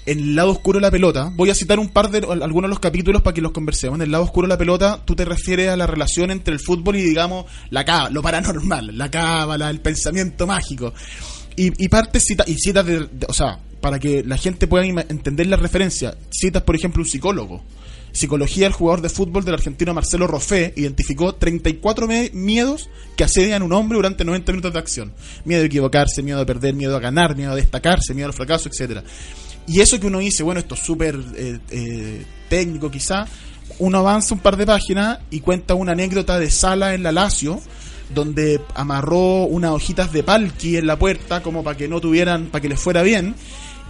el 0.06 0.34
lado 0.34 0.52
oscuro 0.52 0.78
de 0.78 0.80
la 0.80 0.90
pelota. 0.90 1.30
Voy 1.34 1.50
a 1.50 1.54
citar 1.54 1.78
un 1.78 1.90
par 1.90 2.10
de 2.10 2.18
algunos 2.42 2.62
de 2.62 2.68
los 2.68 2.78
capítulos 2.78 3.20
para 3.20 3.34
que 3.34 3.42
los 3.42 3.52
conversemos. 3.52 3.98
En 3.98 4.02
el 4.04 4.10
lado 4.10 4.24
oscuro 4.24 4.46
de 4.48 4.54
la 4.54 4.58
pelota, 4.58 5.02
tú 5.04 5.14
te 5.14 5.26
refieres 5.26 5.68
a 5.68 5.76
la 5.76 5.86
relación 5.86 6.30
entre 6.30 6.54
el 6.54 6.60
fútbol 6.60 6.96
y, 6.96 7.02
digamos, 7.02 7.44
la 7.68 7.84
cábala, 7.84 8.08
lo 8.08 8.22
paranormal, 8.22 8.96
la 8.96 9.10
cábala, 9.10 9.68
el 9.68 9.80
pensamiento 9.80 10.46
mágico. 10.46 10.94
Y, 11.56 11.84
y 11.84 11.88
parte 11.88 12.20
cita, 12.20 12.44
y 12.46 12.54
citas 12.54 12.86
de, 12.86 13.00
de- 13.00 13.26
o 13.28 13.34
sea, 13.34 13.58
para 13.82 13.98
que 13.98 14.24
la 14.24 14.38
gente 14.38 14.66
pueda 14.66 14.86
entender 14.86 15.46
la 15.48 15.56
referencia, 15.58 16.16
citas, 16.30 16.62
por 16.62 16.74
ejemplo, 16.74 17.02
un 17.02 17.08
psicólogo. 17.08 17.62
Psicología 18.14 18.64
del 18.66 18.72
jugador 18.72 19.02
de 19.02 19.08
fútbol 19.10 19.44
del 19.44 19.54
argentino 19.54 19.92
Marcelo 19.92 20.26
Roffé 20.28 20.72
identificó 20.76 21.34
34 21.34 22.06
me- 22.06 22.30
miedos 22.32 22.88
que 23.16 23.24
asedian 23.24 23.60
a 23.62 23.64
un 23.64 23.72
hombre 23.72 23.96
durante 23.96 24.24
90 24.24 24.52
minutos 24.52 24.72
de 24.72 24.78
acción. 24.78 25.12
Miedo 25.44 25.62
a 25.62 25.66
equivocarse, 25.66 26.22
miedo 26.22 26.40
a 26.40 26.46
perder, 26.46 26.74
miedo 26.74 26.96
a 26.96 27.00
ganar, 27.00 27.36
miedo 27.36 27.50
a 27.52 27.56
destacarse, 27.56 28.14
miedo 28.14 28.28
al 28.28 28.32
fracaso, 28.32 28.68
etcétera. 28.68 29.02
Y 29.66 29.80
eso 29.80 29.98
que 29.98 30.06
uno 30.06 30.20
dice, 30.20 30.42
bueno, 30.44 30.60
esto 30.60 30.74
es 30.76 30.80
súper 30.80 31.18
eh, 31.36 31.58
eh, 31.70 32.24
técnico 32.48 32.90
quizá, 32.90 33.26
uno 33.80 33.98
avanza 33.98 34.34
un 34.34 34.40
par 34.40 34.56
de 34.56 34.66
páginas 34.66 35.18
y 35.30 35.40
cuenta 35.40 35.74
una 35.74 35.92
anécdota 35.92 36.38
de 36.38 36.50
Sala 36.50 36.94
en 36.94 37.02
la 37.02 37.10
Lazio, 37.12 37.60
donde 38.14 38.60
amarró 38.74 39.44
unas 39.46 39.72
hojitas 39.72 40.12
de 40.12 40.22
palki 40.22 40.76
en 40.76 40.86
la 40.86 40.98
puerta 40.98 41.42
como 41.42 41.64
para 41.64 41.76
que 41.76 41.88
no 41.88 42.00
tuvieran, 42.00 42.46
para 42.46 42.62
que 42.62 42.68
les 42.68 42.78
fuera 42.78 43.02
bien. 43.02 43.34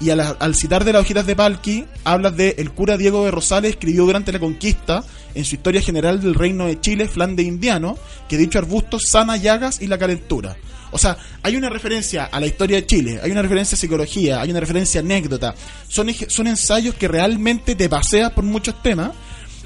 Y 0.01 0.11
a 0.11 0.17
la- 0.17 0.37
al 0.41 0.55
citar 0.55 0.85
de 0.85 0.93
las 0.93 1.03
hojitas 1.03 1.25
de 1.27 1.37
palki, 1.37 1.85
hablas 2.03 2.37
de 2.37 2.57
el 2.59 2.73
cura 2.73 2.97
Diego 2.97 3.25
de 3.25 3.31
Rosales 3.31 3.71
escribió 3.73 4.05
durante 4.05 4.33
la 4.33 4.41
conquista, 4.41 5.05
en 5.35 5.45
su 5.45 5.55
historia 5.57 5.81
general 5.81 6.21
del 6.21 6.35
reino 6.35 6.67
de 6.67 6.81
Chile, 6.81 7.09
Flandes 7.09 7.47
Indiano, 7.47 7.97
que 8.29 8.37
dicho 8.37 8.59
arbusto 8.59 8.99
sana 8.99 9.37
llagas 9.37 9.81
y 9.81 9.87
la 9.87 9.99
calentura. 9.99 10.57
O 10.93 10.99
sea, 10.99 11.17
hay 11.43 11.57
una 11.57 11.69
referencia 11.69 12.25
a 12.27 12.39
la 12.39 12.47
historia 12.47 12.77
de 12.77 12.87
Chile, 12.87 13.19
hay 13.23 13.31
una 13.33 13.43
referencia 13.43 13.75
a 13.75 13.79
psicología, 13.79 14.41
hay 14.41 14.51
una 14.51 14.61
referencia 14.61 15.01
a 15.01 15.05
anécdota. 15.05 15.55
Son, 15.89 16.09
son 16.29 16.47
ensayos 16.47 16.95
que 16.95 17.09
realmente 17.09 17.75
te 17.75 17.89
paseas 17.89 18.31
por 18.33 18.45
muchos 18.45 18.81
temas 18.81 19.11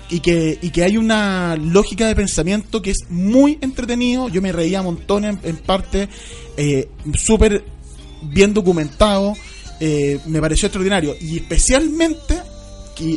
y 0.08 0.20
que, 0.20 0.58
y 0.62 0.70
que 0.70 0.84
hay 0.84 0.96
una 0.96 1.54
lógica 1.56 2.06
de 2.06 2.14
pensamiento 2.16 2.80
que 2.80 2.92
es 2.92 3.04
muy 3.10 3.58
entretenido. 3.60 4.30
Yo 4.30 4.40
me 4.40 4.52
reía 4.52 4.80
montones 4.82 5.36
en, 5.42 5.50
en 5.50 5.56
parte, 5.58 6.08
eh, 6.56 6.88
súper 7.14 7.62
bien 8.22 8.54
documentado. 8.54 9.34
Eh, 9.80 10.18
me 10.26 10.40
pareció 10.40 10.66
extraordinario. 10.66 11.16
Y 11.20 11.36
especialmente 11.38 12.42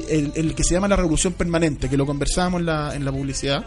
el, 0.10 0.54
que 0.56 0.64
se 0.64 0.74
llama 0.74 0.88
La 0.88 0.96
Revolución 0.96 1.34
Permanente, 1.34 1.90
que 1.90 1.98
lo 1.98 2.06
conversábamos 2.06 2.60
en 2.60 2.66
la, 2.68 2.96
en 2.96 3.06
la 3.06 3.12
publicidad. 3.12 3.66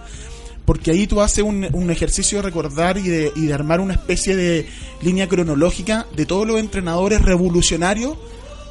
Porque 0.65 0.93
ahí 0.93 1.07
tú 1.07 1.21
haces 1.21 1.45
un, 1.45 1.91
ejercicio 1.91 2.39
de 2.39 2.43
recordar 2.43 2.97
y 2.97 3.03
de, 3.03 3.33
y 3.37 3.47
de 3.47 3.53
armar 3.53 3.81
una 3.81 3.95
especie 3.95 4.35
de 4.35 4.67
línea 5.03 5.29
cronológica 5.29 6.07
de 6.17 6.25
todos 6.25 6.47
los 6.47 6.59
entrenadores 6.59 7.21
revolucionarios 7.21 8.17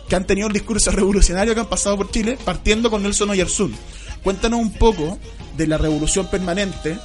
que 0.10 0.16
han 0.16 0.26
tenido 0.26 0.48
el 0.48 0.54
discurso 0.54 0.92
revolucionario 0.92 1.54
que 1.54 1.60
han 1.60 1.70
pasado 1.70 1.98
por 1.98 2.10
Chile, 2.10 2.38
partiendo 2.44 2.90
con 2.90 3.04
Nelson 3.04 3.30
Oyarzún. 3.30 3.76
Cuéntanos 4.24 4.60
un 4.60 4.74
poco 4.74 5.20
de 5.56 5.68
la 5.68 5.78
revolución 5.78 6.28
permanente 6.32 6.98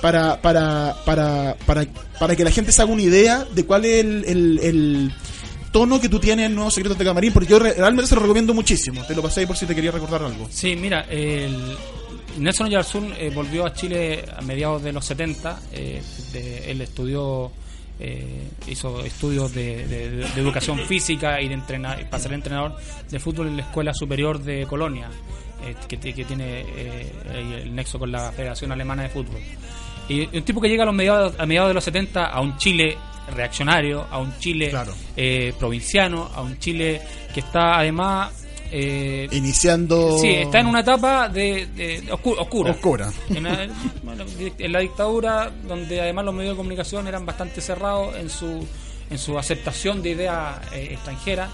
para, 0.00 0.40
para, 0.40 0.94
para, 1.04 1.56
para, 1.66 1.86
para 2.20 2.36
que 2.36 2.44
la 2.44 2.50
gente 2.50 2.70
se 2.70 2.82
haga 2.82 2.92
una 2.92 3.02
idea 3.02 3.44
de 3.52 3.64
cuál 3.64 3.84
es 3.84 4.04
el 4.04 5.12
tono 5.78 6.00
que 6.00 6.08
tú 6.08 6.18
tienes 6.18 6.46
en 6.46 6.54
Nuevos 6.54 6.72
Secretos 6.72 6.96
de 6.98 7.04
Camarín, 7.04 7.32
porque 7.32 7.48
yo 7.48 7.58
re- 7.58 7.74
realmente 7.74 8.08
se 8.08 8.14
lo 8.14 8.22
recomiendo 8.22 8.54
muchísimo. 8.54 9.04
Te 9.04 9.14
lo 9.14 9.20
pasé 9.22 9.40
ahí 9.40 9.46
por 9.46 9.56
si 9.56 9.66
te 9.66 9.74
quería 9.74 9.90
recordar 9.90 10.22
algo. 10.22 10.46
Sí, 10.50 10.74
mira, 10.74 11.02
el 11.10 11.76
Nelson 12.38 12.68
Oyarzún 12.68 13.12
eh, 13.18 13.30
volvió 13.34 13.66
a 13.66 13.74
Chile 13.74 14.24
a 14.34 14.40
mediados 14.40 14.82
de 14.82 14.92
los 14.92 15.04
70. 15.04 15.60
eh, 15.72 16.02
de- 16.32 16.70
él 16.70 16.80
estudió, 16.80 17.50
eh, 18.00 18.48
hizo 18.68 19.04
estudios 19.04 19.52
de, 19.54 19.86
de- 19.86 20.10
de 20.28 20.40
educación 20.40 20.78
física 20.86 21.40
y 21.42 21.48
de 21.48 21.54
entrenar, 21.54 22.08
para 22.08 22.22
ser 22.22 22.32
entrenador 22.32 22.76
de 23.10 23.18
fútbol 23.18 23.48
en 23.48 23.56
la 23.58 23.62
Escuela 23.64 23.92
Superior 23.92 24.42
de 24.42 24.66
Colonia, 24.66 25.08
eh, 25.64 25.74
que, 25.86 25.98
que 25.98 26.24
tiene 26.24 26.64
eh, 26.66 27.12
el 27.64 27.74
nexo 27.74 27.98
con 27.98 28.10
la 28.10 28.32
Federación 28.32 28.72
Alemana 28.72 29.02
de 29.02 29.08
Fútbol. 29.10 29.40
Y 30.08 30.36
un 30.36 30.42
tipo 30.44 30.60
que 30.60 30.68
llega 30.68 30.84
a, 30.84 30.86
los 30.86 30.94
mediados, 30.94 31.34
a 31.38 31.44
mediados 31.46 31.68
de 31.70 31.74
los 31.74 31.84
70 31.84 32.26
a 32.26 32.40
un 32.40 32.56
Chile 32.58 32.96
reaccionario, 33.34 34.06
a 34.10 34.18
un 34.18 34.36
Chile 34.38 34.70
Claro. 34.70 34.94
eh, 35.16 35.52
provinciano, 35.58 36.30
a 36.34 36.42
un 36.42 36.58
Chile 36.58 37.00
que 37.34 37.40
está 37.40 37.78
además... 37.78 38.32
eh, 38.70 39.28
Iniciando. 39.32 40.18
Sí, 40.18 40.28
está 40.28 40.60
en 40.60 40.66
una 40.66 40.80
etapa 40.80 41.28
de, 41.28 41.66
de 41.74 42.02
oscu- 42.10 42.36
oscura. 42.38 42.70
Oscura. 42.72 43.12
En, 43.30 43.44
la- 43.44 43.68
bueno, 44.02 44.24
en 44.38 44.72
la 44.72 44.80
dictadura, 44.80 45.50
donde 45.66 46.00
además 46.00 46.24
los 46.24 46.34
medios 46.34 46.54
de 46.54 46.56
comunicación 46.56 47.06
eran 47.08 47.24
bastante 47.26 47.60
cerrados 47.60 48.16
en 48.16 48.28
su, 48.30 48.66
en 49.10 49.18
su 49.18 49.38
aceptación 49.38 50.02
de 50.02 50.10
ideas 50.10 50.58
eh, 50.72 50.88
extranjeras. 50.92 51.50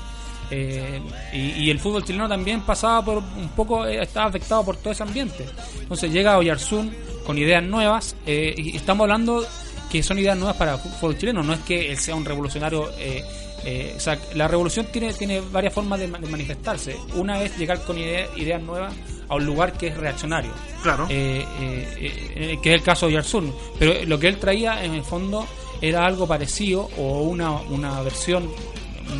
eh, 0.50 1.00
y, 1.32 1.64
y 1.64 1.70
el 1.70 1.78
fútbol 1.78 2.04
chileno 2.04 2.28
también 2.28 2.60
pasaba 2.62 3.04
por 3.04 3.18
un 3.18 3.48
poco, 3.56 3.86
eh, 3.86 4.02
estaba 4.02 4.26
afectado 4.26 4.64
por 4.64 4.76
todo 4.76 4.92
ese 4.92 5.02
ambiente. 5.02 5.46
Entonces 5.80 6.12
llega 6.12 6.36
Oyarzún 6.38 6.94
con 7.26 7.38
ideas 7.38 7.62
nuevas, 7.62 8.16
eh, 8.26 8.52
y 8.56 8.76
estamos 8.76 9.04
hablando 9.04 9.46
que 9.92 10.02
son 10.02 10.18
ideas 10.18 10.36
nuevas 10.38 10.56
para 10.56 10.72
el 10.74 10.78
fútbol 10.80 11.16
chileno, 11.18 11.42
no 11.42 11.52
es 11.52 11.60
que 11.60 11.92
él 11.92 11.98
sea 11.98 12.14
un 12.14 12.24
revolucionario. 12.24 12.90
eh, 12.98 13.22
eh, 13.64 13.94
o 13.96 14.00
sea, 14.00 14.18
la 14.34 14.48
revolución 14.48 14.86
tiene, 14.90 15.12
tiene 15.12 15.40
varias 15.40 15.72
formas 15.72 16.00
de, 16.00 16.08
ma- 16.08 16.18
de 16.18 16.26
manifestarse. 16.26 16.96
Una 17.14 17.40
es 17.42 17.56
llegar 17.56 17.80
con 17.84 17.96
ide- 17.96 18.26
ideas 18.36 18.60
nuevas 18.60 18.92
a 19.28 19.36
un 19.36 19.44
lugar 19.46 19.74
que 19.74 19.86
es 19.88 19.96
reaccionario. 19.96 20.50
Claro. 20.82 21.06
Eh, 21.08 21.46
eh, 21.60 22.58
que 22.60 22.70
es 22.70 22.74
el 22.74 22.82
caso 22.82 23.06
de 23.06 23.12
Yarsun. 23.12 23.54
Pero 23.78 24.04
lo 24.06 24.18
que 24.18 24.26
él 24.28 24.38
traía 24.38 24.82
en 24.84 24.94
el 24.94 25.04
fondo 25.04 25.46
era 25.80 26.04
algo 26.06 26.26
parecido 26.26 26.88
o 26.98 27.22
una, 27.22 27.52
una 27.52 28.00
versión 28.02 28.50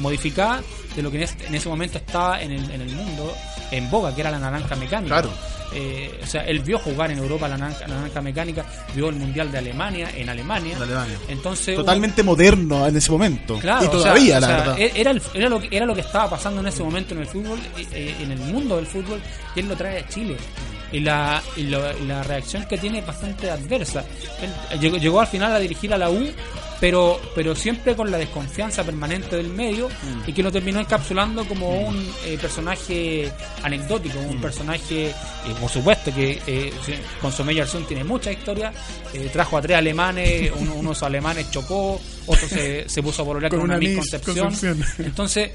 modificada 0.00 0.62
de 0.96 1.02
lo 1.02 1.10
que 1.10 1.16
en 1.18 1.22
ese, 1.24 1.36
en 1.46 1.54
ese 1.54 1.68
momento 1.68 1.98
estaba 1.98 2.40
en 2.42 2.52
el, 2.52 2.70
en 2.70 2.80
el 2.82 2.88
mundo 2.94 3.34
en 3.70 3.90
boga, 3.90 4.14
que 4.14 4.20
era 4.20 4.30
la 4.30 4.38
naranja 4.38 4.74
mecánica. 4.76 5.20
Claro. 5.22 5.30
Eh, 5.74 6.20
o 6.22 6.26
sea, 6.26 6.42
él 6.44 6.60
vio 6.60 6.78
jugar 6.78 7.10
en 7.12 7.18
Europa 7.18 7.48
la 7.48 7.56
naranja, 7.56 7.86
la 7.88 7.94
naranja 7.96 8.20
mecánica, 8.20 8.66
vio 8.94 9.08
el 9.08 9.14
Mundial 9.16 9.50
de 9.50 9.56
Alemania 9.58 10.10
en 10.14 10.28
Alemania. 10.28 10.76
En 10.76 10.82
Alemania. 10.82 11.16
Entonces, 11.28 11.76
Totalmente 11.76 12.22
moderno 12.22 12.86
en 12.86 12.94
ese 12.96 13.10
momento. 13.10 13.58
Claro, 13.58 13.84
y 13.84 13.86
o 13.86 13.90
sea, 13.92 13.98
todavía, 14.00 14.36
o 14.36 14.40
la 14.40 14.46
sea, 14.46 14.56
verdad. 14.58 14.78
e- 14.78 14.92
Era, 14.94 15.10
el- 15.12 15.22
era, 15.32 15.48
lo, 15.48 15.60
que- 15.60 15.68
era 15.74 15.86
lo 15.86 15.94
que 15.94 16.02
estaba 16.02 16.28
pasando 16.28 16.60
en 16.60 16.66
ese 16.66 16.82
momento 16.82 17.14
en 17.14 17.20
el 17.20 17.26
fútbol, 17.26 17.58
eh, 17.92 18.14
en 18.20 18.32
el 18.32 18.38
mundo 18.40 18.76
del 18.76 18.86
fútbol, 18.86 19.18
y 19.56 19.60
él 19.60 19.68
lo 19.68 19.74
trae 19.76 20.00
a 20.00 20.08
Chile. 20.08 20.36
Y 20.92 21.00
la, 21.00 21.42
y 21.56 21.60
y 21.62 21.70
la 22.06 22.22
reacción 22.22 22.66
que 22.66 22.76
tiene 22.76 22.98
es 22.98 23.06
bastante 23.06 23.50
adversa. 23.50 24.04
Él 24.72 24.78
llegó, 24.78 24.98
llegó 24.98 25.20
al 25.22 25.26
final 25.26 25.54
a 25.54 25.58
dirigir 25.58 25.94
a 25.94 25.96
la 25.96 26.10
U, 26.10 26.22
pero, 26.82 27.20
pero 27.32 27.54
siempre 27.54 27.94
con 27.94 28.10
la 28.10 28.18
desconfianza 28.18 28.82
permanente 28.82 29.36
del 29.36 29.46
medio, 29.50 29.88
Mm. 29.88 30.28
y 30.28 30.32
que 30.32 30.42
lo 30.42 30.50
terminó 30.50 30.80
encapsulando 30.80 31.44
como 31.46 31.70
un 31.70 31.94
eh, 32.24 32.36
personaje 32.40 33.30
anecdótico, 33.62 34.18
un 34.18 34.38
Mm. 34.38 34.40
personaje, 34.40 35.06
eh, 35.10 35.14
por 35.60 35.70
supuesto, 35.70 36.12
que 36.12 36.42
eh, 36.44 36.72
sí, 36.84 36.94
con 37.20 37.30
Sommer 37.30 37.54
Yarzún 37.54 37.86
tiene 37.86 38.02
mucha 38.02 38.32
historia. 38.32 38.72
eh, 39.14 39.28
trajo 39.32 39.58
a 39.58 39.62
tres 39.62 39.76
alemanes, 39.76 40.50
uno- 40.58 40.74
unos 40.74 41.02
alemanes 41.02 41.50
chocó 41.52 42.00
otro 42.26 42.48
se, 42.48 42.88
se 42.88 43.02
puso 43.02 43.22
a 43.22 43.24
pololear 43.24 43.50
Con 43.50 43.60
con, 43.60 43.64
una 43.70 43.76
una 43.76 43.80
Miss 43.80 43.88
Miss 43.90 43.98
Concepción. 44.10 44.46
Concepción. 44.48 45.06
Entonces, 45.06 45.50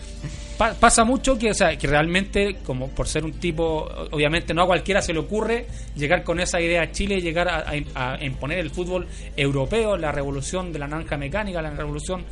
pa- 0.57 0.73
pasa 0.73 1.03
mucho 1.03 1.37
que, 1.37 1.51
o 1.51 1.53
sea, 1.53 1.77
que 1.77 1.87
realmente, 1.87 2.57
como 2.65 2.89
por 2.89 3.07
ser 3.07 3.23
un 3.23 3.33
tipo, 3.33 3.87
obviamente 4.11 4.53
no 4.53 4.63
a 4.63 4.65
cualquiera 4.67 5.01
se 5.01 5.13
le 5.13 5.19
ocurre 5.19 5.67
llegar 5.95 6.23
con 6.23 6.39
esa 6.39 6.59
idea 6.59 6.81
a 6.83 6.91
Chile 6.91 7.21
llegar 7.21 7.47
a, 7.47 7.65
a- 7.95 8.13
a 8.15 8.23
imponer 8.25 8.59
el 8.59 8.69
fútbol 8.69 9.07
europeo, 9.35 9.97
la 9.97 10.11
revolución 10.11 10.71
de 10.73 10.79
la 10.79 10.87
naranja 10.87 11.17
mecánica, 11.17 11.61
la 11.61 11.69
revolución 11.71 12.25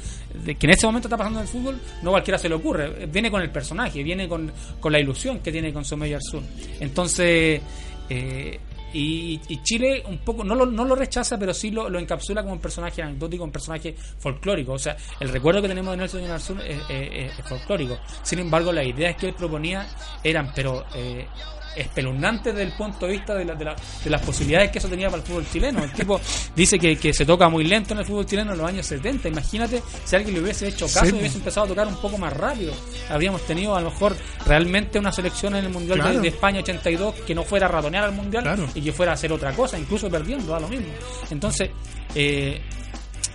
de, 0.44 0.56
que 0.56 0.68
en 0.68 0.72
ese 0.74 0.86
momento 0.86 1.08
está 1.08 1.18
pasando 1.18 1.40
en 1.40 1.46
el 1.46 1.52
fútbol, 1.52 1.80
no 2.02 2.10
a 2.10 2.14
cualquiera 2.14 2.38
se 2.38 2.50
le 2.50 2.56
ocurre. 2.56 3.06
Viene 3.08 3.32
con 3.32 3.42
el 3.42 3.50
personaje, 3.50 4.04
viene 4.04 4.28
con, 4.28 4.52
con 4.80 4.92
la 4.92 5.00
ilusión 5.00 5.40
que 5.40 5.52
tiene 5.52 5.72
con 5.72 5.86
Someya 5.86 6.18
Arzún. 6.18 6.46
Entonces, 6.80 7.62
eh, 8.10 8.60
y, 8.98 9.42
y 9.50 9.62
Chile 9.64 10.04
un 10.08 10.20
poco 10.20 10.44
no 10.44 10.56
lo, 10.56 10.66
no 10.66 10.86
lo 10.86 10.96
rechaza, 10.96 11.38
pero 11.38 11.54
sí 11.54 11.72
lo, 11.72 11.90
lo 11.90 12.00
encapsula 12.00 12.42
como 12.42 12.54
un 12.54 12.60
personaje 12.60 13.02
anecdótico, 13.02 13.44
un 13.44 13.52
personaje 13.52 13.96
folclórico. 14.20 14.74
O 14.74 14.80
sea, 14.80 14.96
el 15.20 15.30
recuerdo 15.30 15.62
que 15.62 15.68
tenemos 15.68 15.92
de 15.92 15.98
Nelson 15.98 16.24
y 16.24 16.26
Arzún 16.28 16.62
es, 16.62 16.78
es- 16.90 17.40
es 17.40 17.46
folclórico. 17.48 17.98
Sin 18.24 18.40
embargo, 18.40 18.72
las 18.72 18.86
ideas 18.86 19.16
que 19.16 19.28
él 19.28 19.34
proponía 19.34 19.86
eran, 20.24 20.52
pero 20.56 20.86
eh, 20.96 21.28
espeluznantes 21.76 22.54
desde 22.56 22.72
el 22.72 22.78
punto 22.78 23.06
de 23.06 23.12
vista 23.14 23.34
de, 23.36 23.46
la- 23.46 23.56
de, 23.56 23.66
la- 23.66 23.76
de 24.04 24.10
las 24.10 24.22
posibilidades 24.22 24.72
que 24.72 24.80
eso 24.80 24.88
tenía 24.88 25.10
para 25.10 25.22
el 25.22 25.28
fútbol 25.28 25.46
chileno. 25.52 25.84
El 25.84 25.92
tipo 25.92 26.20
dice 26.56 26.78
que, 26.80 26.98
que 26.98 27.14
se 27.14 27.26
toca 27.26 27.50
muy 27.50 27.64
lento 27.64 27.94
en 27.94 28.00
el 28.00 28.06
fútbol 28.06 28.26
chileno 28.26 28.54
en 28.54 28.58
los 28.60 28.68
años 28.68 28.86
70. 28.86 29.28
Imagínate 29.30 29.82
si 30.04 30.16
alguien 30.16 30.36
le 30.36 30.42
hubiese 30.42 30.68
hecho 30.68 30.86
caso 30.88 31.06
Sí, 31.06 31.16
y 31.16 31.20
hubiese 31.20 31.38
empezado 31.38 31.66
a 31.66 31.70
tocar 31.70 31.88
un 31.88 31.96
poco 31.98 32.18
más 32.18 32.34
rápido. 32.34 32.74
Habríamos 33.10 33.42
tenido 33.46 33.76
a 33.76 33.82
lo 33.82 33.90
mejor 33.92 34.16
realmente 34.46 35.00
una 35.00 35.12
selección 35.12 35.56
en 35.56 35.66
el 35.66 35.72
Mundial 35.72 35.98
de- 35.98 36.04
Claro. 36.04 36.22
de, 36.22 36.28
España 36.28 36.60
82 36.60 37.16
que 37.26 37.34
no 37.36 37.44
fuera 37.44 37.66
a 37.68 37.70
ratonear 37.70 38.04
al 38.06 38.12
Mundial 38.12 38.44
Claro. 38.44 38.68
y 38.74 38.82
que 38.82 38.92
fuera 38.94 39.12
a 39.12 39.16
hacer 39.16 39.32
otra 39.32 39.54
cosa, 39.54 39.78
incluso 39.80 40.10
perdiendo, 40.10 40.52
da 40.52 40.60
lo 40.60 40.68
mismo. 40.68 40.88
Entonces, 41.30 41.70
eh, 42.14 42.62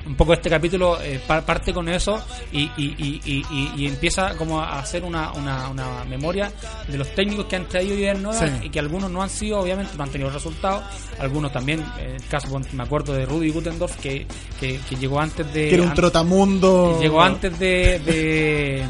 un 0.07 0.15
poco 0.15 0.33
este 0.33 0.49
capítulo 0.49 1.01
eh, 1.03 1.21
pa- 1.27 1.43
parte 1.43 1.73
con 1.75 1.89
eso 1.89 2.23
y, 2.53 2.63
y, 2.77 3.21
y, 3.25 3.45
y- 3.77 3.87
empieza 3.87 4.35
como 4.37 4.61
a 4.61 4.79
hacer 4.79 5.05
una, 5.05 5.33
una, 5.33 5.69
una 5.69 6.05
memoria 6.05 6.51
de 6.89 6.97
los 6.99 7.15
técnicos 7.15 7.45
que 7.47 7.57
han 7.57 7.67
traído 7.69 7.95
ideas 7.95 8.19
nuevas 8.19 8.41
Sí. 8.41 8.67
y 8.67 8.71
que 8.71 8.79
algunos 8.79 9.11
no 9.11 9.23
han 9.23 9.29
sido, 9.31 9.61
obviamente, 9.61 9.93
no 9.97 10.05
han 10.05 10.11
tenido 10.11 10.31
resultados. 10.31 10.85
Algunos 11.19 11.53
también, 11.53 11.85
el 11.99 12.25
caso, 12.29 12.49
me 12.73 12.83
acuerdo 12.83 13.13
de 13.13 13.27
Rudy 13.27 13.51
Gutendorf, 13.51 13.97
que, 14.01 14.27
que, 14.59 14.79
que 14.89 14.97
llegó 14.97 15.21
antes 15.21 15.47
de. 15.53 15.69
Que 15.69 15.75
era 15.75 15.83
un 15.83 15.91
an- 15.91 15.95
trotamundo. 15.95 16.99
Llegó 17.01 17.21
antes 17.23 17.59
de. 17.59 17.99
de 18.01 18.85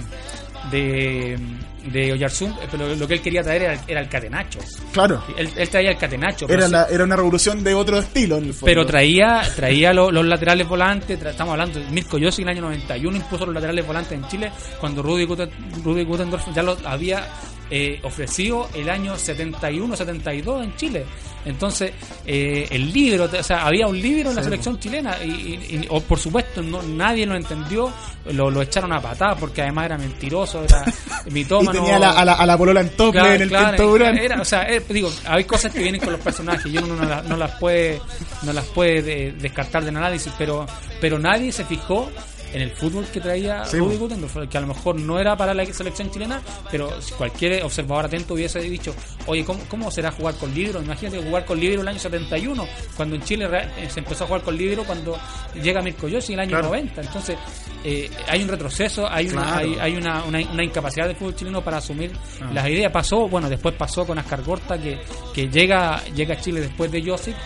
de, 0.71 1.39
de 1.85 2.13
Oyarzún, 2.13 2.51
eh, 2.53 2.69
pero 2.71 2.95
lo 2.95 3.09
que 3.09 3.15
él 3.15 3.21
quería 3.23 3.43
traer 3.43 3.63
era, 3.63 3.81
era 3.87 4.01
el 4.01 4.09
catenacho. 4.09 4.59
Claro. 4.93 5.23
Él, 5.37 5.51
él 5.57 5.69
traía 5.69 5.91
el 5.91 5.97
catenacho. 5.99 6.47
Era, 6.49 6.69
la, 6.69 6.85
era 6.87 7.05
una 7.05 7.17
revolución 7.17 7.63
de 7.65 7.75
otro 7.75 7.99
estilo 7.99 8.37
en 8.39 8.45
el 8.45 8.53
fondo. 8.53 8.67
pero 8.67 8.87
traía 8.87 9.43
traía 9.57 9.93
lo- 9.93 10.11
los 10.11 10.25
laterales 10.27 10.69
volantes, 10.69 11.19
tra- 11.21 11.31
estamos 11.31 11.53
hablando 11.53 11.81
Mirko 11.91 12.19
Yossi 12.19 12.43
en 12.43 12.49
el 12.49 12.57
año 12.57 12.63
91 12.63 13.17
impuso 13.17 13.47
los 13.47 13.55
laterales 13.55 13.87
volantes 13.87 14.13
en 14.13 14.27
Chile 14.29 14.53
cuando 14.79 15.03
Rudy, 15.03 15.25
Guten- 15.27 15.51
Rudy 15.83 16.05
Gutendorf 16.05 16.47
ya 16.55 16.63
lo 16.63 16.77
había 16.85 17.27
eh, 17.71 18.01
ofrecido 18.03 18.69
el 18.75 18.91
año 18.91 19.15
71-72 19.17 20.63
en 20.65 20.77
Chile. 20.77 21.07
Entonces, 21.45 21.93
eh, 22.27 22.67
el 22.71 22.93
libro, 22.93 23.25
o 23.25 23.43
sea, 23.43 23.67
había 23.67 23.87
un 23.87 23.99
libro 24.01 24.29
en 24.31 24.37
la 24.37 24.43
selección 24.43 24.79
chilena 24.79 25.17
y, 25.25 25.29
y- 25.31 25.77
y- 25.77 25.87
o, 25.89 26.01
por 26.03 26.19
supuesto 26.19 26.61
no, 26.63 26.83
nadie 26.83 27.25
lo 27.25 27.35
entendió, 27.35 27.91
lo, 28.33 28.51
lo 28.51 28.61
echaron 28.61 28.93
a 28.93 29.01
patada 29.01 29.37
porque 29.37 29.63
además 29.63 29.87
era 29.87 29.97
mentiroso, 29.97 30.63
era 30.65 30.85
Y 31.27 31.31
mitómano. 31.31 31.73
tenía 31.73 31.97
a 31.97 31.99
la, 31.99 32.11
a 32.11 32.25
la, 32.27 32.33
a 32.35 32.45
la 32.47 32.59
polola 32.59 32.81
en 32.83 32.91
tople 32.91 33.21
Claro, 33.21 33.35
en 33.37 33.43
el 33.43 33.49
claro, 33.49 33.97
era- 33.97 34.41
o 34.43 34.45
sea, 34.45 34.69
eh, 34.71 34.83
digo, 34.87 35.11
hay 35.27 35.45
cosas 35.45 35.73
que 35.73 35.79
vienen 35.79 36.01
con 36.03 36.13
los 36.13 36.21
personajes 36.21 36.67
y 36.71 36.77
uno 36.77 36.95
no, 36.95 37.05
las- 37.09 37.25
no 37.25 37.37
las 37.39 37.53
puede 37.53 38.01
no 38.43 38.53
las 38.53 38.65
puede 38.67 39.01
de- 39.01 39.33
descartar 39.33 39.83
del 39.83 39.97
análisis, 39.97 40.33
pero 40.37 40.67
pero 41.01 41.19
nadie 41.19 41.53
se 41.53 41.65
fijó 41.65 42.11
en 42.53 42.63
el 42.63 42.71
fútbol 42.73 43.07
que 43.07 43.21
traía 43.21 43.65
Sí, 43.65 43.79
Rudy. 43.79 43.97
Gutendorf, 43.97 44.37
que 44.49 44.59
a 44.59 44.61
lo 44.61 44.67
mejor 44.69 44.99
no 45.01 45.19
era 45.19 45.37
para 45.37 45.55
la 45.55 45.65
selección 45.67 46.11
chilena, 46.11 46.41
pero 46.71 47.01
si 47.01 47.13
cualquier 47.15 47.63
observador 47.65 48.07
atento 48.07 48.35
hubiese 48.35 48.61
dicho, 48.61 48.95
oye, 49.27 49.45
¿cómo, 49.45 49.61
cómo 49.69 49.91
será 49.91 50.11
jugar 50.13 50.35
con 50.35 50.53
libro? 50.55 50.83
Imagínate 50.83 51.23
jugar 51.23 51.45
con 51.45 51.59
libro 51.61 51.83
el 51.83 51.89
año 51.89 51.99
71, 51.99 52.67
cuando 52.97 53.15
en 53.17 53.23
Chile 53.23 53.49
eh, 53.79 53.89
se 53.91 54.01
empezó 54.01 54.25
a 54.25 54.27
jugar 54.27 54.43
con 54.43 54.57
libro 54.57 54.85
cuando 54.85 55.17
llega 55.63 55.81
Mirko 55.83 56.09
Yossi 56.09 56.33
en 56.33 56.39
el 56.41 56.43
año 56.45 56.51
Claro. 56.51 56.69
90. 56.69 57.01
Entonces, 57.01 57.37
eh, 57.85 58.11
hay 58.29 58.43
un 58.43 58.49
retroceso, 58.49 59.09
hay, 59.09 59.29
una, 59.29 59.57
hay, 59.59 59.77
hay 59.81 59.97
una, 59.97 60.25
una, 60.25 60.39
una 60.53 60.65
incapacidad 60.65 61.07
del 61.07 61.17
fútbol 61.17 61.35
chileno 61.37 61.63
para 61.63 61.79
asumir 61.79 62.13
Ah. 62.43 62.51
las 62.53 62.69
ideas. 62.69 62.91
Pasó, 62.93 63.29
bueno, 63.29 63.49
después 63.49 63.75
pasó 63.77 64.07
con 64.07 64.19
Ascar 64.19 64.43
Gorta, 64.43 64.79
que, 64.79 64.99
que 65.35 65.49
llega, 65.49 66.03
llega 66.15 66.35
a 66.35 66.41
Chile 66.41 66.61
después 66.61 66.91
de 66.91 67.03
Josic 67.03 67.37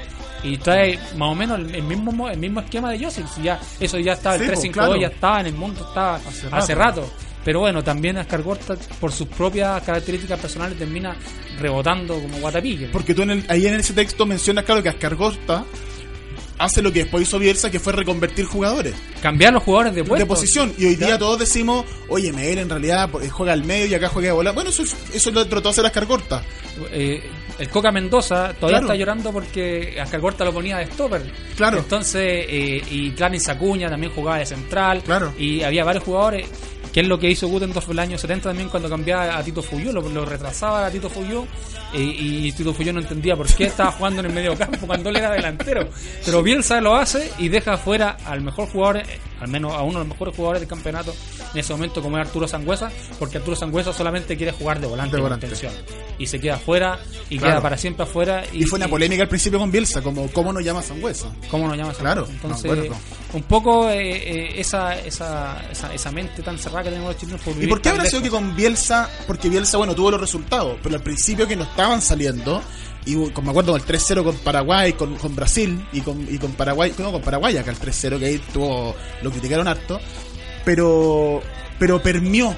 y 0.44 0.58
trae 0.58 0.98
más 1.16 1.30
o 1.30 1.34
menos 1.34 1.58
el, 1.58 1.82
mismo 1.82 2.12
mo- 2.12 2.28
el 2.30 2.38
mismo 2.38 2.60
esquema 2.60 2.90
de. 2.92 3.10
Si 3.10 3.22
Ya, 3.42 3.58
eso 3.80 3.98
ya 3.98 4.12
estaba, 4.12 4.36
Sí, 4.38 4.44
el 4.44 4.50
pues, 4.50 4.60
3-5-2 4.64 4.72
claro. 4.72 4.96
ya 4.96 5.06
estaba 5.08 5.40
en 5.40 5.46
el 5.46 5.54
mundo, 5.54 5.84
estaba 5.88 6.16
Hace 6.16 6.46
hace, 6.52 6.74
rato. 6.74 7.10
Pero 7.44 7.60
bueno, 7.60 7.82
también 7.84 8.16
Ascar 8.16 8.42
Gorta, 8.42 8.74
por 9.00 9.12
sus 9.12 9.26
propias 9.28 9.82
características 9.82 10.38
personales, 10.40 10.78
termina 10.78 11.16
rebotando 11.60 12.14
como 12.20 12.38
guatapique. 12.38 12.86
Porque 12.92 13.14
tú 13.14 13.22
en 13.22 13.30
el- 13.32 13.44
ahí 13.48 13.66
en 13.66 13.74
ese 13.80 13.92
texto 13.92 14.24
mencionas, 14.26 14.64
claro, 14.64 14.82
que 14.82 14.88
Ascargosta 14.88 15.64
hace 16.56 16.80
lo 16.82 16.92
que 16.92 17.00
después 17.00 17.24
hizo 17.26 17.38
Bielsa, 17.38 17.70
que 17.70 17.80
fue 17.80 17.92
reconvertir 17.92 18.44
jugadores 18.44 18.94
Cambiar 19.20 19.52
los 19.52 19.62
jugadores 19.64 19.92
de 19.94 20.02
de 20.02 20.08
puesto. 20.08 20.26
posición. 20.28 20.72
Y 20.78 20.84
hoy 20.86 20.94
día 20.94 21.08
Claro. 21.08 21.18
todos 21.18 21.38
decimos, 21.40 21.84
oye, 22.08 22.32
Miguel 22.32 22.58
en 22.60 22.70
realidad 22.70 23.08
pues, 23.10 23.30
juega 23.32 23.52
al 23.52 23.64
medio 23.64 23.86
y 23.86 23.94
acá 23.94 24.08
juega 24.08 24.30
a 24.30 24.34
volar. 24.34 24.54
Bueno, 24.54 24.70
eso, 24.70 24.82
es- 24.82 24.94
eso 25.12 25.30
lo 25.32 25.44
trató 25.46 25.68
de 25.68 25.72
hacer 25.72 25.86
Ascargorta. 25.86 26.42
Eh, 26.92 27.22
el 27.58 27.68
Coca 27.68 27.90
Mendoza 27.92 28.52
todavía 28.54 28.78
Claro. 28.78 28.86
está 28.86 28.94
llorando 28.96 29.32
porque 29.32 29.96
Ascar 30.00 30.20
Gorta 30.20 30.44
lo 30.44 30.52
ponía 30.52 30.78
de 30.78 30.86
stopper. 30.86 31.22
Claro. 31.56 31.78
Entonces, 31.78 32.46
eh, 32.48 32.82
y 32.90 33.10
Clarence 33.12 33.50
Acuña 33.50 33.88
también 33.88 34.12
jugaba 34.12 34.38
de 34.38 34.46
central. 34.46 35.02
Claro. 35.02 35.32
Y 35.38 35.62
había 35.62 35.84
varios 35.84 36.04
jugadores. 36.04 36.46
Que 36.92 37.00
es 37.00 37.08
lo 37.08 37.18
que 37.18 37.28
hizo 37.28 37.48
Gutendorf 37.48 37.88
el 37.90 37.98
año 37.98 38.16
70 38.16 38.50
también 38.50 38.68
cuando 38.68 38.88
cambiaba 38.88 39.36
a 39.36 39.42
Tito 39.42 39.64
Fuyú, 39.64 39.92
lo, 39.92 40.00
lo 40.00 40.24
retrasaba 40.24 40.86
a 40.86 40.90
Tito 40.92 41.10
Fuyú 41.10 41.44
eh, 41.92 41.98
y 42.00 42.52
Tito 42.52 42.72
Fuyú 42.72 42.92
no 42.92 43.00
entendía 43.00 43.34
por 43.34 43.52
qué 43.52 43.64
estaba 43.64 43.90
jugando 43.90 44.20
en 44.20 44.26
el 44.26 44.32
medio 44.32 44.56
campo 44.56 44.86
cuando 44.86 45.10
él 45.10 45.16
era 45.16 45.32
delantero. 45.32 45.88
Pero 46.24 46.40
Bielsa 46.44 46.80
lo 46.80 46.94
hace 46.94 47.32
y 47.38 47.48
deja 47.48 47.78
fuera 47.78 48.16
al 48.24 48.42
mejor 48.42 48.68
jugador, 48.68 49.02
al 49.40 49.48
menos 49.48 49.72
a 49.74 49.82
uno 49.82 49.94
de 49.94 50.04
los 50.04 50.08
mejores 50.08 50.36
jugadores 50.36 50.60
del 50.60 50.68
campeonato 50.68 51.12
en 51.54 51.60
ese 51.60 51.72
momento 51.72 52.02
como 52.02 52.18
es 52.18 52.26
Arturo 52.26 52.48
Sangüesa, 52.48 52.90
porque 53.18 53.38
Arturo 53.38 53.56
Sangüesa 53.56 53.92
solamente 53.92 54.36
quiere 54.36 54.52
jugar 54.52 54.80
de 54.80 54.86
volante, 54.86 55.16
De 55.16 55.22
con 55.22 55.30
volante. 55.30 55.48
Y 56.18 56.26
se 56.26 56.38
queda 56.40 56.56
afuera 56.56 56.98
y 57.30 57.38
Claro. 57.38 57.54
queda 57.54 57.62
para 57.62 57.76
siempre 57.78 58.02
afuera. 58.02 58.44
Y, 58.52 58.64
fue 58.64 58.78
una 58.78 58.88
polémica 58.88 59.22
al 59.22 59.28
principio 59.28 59.58
con 59.58 59.70
Bielsa, 59.70 60.02
como 60.02 60.28
¿cómo 60.32 60.52
nos 60.52 60.64
llama 60.64 60.82
Sangüesa? 60.82 61.28
¿Cómo 61.50 61.68
nos 61.68 61.76
llamas? 61.76 61.96
Claro, 61.96 62.26
Entonces, 62.28 62.90
un 63.32 63.42
poco 63.44 63.88
eh, 63.88 64.16
eh, 64.16 64.60
esa, 64.60 64.98
esa, 64.98 65.62
esa, 65.70 65.94
esa 65.94 66.10
mente 66.12 66.42
tan 66.42 66.58
cerrada 66.58 66.84
que 66.84 66.90
tenemos 66.90 67.12
los 67.12 67.20
chilenos 67.20 67.40
por 67.40 67.62
¿Y 67.62 67.66
por 67.66 67.80
qué 67.80 67.88
habrá 67.88 68.04
sido 68.04 68.22
que 68.22 68.30
con 68.30 68.54
Bielsa, 68.54 69.08
porque 69.26 69.48
Bielsa, 69.48 69.76
bueno, 69.78 69.94
tuvo 69.94 70.10
los 70.10 70.20
resultados, 70.20 70.76
pero 70.82 70.96
al 70.96 71.02
principio 71.02 71.46
que 71.46 71.56
no 71.56 71.64
estaban 71.64 72.02
saliendo, 72.02 72.62
y 73.06 73.30
con, 73.30 73.44
me 73.44 73.50
acuerdo 73.50 73.74
del 73.74 73.84
3-0 73.84 74.24
con 74.24 74.36
Paraguay, 74.36 74.92
con, 74.94 75.16
con 75.16 75.34
Brasil, 75.36 75.84
y 75.92 76.00
con, 76.00 76.26
y 76.32 76.38
con 76.38 76.52
Paraguay, 76.52 76.92
no, 76.98 77.12
con 77.12 77.22
Paraguay 77.22 77.56
acá 77.56 77.70
el 77.70 77.78
3-0, 77.78 78.18
que 78.18 78.26
ahí 78.26 78.40
tuvo, 78.52 78.94
lo 79.22 79.30
criticaron 79.30 79.68
harto, 79.68 80.00
pero, 80.64 81.42
pero 81.78 82.02
permió 82.02 82.54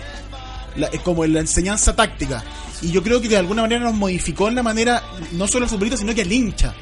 la- 0.76 0.88
eh, 0.88 1.00
como 1.02 1.24
la 1.26 1.40
enseñanza 1.40 1.94
táctica. 1.94 2.42
Y 2.82 2.90
yo 2.90 3.02
creo 3.02 3.20
que 3.20 3.28
de 3.28 3.36
alguna 3.36 3.62
manera 3.62 3.84
nos 3.84 3.94
modificó 3.94 4.48
en 4.48 4.54
la 4.54 4.62
manera, 4.62 5.02
no 5.32 5.48
solo 5.48 5.64
al 5.64 5.70
futbolista, 5.70 5.96
sino 5.96 6.14
que 6.14 6.22
al 6.22 6.32
hincha 6.32 6.74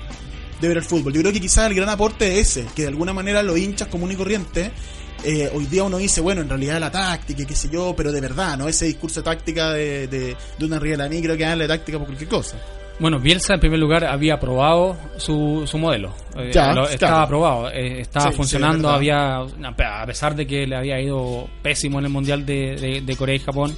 de 0.61 0.69
ver 0.69 0.79
el 0.79 0.83
fútbol. 0.85 1.13
Yo 1.13 1.21
creo 1.21 1.33
que 1.33 1.41
quizás 1.41 1.69
el 1.69 1.75
gran 1.75 1.89
aporte 1.89 2.41
es 2.41 2.49
ese, 2.57 2.67
que 2.75 2.83
de 2.83 2.89
alguna 2.89 3.13
manera 3.13 3.43
los 3.43 3.59
hinchas 3.59 3.89
común 3.89 4.11
y 4.13 4.17
corriente, 4.17 4.73
eh, 5.23 5.51
hoy 5.55 5.67
día 5.67 5.85
uno 5.85 5.99
dice, 5.99 6.21
bueno, 6.21 6.41
en 6.43 6.49
realidad 6.49 6.81
la 6.81 6.91
táctica 6.91 7.43
y 7.43 7.47
qué 7.47 7.55
sé 7.55 7.69
yo, 7.71 7.95
pero 7.97 8.13
de 8.13 8.21
verdad, 8.21 8.59
¿no? 8.59 8.69
Ese 8.69 8.87
discurso 8.87 9.23
táctica 9.23 9.73
de, 9.73 10.07
de, 10.09 10.37
de 10.59 10.65
una 10.65 10.79
riela 10.79 11.09
creo 11.09 11.37
que 11.37 11.45
darle 11.45 11.69
táctica 11.69 11.99
por 11.99 12.07
cualquier 12.09 12.29
cosa. 12.29 12.57
Bueno, 13.01 13.19
Bielsa 13.19 13.55
en 13.55 13.61
primer 13.61 13.79
lugar 13.81 14.05
había 14.05 14.35
aprobado 14.35 14.97
su, 15.17 15.65
su 15.67 15.79
modelo. 15.79 16.15
Eh, 16.37 16.53
lo- 16.75 16.89
estaba 16.89 17.23
aprobado, 17.23 17.69
eh, 17.71 18.01
estaba 18.01 18.31
Sí, 18.31 18.37
funcionando, 18.37 18.89
había 18.89 19.39
a 19.39 20.07
pesar 20.07 20.35
de 20.37 20.47
que 20.47 20.67
le 20.67 20.77
había 20.77 21.01
ido 21.01 21.49
pésimo 21.63 21.99
en 21.99 22.05
el 22.07 22.11
Mundial 22.13 22.47
de, 22.47 22.77
de- 22.77 23.01
de 23.01 23.17
Corea 23.17 23.35
y 23.35 23.41
Japón, 23.41 23.77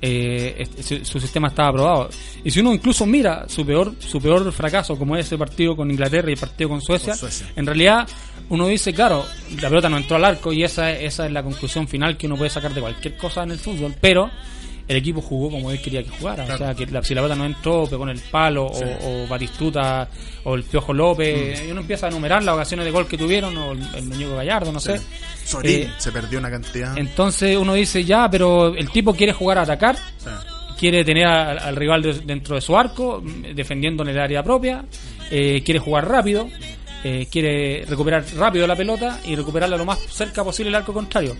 eh, 0.00 0.54
este- 0.58 0.82
su, 0.82 1.04
su 1.04 1.18
sistema 1.20 1.48
estaba 1.48 1.70
aprobado. 1.70 2.08
Y 2.44 2.50
si 2.52 2.60
uno 2.60 2.72
incluso 2.72 3.04
mira 3.04 3.48
su 3.48 3.66
peor, 3.66 3.94
su 3.98 4.20
peor 4.20 4.50
fracaso, 4.52 4.96
como 4.96 5.16
es 5.16 5.26
ese 5.26 5.36
partido 5.36 5.74
con 5.74 5.90
Inglaterra 5.90 6.28
y 6.30 6.34
el 6.34 6.38
partido 6.38 6.68
con 6.70 6.80
Suecia, 6.80 7.12
Con 7.14 7.18
Suecia. 7.18 7.48
en 7.56 7.66
realidad 7.66 8.06
uno 8.48 8.68
dice, 8.68 8.92
claro, 8.94 9.24
la 9.60 9.68
pelota 9.68 9.88
no 9.88 9.96
entró 9.96 10.16
al 10.16 10.24
arco 10.24 10.52
y 10.52 10.62
esa, 10.62 10.92
esa 10.92 11.26
es 11.26 11.32
la 11.32 11.42
conclusión 11.42 11.88
final 11.88 12.16
que 12.16 12.26
uno 12.28 12.36
puede 12.36 12.50
sacar 12.50 12.72
de 12.72 12.80
cualquier 12.80 13.16
cosa 13.16 13.42
en 13.42 13.50
el 13.50 13.58
fútbol, 13.58 13.92
pero 14.00 14.30
el 14.88 14.96
equipo 14.96 15.20
jugó 15.20 15.50
como 15.50 15.70
él 15.70 15.80
quería 15.82 16.02
que 16.02 16.10
jugara. 16.10 16.44
O 16.44 16.56
sea, 16.58 16.74
que 16.74 16.86
la, 16.86 17.02
si 17.02 17.14
la 17.14 17.22
pelota 17.22 17.34
no 17.36 17.44
entró, 17.44 17.86
pegó 17.86 18.04
en 18.04 18.10
el 18.10 18.20
palo, 18.20 18.66
o, 18.66 19.24
o 19.24 19.26
Batistuta, 19.26 20.08
o 20.44 20.54
el 20.54 20.62
Piojo 20.64 20.92
López, 20.92 21.60
Mm. 21.62 21.68
y 21.68 21.70
uno 21.72 21.80
empieza 21.80 22.06
a 22.06 22.10
enumerar 22.10 22.42
las 22.44 22.54
ocasiones 22.54 22.84
de 22.86 22.92
gol 22.92 23.06
que 23.08 23.18
tuvieron, 23.18 23.56
o 23.56 23.72
el, 23.72 23.80
el 23.94 24.04
Muñeco 24.04 24.36
Gallardo, 24.36 24.70
no 24.72 24.80
sé. 24.80 25.00
Sorín 25.44 25.82
Eh, 25.82 25.90
se 25.98 26.12
perdió 26.12 26.38
una 26.38 26.50
cantidad. 26.50 26.96
Entonces 26.96 27.56
uno 27.56 27.74
dice, 27.74 28.04
ya, 28.04 28.28
pero 28.30 28.74
el 28.74 28.90
tipo 28.90 29.12
quiere 29.14 29.32
jugar 29.32 29.58
a 29.58 29.62
atacar, 29.62 29.96
Sí. 29.96 30.30
quiere 30.78 31.04
tener 31.04 31.26
al, 31.26 31.58
al 31.58 31.76
rival 31.76 32.02
de- 32.02 32.20
dentro 32.20 32.54
de 32.54 32.60
su 32.60 32.76
arco, 32.76 33.22
defendiendo 33.54 34.02
en 34.02 34.10
el 34.10 34.18
área 34.20 34.42
propia, 34.42 34.84
eh, 35.30 35.62
quiere 35.64 35.80
jugar 35.80 36.08
rápido. 36.08 36.48
eh, 37.04 37.28
quiere 37.30 37.84
recuperar 37.88 38.24
rápido 38.36 38.66
la 38.66 38.74
pelota 38.74 39.20
y 39.24 39.36
recuperarla 39.36 39.76
lo 39.76 39.84
más 39.84 39.98
cerca 40.10 40.42
posible 40.42 40.68
del 40.70 40.76
arco 40.76 40.92
contrario. 40.92 41.36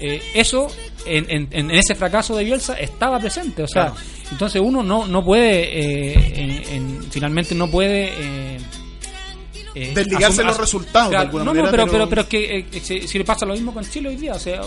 Eh, 0.00 0.20
eso 0.34 0.68
en, 1.06 1.26
en- 1.28 1.48
en 1.52 1.70
ese 1.70 1.94
fracaso 1.94 2.34
de 2.36 2.44
Bielsa 2.44 2.74
estaba 2.74 3.18
presente, 3.18 3.62
o 3.62 3.68
sea, 3.68 3.92
entonces 4.32 4.60
uno 4.64 4.82
no, 4.82 5.06
no 5.06 5.24
puede, 5.24 5.78
eh, 6.12 6.32
en- 6.36 6.74
en- 6.74 7.02
finalmente 7.10 7.54
no 7.54 7.70
puede... 7.70 8.08
eh, 8.08 8.56
eh, 9.74 9.92
Desligarse 9.94 10.42
asum- 10.42 10.46
los 10.46 10.58
resultados, 10.58 11.08
de 11.10 11.14
Claro, 11.16 11.26
alguna 11.26 11.44
no, 11.44 11.50
manera, 11.50 11.66
no, 11.66 11.70
pero, 11.72 11.90
pero- 11.90 12.08
pero, 12.08 12.20
es 12.22 12.26
que 12.28 12.58
eh, 12.58 12.66
si, 12.80 13.08
si 13.08 13.18
le 13.18 13.24
pasa 13.24 13.44
lo 13.44 13.54
mismo 13.54 13.72
con 13.74 13.84
Chile 13.88 14.08
hoy 14.10 14.16
día, 14.16 14.34
o 14.34 14.38
sea, 14.38 14.60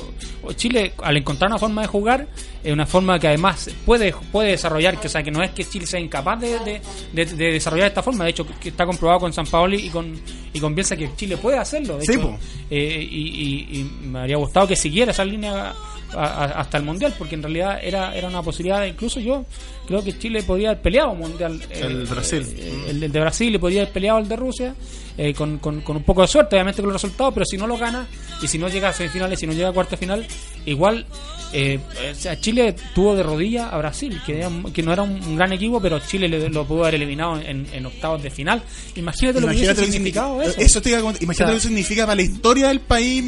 Chile 0.56 0.94
al 1.02 1.16
encontrar 1.18 1.50
una 1.50 1.58
forma 1.60 1.82
de 1.82 1.88
jugar, 1.88 2.28
es 2.64 2.74
una 2.74 2.86
forma 2.86 3.18
que 3.20 3.28
además 3.28 3.70
puede 3.86 4.14
puede 4.32 4.52
desarrollar, 4.52 5.00
que 5.00 5.08
o 5.08 5.10
sea, 5.10 5.24
que 5.24 5.32
no 5.32 5.42
es 5.42 5.52
que 5.52 5.64
Chile 5.64 5.86
sea 5.88 6.00
incapaz 6.00 6.40
de, 6.42 6.60
de, 6.60 6.82
de- 7.14 7.26
de 7.26 7.52
desarrollar 7.54 7.88
esta 7.88 8.04
forma, 8.04 8.26
de 8.26 8.32
hecho 8.32 8.46
que 8.60 8.70
está 8.70 8.86
comprobado 8.86 9.20
con 9.22 9.32
San 9.34 9.46
Paoli 9.48 9.78
y 9.86 9.90
con 9.90 10.14
y 10.54 10.60
con 10.60 10.76
Bielsa 10.76 10.96
que 10.96 11.10
Chile 11.16 11.38
puede 11.38 11.58
hacerlo, 11.58 11.98
de 11.98 12.06
Sí, 12.06 12.14
hecho, 12.14 12.38
eh, 12.70 13.08
y, 13.10 13.68
y- 13.70 13.80
y 13.80 13.84
me 14.08 14.20
habría 14.20 14.38
gustado 14.38 14.68
que 14.68 14.76
siguiera 14.76 15.12
esa 15.12 15.24
línea 15.24 15.74
a- 16.14 16.18
a- 16.26 16.46
hasta 16.62 16.78
el 16.78 16.84
mundial, 16.84 17.14
porque 17.18 17.36
en 17.36 17.44
realidad 17.44 17.80
era 17.84 18.16
era 18.16 18.28
una 18.28 18.42
posibilidad, 18.42 18.86
incluso 18.86 19.20
yo 19.20 19.46
creo 19.88 20.04
que 20.04 20.18
Chile 20.20 20.44
podría 20.44 20.70
haber 20.70 20.82
peleado 20.82 21.12
un 21.12 21.20
mundial, 21.20 21.60
eh, 21.70 21.80
El 21.82 22.06
Brasil. 22.06 22.46
eh, 22.58 22.86
el, 22.90 23.04
el 23.04 23.12
de 23.12 23.20
Brasil 23.20 23.56
y 23.56 23.58
podría 23.58 23.82
haber 23.82 23.94
peleado 23.94 24.20
el 24.20 24.28
de 24.28 24.36
Rusia 24.36 24.76
eh, 25.18 25.34
con, 25.34 25.58
con, 25.58 25.82
con 25.82 25.98
un 25.98 26.04
poco 26.04 26.22
de 26.22 26.28
suerte, 26.28 26.56
obviamente 26.56 26.82
con 26.82 26.92
los 26.92 27.02
resultados, 27.02 27.34
pero 27.34 27.46
si 27.46 27.58
no 27.58 27.66
lo 27.66 27.78
gana 27.78 28.06
y 28.42 28.48
si 28.48 28.58
no 28.60 28.68
llega 28.70 28.90
a 28.90 28.94
semifinales, 28.94 29.40
si 29.40 29.48
no 29.48 29.54
llega 29.54 29.70
a 29.70 29.74
cuarta 29.74 29.98
final, 29.98 30.28
igual 30.66 31.06
eh, 31.54 31.80
o 32.12 32.14
sea, 32.16 32.40
Chile 32.40 32.76
tuvo 32.94 33.16
de 33.16 33.24
rodilla 33.24 33.70
a 33.70 33.78
Brasil, 33.78 34.20
que, 34.26 34.38
era 34.40 34.50
que 34.74 34.84
no 34.84 34.92
era 34.94 35.02
un, 35.04 35.12
un 35.24 35.36
gran 35.38 35.54
equipo, 35.54 35.82
pero 35.82 35.98
Chile 36.00 36.28
le- 36.28 36.50
lo 36.50 36.66
pudo 36.68 36.82
haber 36.84 36.96
eliminado 36.96 37.40
en, 37.40 37.66
en 37.72 37.86
octavos 37.86 38.22
de 38.22 38.30
final. 38.30 38.62
Imagínate 38.96 39.40
lo 39.40 39.48
que 39.48 39.56
hubiese 39.56 39.76
significado 39.86 40.42
eso. 40.42 40.60
eso 40.60 40.82
te 40.82 40.90
iba 40.90 40.98
a. 41.00 41.02
Imagínate 41.02 41.32
O 41.32 41.34
sea, 41.34 41.48
lo 41.48 41.54
que 41.54 41.60
significa 41.62 42.04
para 42.06 42.16
la 42.18 42.22
historia 42.24 42.68
del 42.68 42.82
país. 42.82 43.24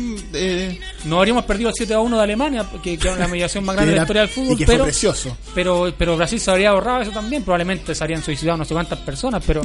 No 1.06 1.18
habríamos 1.20 1.46
perdido 1.46 1.70
el 1.70 1.76
7 1.76 1.94
a 1.94 2.00
1 2.02 2.18
de 2.18 2.24
Alemania, 2.24 2.66
que, 2.84 2.98
que 2.98 3.10
es 3.10 3.18
la 3.18 3.28
mediación 3.28 3.64
más 3.64 3.76
grande 3.76 3.92
de 3.94 3.96
la 3.98 4.04
era- 4.04 4.04
historia 4.04 4.22
del 4.24 4.30
fútbol, 4.32 4.54
y 4.54 4.58
que 4.58 4.66
fue 4.66 4.74
pero, 4.76 4.84
precioso. 4.84 5.38
pero 5.56 5.94
pero 5.98 6.18
Brasil 6.18 6.40
se 6.40 6.49
habría 6.52 6.70
ahorrado 6.70 7.02
eso 7.02 7.12
también, 7.12 7.44
probablemente 7.44 7.94
se 7.94 8.04
habrían 8.04 8.22
suicidado 8.22 8.58
no 8.58 8.66
sé 8.66 8.74
cuántas 8.74 9.00
personas, 9.00 9.44
pero 9.46 9.62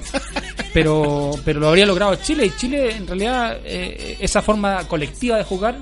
pero 0.73 1.33
pero 1.45 1.61
lo 1.61 1.69
habría 1.69 1.87
logrado 1.87 2.17
Chile. 2.17 2.47
Y 2.47 2.57
Chile 2.57 2.97
en 2.97 3.07
realidad 3.07 3.59
eh, 3.65 4.17
esa 4.21 4.43
forma 4.43 4.87
colectiva 4.89 5.37
de 5.37 5.45
jugar 5.45 5.77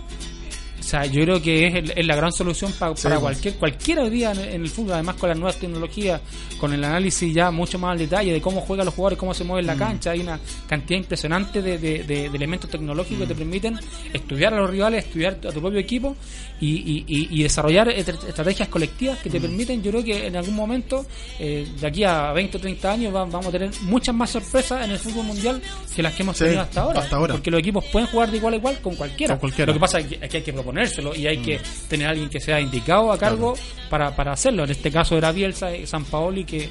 o 0.84 0.88
sea, 0.88 1.06
yo 1.06 1.22
creo 1.22 1.40
que 1.40 1.66
es, 1.68 1.74
el- 1.76 1.92
es 1.96 2.06
la 2.06 2.16
gran 2.16 2.32
solución 2.32 2.72
pa- 2.72 2.92
para 2.94 2.94
pues. 2.94 3.20
cualquier 3.20 3.54
cualquiera 3.54 4.10
día 4.10 4.32
en, 4.32 4.40
en 4.40 4.62
el 4.62 4.68
fútbol, 4.68 4.94
además 4.94 5.14
con 5.16 5.28
las 5.28 5.38
nuevas 5.38 5.56
tecnologías, 5.56 6.20
con 6.58 6.72
el 6.72 6.82
análisis 6.84 7.32
ya 7.32 7.50
mucho 7.50 7.78
más 7.78 7.92
al 7.92 7.98
detalle 7.98 8.32
de 8.32 8.40
cómo 8.40 8.60
juegan 8.60 8.84
los 8.86 8.94
jugadores, 8.94 9.18
cómo 9.18 9.32
se 9.34 9.44
mueven 9.44 9.64
Mm. 9.66 9.70
en 9.70 9.78
la 9.78 9.86
cancha, 9.86 10.10
hay 10.10 10.20
una 10.20 10.40
cantidad 10.66 10.98
impresionante 10.98 11.62
de, 11.62 11.78
de- 11.78 12.02
de- 12.04 12.28
de 12.30 12.36
elementos 12.36 12.68
tecnológicos 12.70 13.18
Mm. 13.18 13.22
que 13.22 13.26
te 13.28 13.34
permiten 13.34 13.78
estudiar 14.12 14.54
a 14.54 14.60
los 14.60 14.70
rivales, 14.70 15.04
estudiar 15.04 15.34
a 15.48 15.52
tu 15.52 15.60
propio 15.60 15.78
equipo 15.78 16.16
y, 16.60 16.68
y- 16.70 17.04
y- 17.06 17.28
y 17.40 17.42
desarrollar 17.44 17.88
estra- 17.88 18.14
estrategias 18.28 18.68
colectivas 18.68 19.18
que 19.18 19.30
te 19.30 19.38
Mm. 19.38 19.42
permiten, 19.42 19.82
yo 19.82 19.90
creo 19.92 20.04
que 20.04 20.26
en 20.26 20.36
algún 20.36 20.54
momento, 20.54 21.06
eh, 21.38 21.66
de 21.80 21.86
aquí 21.86 22.04
a 22.04 22.32
20 22.32 22.56
o 22.56 22.60
30 22.60 22.92
años, 22.92 23.14
va- 23.14 23.24
vamos 23.24 23.46
a 23.46 23.50
tener 23.52 23.70
muchas 23.82 24.14
más 24.14 24.30
sorpresas 24.30 24.84
en 24.84 24.90
el 24.90 24.98
fútbol 24.98 25.26
mundial 25.26 25.62
que 25.94 26.02
las 26.02 26.14
que 26.14 26.22
hemos 26.22 26.36
Sí, 26.36 26.44
tenido 26.44 26.62
hasta 26.62 26.80
ahora. 26.82 27.00
hasta 27.00 27.16
ahora. 27.16 27.34
Porque 27.34 27.50
los 27.50 27.60
equipos 27.60 27.84
pueden 27.92 28.08
jugar 28.08 28.30
de 28.30 28.36
igual 28.38 28.54
a 28.54 28.56
igual 28.56 28.78
con 28.80 28.94
cualquiera. 28.96 29.34
Con 29.34 29.40
cualquiera. 29.40 29.66
Lo 29.68 29.74
que 29.74 29.80
pasa 29.80 29.98
es 30.00 30.06
que, 30.06 30.14
es 30.20 30.30
que 30.30 30.36
hay 30.38 30.42
que 30.42 30.52
proponérselo 30.82 31.14
y 31.14 31.26
hay 31.26 31.38
que 31.38 31.60
tener 31.88 32.06
a 32.06 32.10
alguien 32.10 32.28
que 32.28 32.40
sea 32.40 32.60
indicado 32.60 33.12
a 33.12 33.18
cargo 33.18 33.54
para, 33.90 34.14
para 34.14 34.32
hacerlo. 34.32 34.64
En 34.64 34.70
este 34.70 34.90
caso 34.90 35.16
era 35.16 35.32
Bielsa 35.32 35.74
y 35.74 35.86
San 35.86 36.04
Paoli 36.04 36.44
que, 36.44 36.68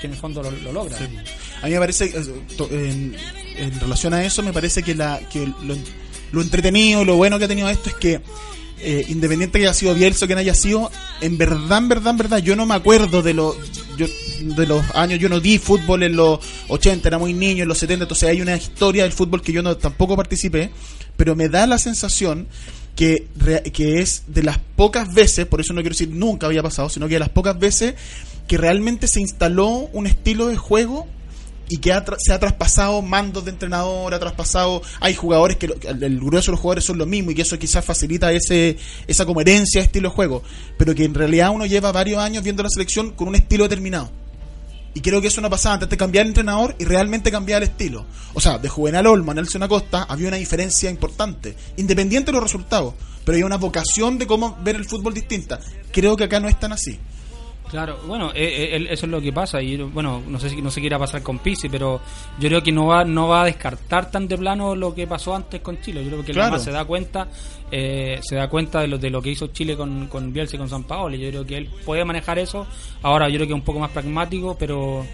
que 0.00 0.06
en 0.06 0.12
el 0.12 0.18
fondo 0.18 0.42
lo, 0.42 0.50
lo 0.50 0.72
logra. 0.72 0.96
A 1.62 1.66
mí 1.66 1.72
me 1.72 1.78
parece, 1.78 2.06
eh, 2.06 2.34
en, 2.70 3.16
en 3.56 3.80
relación 3.80 4.14
a 4.14 4.24
eso, 4.24 4.42
me 4.42 4.52
parece 4.52 4.82
que, 4.82 4.94
la, 4.94 5.20
que 5.30 5.46
lo, 5.46 5.76
lo 6.32 6.42
entretenido, 6.42 7.04
lo 7.04 7.16
bueno 7.16 7.38
que 7.38 7.44
ha 7.44 7.48
tenido 7.48 7.68
esto 7.68 7.90
es 7.90 7.96
que, 7.96 8.20
eh, 8.84 9.04
independiente 9.08 9.60
que 9.60 9.66
haya 9.66 9.74
sido 9.74 9.94
Bielsa 9.94 10.24
o 10.24 10.26
quien 10.26 10.38
haya 10.38 10.54
sido, 10.54 10.90
en 11.20 11.38
verdad, 11.38 11.78
en 11.78 11.88
verdad, 11.88 12.10
en 12.10 12.16
verdad, 12.16 12.38
yo 12.38 12.56
no 12.56 12.66
me 12.66 12.74
acuerdo 12.74 13.22
de, 13.22 13.32
lo, 13.32 13.56
yo, 13.96 14.06
de 14.40 14.66
los 14.66 14.82
años, 14.96 15.20
yo 15.20 15.28
no 15.28 15.38
di 15.38 15.58
fútbol 15.58 16.02
en 16.02 16.16
los 16.16 16.40
80, 16.68 17.06
era 17.06 17.18
muy 17.18 17.32
niño, 17.32 17.62
en 17.62 17.68
los 17.68 17.78
70, 17.78 18.04
entonces 18.04 18.28
hay 18.28 18.40
una 18.40 18.56
historia 18.56 19.04
del 19.04 19.12
fútbol 19.12 19.40
que 19.40 19.52
yo 19.52 19.62
no 19.62 19.76
tampoco 19.76 20.16
participé, 20.16 20.72
pero 21.16 21.36
me 21.36 21.48
da 21.48 21.66
la 21.68 21.78
sensación 21.78 22.48
que, 22.96 23.26
que 23.72 24.00
es 24.00 24.24
de 24.26 24.42
las 24.42 24.58
pocas 24.76 25.12
veces, 25.12 25.46
por 25.46 25.60
eso 25.60 25.72
no 25.72 25.80
quiero 25.80 25.94
decir 25.94 26.10
nunca 26.10 26.46
había 26.46 26.62
pasado, 26.62 26.88
sino 26.88 27.08
que 27.08 27.14
de 27.14 27.20
las 27.20 27.30
pocas 27.30 27.58
veces 27.58 27.94
que 28.46 28.58
realmente 28.58 29.08
se 29.08 29.20
instaló 29.20 29.68
un 29.92 30.06
estilo 30.06 30.48
de 30.48 30.56
juego 30.56 31.06
y 31.68 31.78
que 31.78 31.92
ha 31.92 32.04
se 32.18 32.32
ha 32.34 32.38
traspasado 32.38 33.00
mandos 33.00 33.44
de 33.46 33.50
entrenador, 33.50 34.12
ha 34.12 34.18
traspasado, 34.18 34.82
hay 35.00 35.14
jugadores 35.14 35.56
que, 35.56 35.68
lo- 35.68 35.76
el, 35.88 36.20
grueso 36.20 36.50
de 36.50 36.52
los 36.52 36.60
jugadores 36.60 36.84
son 36.84 36.98
lo 36.98 37.06
mismo 37.06 37.30
y 37.30 37.34
que 37.34 37.42
eso 37.42 37.58
quizás 37.58 37.82
facilita 37.84 38.30
ese 38.32 38.76
esa 39.06 39.24
como 39.24 39.40
herencia 39.40 39.80
de 39.80 39.86
estilo 39.86 40.10
de 40.10 40.14
juego, 40.14 40.42
pero 40.76 40.94
que 40.94 41.04
en 41.04 41.14
realidad 41.14 41.50
uno 41.50 41.64
lleva 41.64 41.90
varios 41.92 42.18
años 42.18 42.42
viendo 42.44 42.62
la 42.62 42.68
selección 42.68 43.12
con 43.12 43.28
un 43.28 43.36
estilo 43.36 43.64
determinado. 43.64 44.10
Y 44.94 45.00
creo 45.00 45.20
que 45.20 45.28
eso 45.28 45.40
no 45.40 45.48
pasaba 45.48 45.74
antes 45.74 45.88
de 45.88 45.96
cambiar 45.96 46.24
el 46.24 46.30
entrenador 46.30 46.74
y 46.78 46.84
realmente 46.84 47.30
cambiar 47.30 47.62
el 47.62 47.70
estilo. 47.70 48.04
O 48.34 48.40
sea, 48.40 48.58
de 48.58 48.68
Juvenal 48.68 49.06
Olmo 49.06 49.30
a 49.30 49.34
Nelson 49.34 49.62
Acosta 49.62 50.04
había 50.08 50.28
una 50.28 50.36
diferencia 50.36 50.90
importante, 50.90 51.56
independiente 51.76 52.30
de 52.30 52.32
los 52.34 52.42
resultados, 52.42 52.94
pero 53.24 53.36
había 53.36 53.46
una 53.46 53.56
vocación 53.56 54.18
de 54.18 54.26
cómo 54.26 54.58
ver 54.62 54.76
el 54.76 54.84
fútbol 54.84 55.14
distinta. 55.14 55.60
Creo 55.92 56.16
que 56.16 56.24
acá 56.24 56.40
no 56.40 56.48
es 56.48 56.60
tan 56.60 56.72
así. 56.72 56.98
Claro, 57.72 57.98
bueno, 58.06 58.30
eh, 58.34 58.76
eh, 58.76 58.86
eso 58.90 59.06
es 59.06 59.10
lo 59.10 59.18
que 59.20 59.32
pasa 59.32 59.60
y 59.62 59.78
bueno, 59.78 60.22
no 60.28 60.38
sé 60.38 60.50
si 60.50 60.60
no 60.60 60.70
se 60.70 60.80
quiera 60.82 60.98
pasar 60.98 61.22
con 61.22 61.38
Pizzi, 61.38 61.70
pero 61.70 62.02
yo 62.38 62.48
creo 62.50 62.62
que 62.62 62.70
no 62.70 62.86
va 62.86 63.02
no 63.02 63.28
va 63.28 63.42
a 63.42 63.44
descartar 63.46 64.10
tan 64.10 64.28
de 64.28 64.36
plano 64.36 64.76
lo 64.76 64.94
que 64.94 65.06
pasó 65.06 65.34
antes 65.34 65.62
con 65.62 65.80
Chile. 65.80 66.04
Yo 66.04 66.10
creo 66.10 66.22
que 66.22 66.32
él 66.32 66.36
Claro. 66.36 66.58
se 66.58 66.70
da 66.70 66.84
cuenta 66.84 67.28
eh, 67.70 68.20
se 68.22 68.36
da 68.36 68.48
cuenta 68.50 68.80
de 68.82 68.88
lo 68.88 68.98
de 68.98 69.08
lo 69.08 69.22
que 69.22 69.30
hizo 69.30 69.46
Chile 69.46 69.74
con 69.74 70.06
con 70.08 70.34
Bielsa 70.34 70.56
y 70.56 70.58
con 70.58 70.68
San 70.68 70.84
Paolo. 70.84 71.16
Yo 71.16 71.30
creo 71.30 71.46
que 71.46 71.56
él 71.56 71.70
puede 71.86 72.04
manejar 72.04 72.38
eso. 72.38 72.66
Ahora 73.00 73.30
yo 73.30 73.36
creo 73.36 73.46
que 73.46 73.54
es 73.54 73.58
un 73.58 73.64
poco 73.64 73.78
más 73.78 73.90
pragmático, 73.90 74.54
pero 74.58 75.06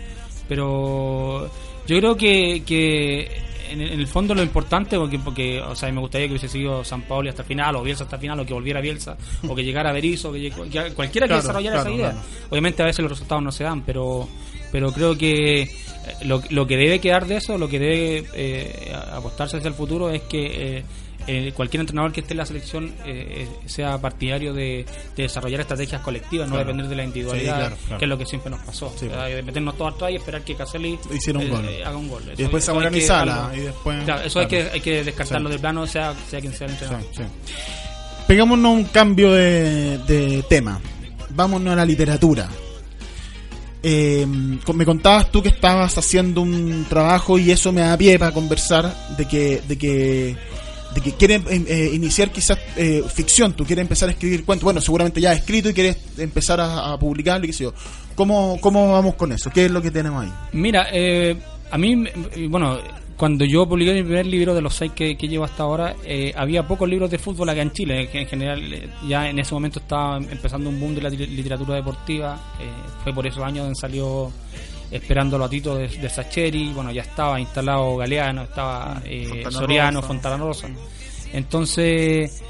pero 0.49 1.49
yo 1.87 1.97
creo 1.99 2.17
que, 2.17 2.63
que 2.67 3.31
en, 3.71 3.81
el- 3.81 3.93
en 3.93 4.01
el 4.01 4.07
fondo 4.07 4.35
lo 4.35 4.43
importante 4.43 4.97
porque 4.99 5.19
porque 5.19 5.61
o 5.61 5.75
sea 5.75 5.91
me 5.93 6.01
gustaría 6.01 6.27
que 6.27 6.33
hubiese 6.35 6.49
sido 6.49 6.85
San 6.85 7.03
Paolo 7.03 7.29
hasta 7.31 7.43
el 7.43 7.49
final 7.49 7.77
o 7.77 7.83
Bielsa 7.83 8.05
hasta 8.05 8.17
el 8.17 8.21
final 8.23 8.41
o 8.41 8.47
que 8.47 8.55
volviera 8.55 8.81
Bielsa 8.81 9.17
o 9.49 9.55
que 9.55 9.63
llegara 9.65 9.93
Berizzo 9.93 10.33
que, 10.33 10.51
que 10.51 10.93
cualquiera 10.95 11.27
que 11.27 11.31
Claro, 11.35 11.43
desarrollara 11.43 11.77
claro, 11.77 11.91
esa 11.91 11.97
idea 11.97 12.11
claro. 12.13 12.27
obviamente 12.51 12.83
a 12.83 12.87
veces 12.87 13.01
los 13.03 13.11
resultados 13.13 13.43
no 13.43 13.53
se 13.53 13.65
dan 13.65 13.83
pero 13.83 14.29
pero 14.73 14.93
creo 14.93 15.17
que 15.17 15.63
eh, 15.63 15.71
lo, 16.25 16.43
lo 16.51 16.67
que 16.67 16.77
debe 16.77 17.01
quedar 17.01 17.27
de 17.27 17.37
eso 17.37 17.57
lo 17.59 17.69
que 17.69 17.79
debe 17.79 18.25
eh, 18.35 18.93
apostarse 19.13 19.57
hacia 19.59 19.69
el 19.69 19.75
futuro 19.75 20.11
es 20.11 20.23
que 20.23 20.79
eh, 20.79 20.85
eh, 21.29 21.53
cualquier 21.55 21.83
entrenador 21.83 22.11
que 22.11 22.21
esté 22.23 22.33
en 22.33 22.39
la 22.39 22.47
selección 22.47 22.87
eh, 23.05 23.47
eh, 23.47 23.49
sea 23.67 23.99
partidario 24.01 24.53
de, 24.55 24.85
de 25.15 25.23
desarrollar 25.23 25.61
estrategias 25.61 26.01
colectivas, 26.01 26.49
no 26.49 26.55
Claro. 26.55 26.67
depender 26.69 26.89
de 26.89 26.97
la 26.97 27.05
individualidad, 27.05 27.55
Sí, 27.55 27.61
claro, 27.61 27.77
claro. 27.87 27.99
que 27.99 28.05
es 28.05 28.09
lo 28.09 28.19
que 28.19 28.27
siempre 28.27 28.51
nos 28.51 28.61
pasó. 28.61 28.93
Sí. 28.99 29.09
Sea, 29.09 29.25
de 29.25 29.43
meternos 29.43 29.77
todos 29.77 29.95
atrás 29.95 30.11
y 30.11 30.17
esperar 30.17 30.43
que 30.43 30.55
Caselli 30.57 30.99
Hiciera 31.15 31.39
un 31.39 31.45
eh, 31.47 31.49
gol. 31.51 31.65
eh, 31.69 31.85
haga 31.85 31.97
un 31.97 32.09
gol. 32.09 32.23
Y 32.33 32.37
después 32.43 32.65
Zamorano 32.65 32.97
y 32.97 33.01
Sala, 33.03 33.51
y 33.55 33.61
después- 33.61 34.09
eso 34.25 34.41
hay, 34.41 34.47
que, 34.47 34.63
hay 34.73 34.81
que 34.81 35.05
descartarlo 35.05 35.49
Sí. 35.51 35.55
de 35.55 35.59
plano, 35.61 35.87
sea, 35.87 36.15
sea 36.29 36.41
quien 36.41 36.53
sea 36.55 36.67
el 36.67 36.73
entrenador. 36.73 37.05
Pegámonos 38.27 38.73
un 38.73 38.85
cambio 38.85 39.33
de, 39.33 39.99
de 39.99 40.43
tema. 40.49 40.81
Vámonos 41.31 41.73
a 41.73 41.77
la 41.77 41.85
literatura. 41.85 42.49
Eh, 43.83 44.27
con- 44.65 44.77
me 44.77 44.85
contabas 44.85 45.31
tú 45.31 45.41
que 45.43 45.51
estabas 45.51 45.97
haciendo 45.97 46.41
un 46.41 46.85
trabajo 46.89 47.39
y 47.39 47.51
eso 47.53 47.73
me 47.73 47.81
da 47.83 47.97
pie 47.97 48.19
para 48.19 48.33
conversar 48.33 48.93
de 49.17 49.25
que 49.29 49.63
de 49.69 49.79
que 49.79 50.37
de 50.95 51.01
que 51.01 51.13
quieres 51.13 51.43
eh, 51.51 51.65
eh, 51.69 51.91
iniciar 51.95 52.31
quizás 52.33 52.59
eh, 52.77 53.03
ficción, 53.13 53.53
tú 53.53 53.65
quieres 53.65 53.83
empezar 53.83 54.09
a 54.09 54.13
escribir 54.13 54.45
cuentos, 54.45 54.65
bueno, 54.65 54.81
seguramente 54.81 55.21
ya 55.21 55.33
has 55.33 55.39
escrito 55.39 55.69
y 55.71 55.75
quieres 55.75 55.97
empezar 56.19 56.61
a, 56.61 56.93
a 56.93 56.99
publicarlo 56.99 57.45
y 57.45 57.49
qué. 57.49 57.75
¿Cómo, 58.15 58.59
¿Cómo 58.61 58.93
vamos 58.93 59.15
con 59.15 59.33
eso? 59.33 59.51
¿Qué 59.51 59.67
es 59.67 59.71
lo 59.71 59.81
que 59.83 59.91
tenemos 59.91 60.25
ahí? 60.25 60.33
Mira, 60.53 60.89
eh, 60.93 61.37
a 61.71 61.79
mí, 61.79 61.95
me- 61.97 62.13
bueno, 62.49 62.79
cuando 63.17 63.45
yo 63.45 63.69
publiqué 63.69 63.93
mi 63.95 64.03
primer 64.03 64.27
libro 64.27 64.55
de 64.55 64.61
los 64.63 64.75
seis 64.75 64.93
que, 64.95 65.17
que 65.17 65.29
llevo 65.29 65.45
hasta 65.45 65.65
ahora, 65.65 65.95
eh, 66.05 66.33
había 66.37 66.67
pocos 66.67 66.89
libros 66.89 67.11
de 67.11 67.19
fútbol 67.19 67.49
acá 67.51 67.63
en 67.63 67.73
Chile, 67.73 68.09
que 68.11 68.21
en 68.23 68.27
general 68.29 68.73
eh, 68.73 68.89
ya 69.09 69.29
en 69.29 69.39
ese 69.41 69.53
momento 69.55 69.81
estaba 69.81 70.19
empezando 70.19 70.69
un 70.71 70.79
boom 70.81 70.95
de 70.95 71.03
la 71.03 71.11
li- 71.11 71.27
literatura 71.27 71.75
deportiva, 71.75 72.55
eh, 72.61 72.65
fue 73.03 73.13
por 73.13 73.27
esos 73.27 73.43
años 73.45 73.65
donde 73.65 73.75
salió 73.81 74.31
Esperándolo 74.91 75.45
a 75.45 75.51
Tito 75.51 75.75
de, 75.75 75.89
de 75.89 76.09
Sacheri, 76.09 76.73
bueno, 76.73 76.91
ya 76.91 77.03
estaba 77.03 77.39
instalado 77.39 77.97
Galeano, 77.97 78.43
estaba 78.45 79.03
eh, 79.05 79.27
Fontana 79.29 79.51
Soriano, 79.51 80.01
Rosa. 80.01 80.09
Fontana 80.09 80.37
Rosa. 80.37 80.69
Entonces... 81.33 82.43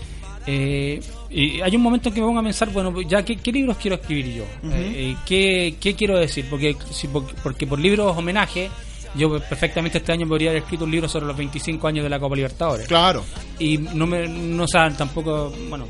Eh, 0.50 0.98
y 1.30 1.60
hay 1.60 1.76
un 1.76 1.82
momento 1.82 2.08
en 2.08 2.14
que 2.14 2.20
me 2.22 2.26
pongo 2.26 2.40
a 2.40 2.42
pensar, 2.42 2.70
bueno, 2.70 3.02
ya, 3.02 3.22
¿qué, 3.22 3.36
qué 3.36 3.52
libros 3.52 3.76
quiero 3.76 3.96
escribir 3.96 4.32
yo? 4.32 4.44
Eh, 4.44 5.12
eh, 5.12 5.16
¿qué, 5.26 5.76
qué 5.78 5.94
quiero 5.94 6.18
decir? 6.18 6.46
Porque, 6.48 6.74
si, 6.90 7.06
porque, 7.08 7.34
porque 7.42 7.66
por 7.66 7.78
libros 7.78 8.16
homenaje, 8.16 8.70
yo 9.14 9.38
perfectamente 9.38 9.98
este 9.98 10.12
año 10.12 10.26
podría 10.26 10.50
haber 10.50 10.62
escrito 10.62 10.84
un 10.84 10.90
libro 10.90 11.06
sobre 11.06 11.26
los 11.26 11.36
25 11.36 11.86
años 11.86 12.02
de 12.02 12.08
la 12.08 12.18
Copa 12.18 12.34
Libertadores. 12.34 12.86
Claro. 12.86 13.24
Y 13.58 13.76
no 13.76 14.06
me, 14.06 14.26
no 14.26 14.66
sea, 14.66 14.90
tampoco, 14.96 15.52
bueno, 15.68 15.86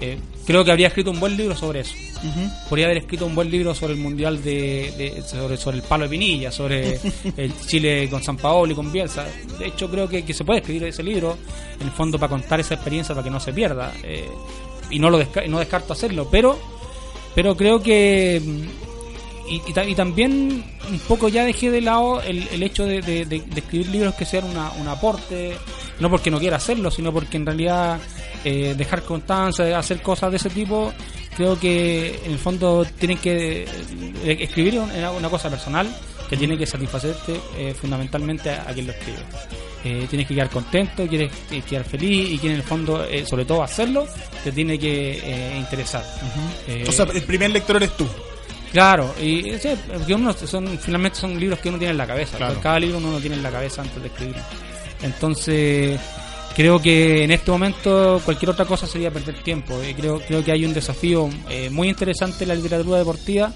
eh, 0.00 0.18
creo 0.46 0.64
que 0.64 0.70
habría 0.70 0.88
escrito 0.88 1.10
un 1.10 1.20
buen 1.20 1.36
libro 1.36 1.54
sobre 1.56 1.80
eso. 1.80 1.94
Podría 2.70 2.86
haber 2.86 2.98
escrito 2.98 3.26
un 3.26 3.34
buen 3.34 3.50
libro 3.50 3.74
sobre 3.74 3.92
el 3.92 3.98
mundial 3.98 4.42
de, 4.42 4.92
de- 4.96 5.22
sobre, 5.22 5.56
sobre 5.58 5.76
el 5.76 5.82
palo 5.82 6.04
de 6.04 6.10
Pinilla, 6.10 6.50
sobre 6.50 6.98
el 7.36 7.52
Chile 7.66 8.08
con 8.10 8.22
San 8.22 8.36
Paolo 8.38 8.72
y 8.72 8.74
con 8.74 8.90
Bielsa. 8.90 9.26
De 9.58 9.66
hecho, 9.66 9.90
creo 9.90 10.08
que, 10.08 10.24
que 10.24 10.32
se 10.32 10.44
puede 10.44 10.60
escribir 10.60 10.84
ese 10.84 11.02
libro 11.02 11.36
en 11.78 11.86
el 11.86 11.92
fondo 11.92 12.18
para 12.18 12.30
contar 12.30 12.60
esa 12.60 12.74
experiencia 12.74 13.14
para 13.14 13.24
que 13.24 13.30
no 13.30 13.40
se 13.40 13.52
pierda. 13.52 13.92
eh, 14.02 14.28
y 14.90 14.98
no 14.98 15.10
lo 15.10 15.18
desca- 15.22 15.46
no 15.48 15.58
descarto 15.58 15.92
hacerlo, 15.92 16.28
pero 16.30 16.58
pero 17.34 17.56
creo 17.56 17.82
que 17.82 18.40
y, 19.48 19.62
y 19.66 19.72
ta- 19.72 19.84
y 19.84 19.94
también 19.94 20.64
un 20.90 20.98
poco 21.00 21.28
ya 21.28 21.44
dejé 21.44 21.70
de 21.70 21.80
lado 21.80 22.20
el, 22.22 22.46
el 22.52 22.62
hecho 22.62 22.84
de, 22.86 23.00
de- 23.02 23.24
de- 23.24 23.40
de 23.40 23.60
escribir 23.60 23.88
libros 23.88 24.14
que 24.14 24.24
sean 24.24 24.44
una- 24.44 24.70
un 24.72 24.88
aporte, 24.88 25.54
no 26.00 26.10
porque 26.10 26.30
no 26.30 26.38
quiera 26.38 26.56
hacerlo, 26.56 26.90
sino 26.90 27.12
porque 27.12 27.36
en 27.36 27.46
realidad 27.46 27.98
eh, 28.44 28.74
dejar 28.76 29.02
constancia, 29.02 29.78
hacer 29.78 30.02
cosas 30.02 30.30
de 30.30 30.36
ese 30.36 30.50
tipo, 30.50 30.92
creo 31.36 31.58
que 31.58 32.20
en 32.24 32.32
el 32.32 32.38
fondo 32.38 32.84
tienen 32.98 33.18
que 33.18 33.62
eh, 33.64 34.36
escribir 34.40 34.78
una, 34.80 35.10
una 35.12 35.28
cosa 35.28 35.48
personal 35.50 35.88
que 36.28 36.36
tiene 36.36 36.56
que 36.58 36.66
satisfacerte 36.66 37.38
eh, 37.56 37.74
fundamentalmente 37.78 38.50
a, 38.50 38.62
a 38.68 38.72
quien 38.72 38.86
lo 38.86 38.92
escribe. 38.92 39.18
Eh, 39.86 40.06
tienes 40.08 40.26
que 40.26 40.34
quedar 40.34 40.48
contento, 40.48 41.06
quieres 41.06 41.30
eh, 41.50 41.60
quedar 41.68 41.84
feliz 41.84 42.30
y 42.32 42.38
quien 42.38 42.52
en 42.54 42.58
el 42.60 42.64
fondo, 42.64 43.04
eh, 43.04 43.26
sobre 43.26 43.44
todo 43.44 43.62
hacerlo, 43.62 44.06
te 44.42 44.50
tiene 44.50 44.78
que 44.78 45.18
eh, 45.22 45.56
interesar. 45.58 46.02
Eh, 46.66 46.84
O 46.88 46.92
sea, 46.92 47.04
el 47.12 47.22
primer 47.22 47.50
lector 47.50 47.76
eres 47.76 47.94
tú. 47.96 48.06
Claro, 48.74 49.14
y 49.22 49.52
sí, 49.58 49.70
porque 49.90 50.12
uno 50.14 50.32
son 50.34 50.78
finalmente 50.78 51.18
son 51.18 51.38
libros 51.40 51.58
que 51.60 51.70
uno 51.70 51.78
tiene 51.78 51.92
en 51.92 51.96
la 51.98 52.06
cabeza. 52.06 52.36
Claro. 52.36 52.60
Cada 52.60 52.78
libro 52.78 52.98
uno 52.98 53.12
lo 53.12 53.20
tiene 53.20 53.36
en 53.36 53.42
la 53.42 53.50
cabeza 53.50 53.80
antes 53.80 54.02
de 54.02 54.08
escribirlo. 54.08 54.42
Entonces, 55.02 56.00
creo 56.56 56.80
que 56.80 57.22
en 57.24 57.30
este 57.30 57.50
momento 57.50 58.20
cualquier 58.24 58.50
otra 58.50 58.64
cosa 58.64 58.86
sería 58.86 59.10
perder 59.10 59.42
tiempo. 59.42 59.74
Y 59.88 59.94
creo 59.94 60.20
creo 60.20 60.42
que 60.44 60.52
hay 60.52 60.64
un 60.64 60.74
desafío 60.74 61.30
eh, 61.48 61.70
muy 61.70 61.88
interesante 61.88 62.44
en 62.44 62.48
la 62.48 62.54
literatura 62.54 62.98
deportiva 62.98 63.52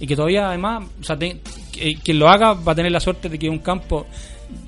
y 0.00 0.06
que 0.06 0.16
todavía 0.16 0.48
además, 0.48 0.84
o 1.00 1.04
sea, 1.04 1.18
te- 1.18 1.40
que- 1.70 1.96
quien 2.02 2.18
lo 2.18 2.28
haga 2.28 2.54
va 2.54 2.72
a 2.72 2.74
tener 2.74 2.92
la 2.92 3.00
suerte 3.00 3.28
de 3.28 3.38
que 3.38 3.48
un 3.50 3.58
campo 3.58 4.06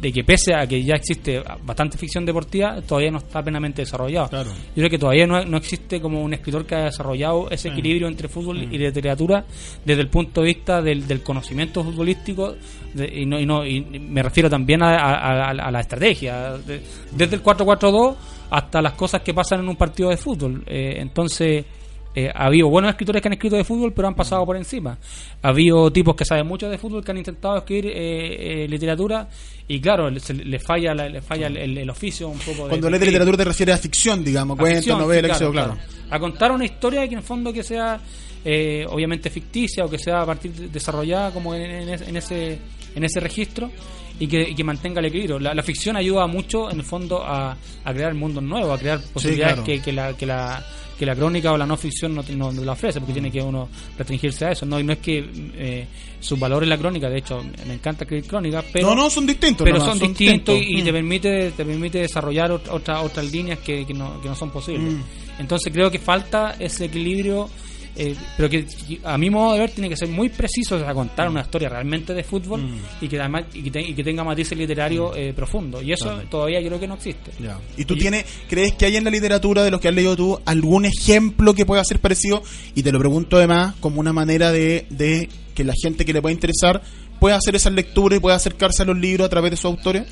de 0.01 0.13
que 0.13 0.25
pese 0.25 0.55
a 0.55 0.67
que 0.67 0.83
ya 0.83 0.95
existe 0.95 1.43
bastante 1.65 1.97
ficción 1.99 2.25
deportiva, 2.27 2.81
todavía 2.83 3.11
no 3.11 3.19
está 3.19 3.43
plenamente 3.43 3.83
desarrollado. 3.83 4.29
Claro. 4.29 4.51
Yo 4.51 4.75
creo 4.75 4.91
que 4.91 4.99
todavía 4.99 5.27
no, 5.27 5.45
no 5.45 5.57
existe 5.57 6.01
como 6.01 6.23
un 6.23 6.35
escritor 6.35 6.67
que 6.67 6.75
haya 6.75 6.85
desarrollado 6.87 7.49
ese 7.51 7.69
equilibrio 7.69 8.09
entre 8.09 8.29
fútbol 8.29 8.63
y 8.63 8.79
literatura 8.79 9.45
desde 9.85 10.03
el 10.03 10.09
punto 10.09 10.41
de 10.41 10.47
vista 10.49 10.83
del, 10.83 11.07
del 11.07 11.23
conocimiento 11.23 11.83
futbolístico 11.85 12.55
de- 12.93 13.21
y, 13.23 13.27
no, 13.27 13.41
y, 13.41 13.47
no, 13.47 13.65
y 13.67 13.81
me 13.81 14.23
refiero 14.23 14.49
también 14.51 14.83
a, 14.83 14.97
a- 14.97 15.49
a- 15.49 15.51
a 15.51 15.71
la 15.71 15.81
estrategia, 15.81 16.53
de- 16.59 16.81
desde 17.13 17.37
el 17.37 17.43
4-4-2 17.43 18.15
hasta 18.51 18.81
las 18.83 18.93
cosas 18.93 19.23
que 19.23 19.33
pasan 19.35 19.61
en 19.61 19.69
un 19.69 19.77
partido 19.77 20.11
de 20.11 20.17
fútbol. 20.17 20.63
Eh, 20.67 20.97
entonces, 20.99 21.65
eh, 22.15 22.31
ha 22.35 22.47
habido 22.47 22.69
buenos 22.69 22.91
escritores 22.91 23.21
que 23.21 23.29
han 23.29 23.33
escrito 23.35 23.57
de 23.57 23.65
fútbol, 23.65 23.93
pero 23.93 24.07
han 24.09 24.15
pasado 24.15 24.45
por 24.47 24.57
encima. 24.57 24.97
Ha 25.43 25.49
habido 25.49 25.91
tipos 25.93 26.15
que 26.15 26.25
saben 26.25 26.47
mucho 26.47 26.69
de 26.69 26.79
fútbol 26.79 27.05
que 27.05 27.11
han 27.11 27.19
intentado 27.19 27.57
escribir 27.59 27.87
eh, 27.87 28.65
eh, 28.65 28.69
literatura 28.69 29.29
y 29.67 29.81
claro, 29.81 30.11
le, 30.11 30.21
se- 30.21 30.35
le 30.35 30.59
falla, 30.59 30.95
la- 30.95 31.09
le 31.09 31.21
falla 31.23 31.47
el, 31.49 31.57
el- 31.57 31.79
el 31.79 31.91
oficio 31.91 32.29
un 32.29 32.39
poco. 32.39 32.65
de- 32.65 32.69
Cuando 32.71 32.89
lees 32.91 33.01
de 33.01 33.07
literatura 33.07 33.37
te 33.39 33.45
refieres 33.45 33.75
a 33.75 33.79
ficción, 33.79 34.23
digamos, 34.25 34.57
cuentos, 34.59 34.87
novelas, 34.99 35.33
sí, 35.33 35.39
sé 35.39 35.45
yo, 35.45 35.53
claro. 35.53 35.77
A 36.11 36.19
contar 36.21 36.53
una 36.53 36.65
historia 36.65 37.01
que 37.09 37.15
en 37.15 37.19
el 37.19 37.25
fondo 37.25 37.53
que 37.53 37.63
sea 37.63 37.99
eh, 38.45 38.85
obviamente 38.91 39.31
ficticia 39.31 39.85
o 39.87 39.91
que 39.91 39.99
sea 39.99 40.21
a 40.21 40.27
partir 40.27 40.53
de- 40.53 40.69
desarrollada 40.69 41.31
como 41.33 41.55
en, 41.55 41.63
en 41.63 41.89
ese- 41.89 42.09
en 42.09 42.17
ese 42.17 42.59
en 42.95 43.03
ese 43.03 43.19
registro 43.19 43.71
y 44.21 44.29
que, 44.29 44.41
y 44.51 44.55
que 44.55 44.63
mantenga 44.63 45.01
el 45.01 45.07
equilibrio. 45.07 45.41
La, 45.41 45.53
la 45.53 45.63
ficción 45.65 45.97
ayuda 45.97 46.29
mucho 46.29 46.71
en 46.71 46.79
el 46.79 46.85
fondo 46.85 47.25
a, 47.25 47.57
a 47.85 47.93
crear 47.93 48.15
mundos 48.15 48.41
nuevos, 48.45 48.77
a 48.77 48.79
crear 48.81 49.01
posibilidades 49.13 49.55
claro. 49.55 49.65
que, 49.67 49.83
que 49.83 49.93
la, 49.93 50.17
que 50.17 50.27
la 50.27 50.65
que 50.99 51.05
la 51.07 51.15
crónica 51.17 51.53
o 51.53 51.57
la 51.57 51.67
no 51.67 51.77
ficción 51.77 52.15
no, 52.15 52.23
te- 52.23 52.35
no- 52.37 52.53
no 52.53 52.65
la 52.65 52.73
ofrece, 52.73 53.01
porque 53.01 53.13
tiene 53.15 53.31
que 53.31 53.41
uno 53.43 53.69
restringirse 53.99 54.45
a 54.47 54.53
eso. 54.53 54.65
No, 54.67 54.79
y 54.79 54.85
no 54.85 54.93
es 54.93 54.99
que 54.99 55.25
eh, 55.57 55.87
su 56.21 56.37
valor 56.37 56.63
en 56.63 56.69
la 56.71 56.79
crónica, 56.79 57.09
de 57.09 57.19
hecho, 57.19 57.43
me 57.67 57.75
encanta 57.75 58.05
escribir 58.05 58.27
crónicas, 58.27 58.65
pero 58.73 58.89
no, 58.89 58.95
no, 58.95 59.11
son 59.11 59.27
distintos. 59.27 59.65
pero 59.65 59.81
son, 59.85 59.99
distintos 59.99 60.57
y, 60.61 60.79
y 60.79 60.83
Mm. 60.83 60.85
te 60.85 60.93
permite 60.93 61.51
te 61.51 61.65
permite 61.65 61.99
desarrollar 61.99 62.51
ot- 62.53 62.69
otra- 62.71 63.01
otras 63.03 63.31
líneas 63.31 63.59
que, 63.59 63.85
que 63.87 63.93
no, 63.95 64.21
que 64.23 64.29
no 64.29 64.35
son 64.35 64.51
posibles 64.51 64.95
Mm. 64.95 65.01
entonces 65.41 65.73
creo 65.73 65.91
que 65.91 65.99
falta 65.99 66.57
ese 66.59 66.87
equilibrio 66.87 67.49
eh, 67.97 68.15
pero 68.37 68.49
que 68.51 68.67
a 69.05 69.17
mi 69.19 69.31
modo 69.31 69.55
de 69.55 69.61
ver 69.61 69.71
tiene 69.71 69.89
que 69.89 69.97
ser 69.97 70.09
muy 70.09 70.29
preciso 70.29 70.79
sea, 70.79 70.93
contar 70.95 71.29
una 71.29 71.43
historia 71.43 71.69
realmente 71.69 72.13
de 72.15 72.23
fútbol 72.25 72.63
Mm. 72.63 72.79
y 73.05 73.09
que 73.09 73.21
además 73.21 73.45
y 73.55 73.63
que, 73.63 73.71
te- 73.71 73.83
y 73.83 73.95
que 73.95 74.03
tenga 74.05 74.25
matices 74.25 74.57
literarios 74.59 75.13
eh, 75.17 75.33
profundos 75.35 75.83
y 75.83 75.93
eso 75.93 76.21
todavía 76.31 76.61
yo 76.61 76.69
creo 76.69 76.81
que 76.81 76.89
no 76.89 76.95
existe. 76.95 77.31
¿Y 77.77 77.85
tú 77.85 77.97
tienes, 77.97 78.25
crees 78.49 78.73
que 78.75 78.87
hay 78.87 78.97
en 78.97 79.05
la 79.05 79.11
literatura 79.11 79.63
de 79.63 79.71
los 79.71 79.81
que 79.81 79.89
has 79.89 79.95
leído 79.95 80.17
tú 80.17 80.39
algún 80.45 80.85
ejemplo 80.87 81.55
que 81.55 81.65
pueda 81.67 81.83
ser 81.85 81.99
parecido? 82.01 82.43
Y 82.75 82.83
te 82.83 82.91
lo 82.93 82.99
pregunto 82.99 83.37
además 83.37 83.75
como 83.81 84.01
una 84.01 84.13
manera 84.13 84.51
de, 84.53 84.87
de 84.91 85.29
que 85.55 85.63
la 85.65 85.75
gente 85.81 86.05
que 86.05 86.13
le 86.13 86.21
pueda 86.23 86.33
interesar 86.33 86.83
pueda 87.21 87.37
hacer 87.37 87.55
esas 87.55 87.73
lecturas 87.73 88.17
y 88.19 88.21
pueda 88.21 88.37
acercarse 88.37 88.83
a 88.83 88.87
los 88.87 88.99
libros 88.99 89.27
a 89.27 89.29
través 89.31 89.53
de 89.53 89.57
sus 89.57 89.67
autores. 89.67 90.03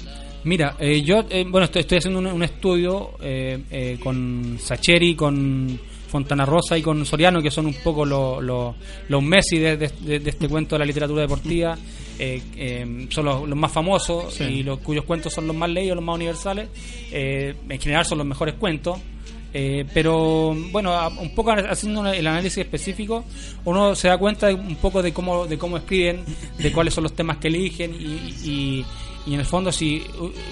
Mira, 0.44 0.76
eh, 0.80 1.02
yo 1.02 1.24
eh, 1.30 1.44
bueno 1.48 1.64
estoy, 1.66 1.80
estoy 1.82 1.98
haciendo 1.98 2.18
un, 2.20 2.26
un 2.26 2.42
estudio 2.42 3.10
eh, 3.20 3.58
eh, 3.70 3.98
con 4.02 4.58
Sacheri, 4.60 5.14
con 5.14 5.78
Fontana 6.12 6.44
Rosa 6.46 6.76
y 6.78 6.82
con 6.82 7.04
Soriano, 7.06 7.40
que 7.42 7.50
son 7.50 7.66
un 7.66 7.74
poco 7.82 8.04
los 8.04 8.42
los- 8.42 8.74
los 9.08 9.22
Messi 9.22 9.58
de, 9.58 9.76
de- 9.78 9.90
de- 10.00 10.20
de 10.20 10.30
este 10.30 10.46
cuento 10.48 10.74
de 10.76 10.80
la 10.80 10.84
literatura 10.84 11.22
deportiva. 11.22 11.76
eh, 12.18 12.40
eh, 12.56 13.06
son 13.08 13.24
los, 13.24 13.48
los 13.48 13.58
más 13.58 13.72
famosos 13.72 14.32
y 14.50 14.62
los 14.62 14.78
cuyos 14.80 15.04
cuentos 15.04 15.32
son 15.32 15.46
los 15.46 15.56
más 15.56 15.70
leídos, 15.70 15.96
los 15.96 16.04
más 16.04 16.14
universales. 16.14 16.68
Eh, 17.10 17.54
en 17.68 17.80
general 17.80 18.04
son 18.04 18.18
los 18.18 18.26
mejores 18.26 18.54
cuentos. 18.56 18.98
Eh, 19.54 19.84
pero 19.92 20.54
bueno, 20.70 20.92
a- 20.92 21.08
un 21.08 21.34
poco 21.34 21.52
haciendo 21.52 22.06
el 22.12 22.26
análisis 22.26 22.58
específico, 22.58 23.24
uno 23.64 23.94
se 23.94 24.08
da 24.08 24.16
cuenta 24.18 24.46
de 24.48 24.54
un 24.54 24.76
poco 24.76 25.02
de 25.02 25.12
cómo 25.12 25.46
de 25.46 25.58
cómo 25.58 25.76
escriben, 25.78 26.20
de 26.58 26.70
cuáles 26.72 26.94
son 26.94 27.04
los 27.04 27.14
temas 27.14 27.38
que 27.38 27.48
eligen 27.48 27.92
y, 27.94 28.48
y- 28.48 28.84
y 29.26 29.34
en 29.34 29.40
el 29.40 29.46
fondo 29.46 29.70
si 29.72 30.02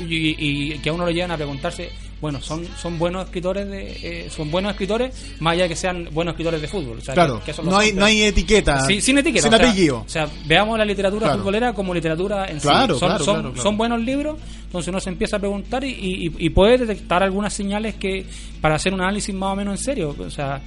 y, 0.08 0.34
y 0.74 0.78
que 0.80 0.88
a 0.90 0.92
uno 0.92 1.04
lo 1.06 1.10
llevan 1.12 1.30
a 1.30 1.36
preguntarse, 1.36 1.90
bueno, 2.20 2.40
son 2.42 2.66
son 2.76 2.98
buenos 2.98 3.24
escritores 3.24 3.66
de 3.68 3.92
eh, 4.02 4.30
son 4.30 4.50
buenos 4.50 4.72
escritores 4.72 5.14
más 5.40 5.54
allá 5.54 5.62
de 5.64 5.68
que 5.70 5.76
sean 5.76 6.08
buenos 6.12 6.32
escritores 6.32 6.60
de 6.60 6.68
fútbol, 6.68 6.98
o 6.98 7.00
sea, 7.00 7.14
Claro, 7.14 7.42
que- 7.44 7.54
no 7.62 7.78
hay, 7.78 7.92
no 7.92 8.04
hay 8.04 8.22
etiqueta. 8.22 8.80
Sí, 8.86 9.00
sin 9.00 9.18
etiqueta. 9.18 9.44
Sin 9.48 9.54
o 9.54 9.56
sea, 9.56 9.66
apellido. 9.68 9.98
O 10.00 10.08
sea, 10.08 10.28
veamos 10.46 10.76
la 10.78 10.84
literatura 10.84 11.26
Claro. 11.26 11.38
futbolera 11.38 11.72
como 11.72 11.94
literatura 11.94 12.46
en 12.50 12.58
Claro, 12.60 12.94
sí. 12.94 13.00
Son, 13.00 13.08
claro, 13.08 13.24
son, 13.24 13.56
son 13.56 13.76
buenos 13.76 14.00
libros, 14.00 14.38
entonces 14.66 14.88
uno 14.88 15.00
se 15.00 15.10
empieza 15.10 15.36
a 15.36 15.38
preguntar 15.40 15.82
y, 15.84 15.88
y, 15.90 16.32
y 16.38 16.50
puede 16.50 16.78
detectar 16.78 17.22
algunas 17.22 17.52
señales 17.52 17.94
que 17.94 18.24
para 18.60 18.74
hacer 18.76 18.92
un 18.92 19.00
análisis 19.00 19.34
más 19.34 19.52
o 19.52 19.56
menos 19.56 19.78
en 19.78 19.84
serio. 19.84 20.14
O 20.18 20.30
sea, 20.30 20.60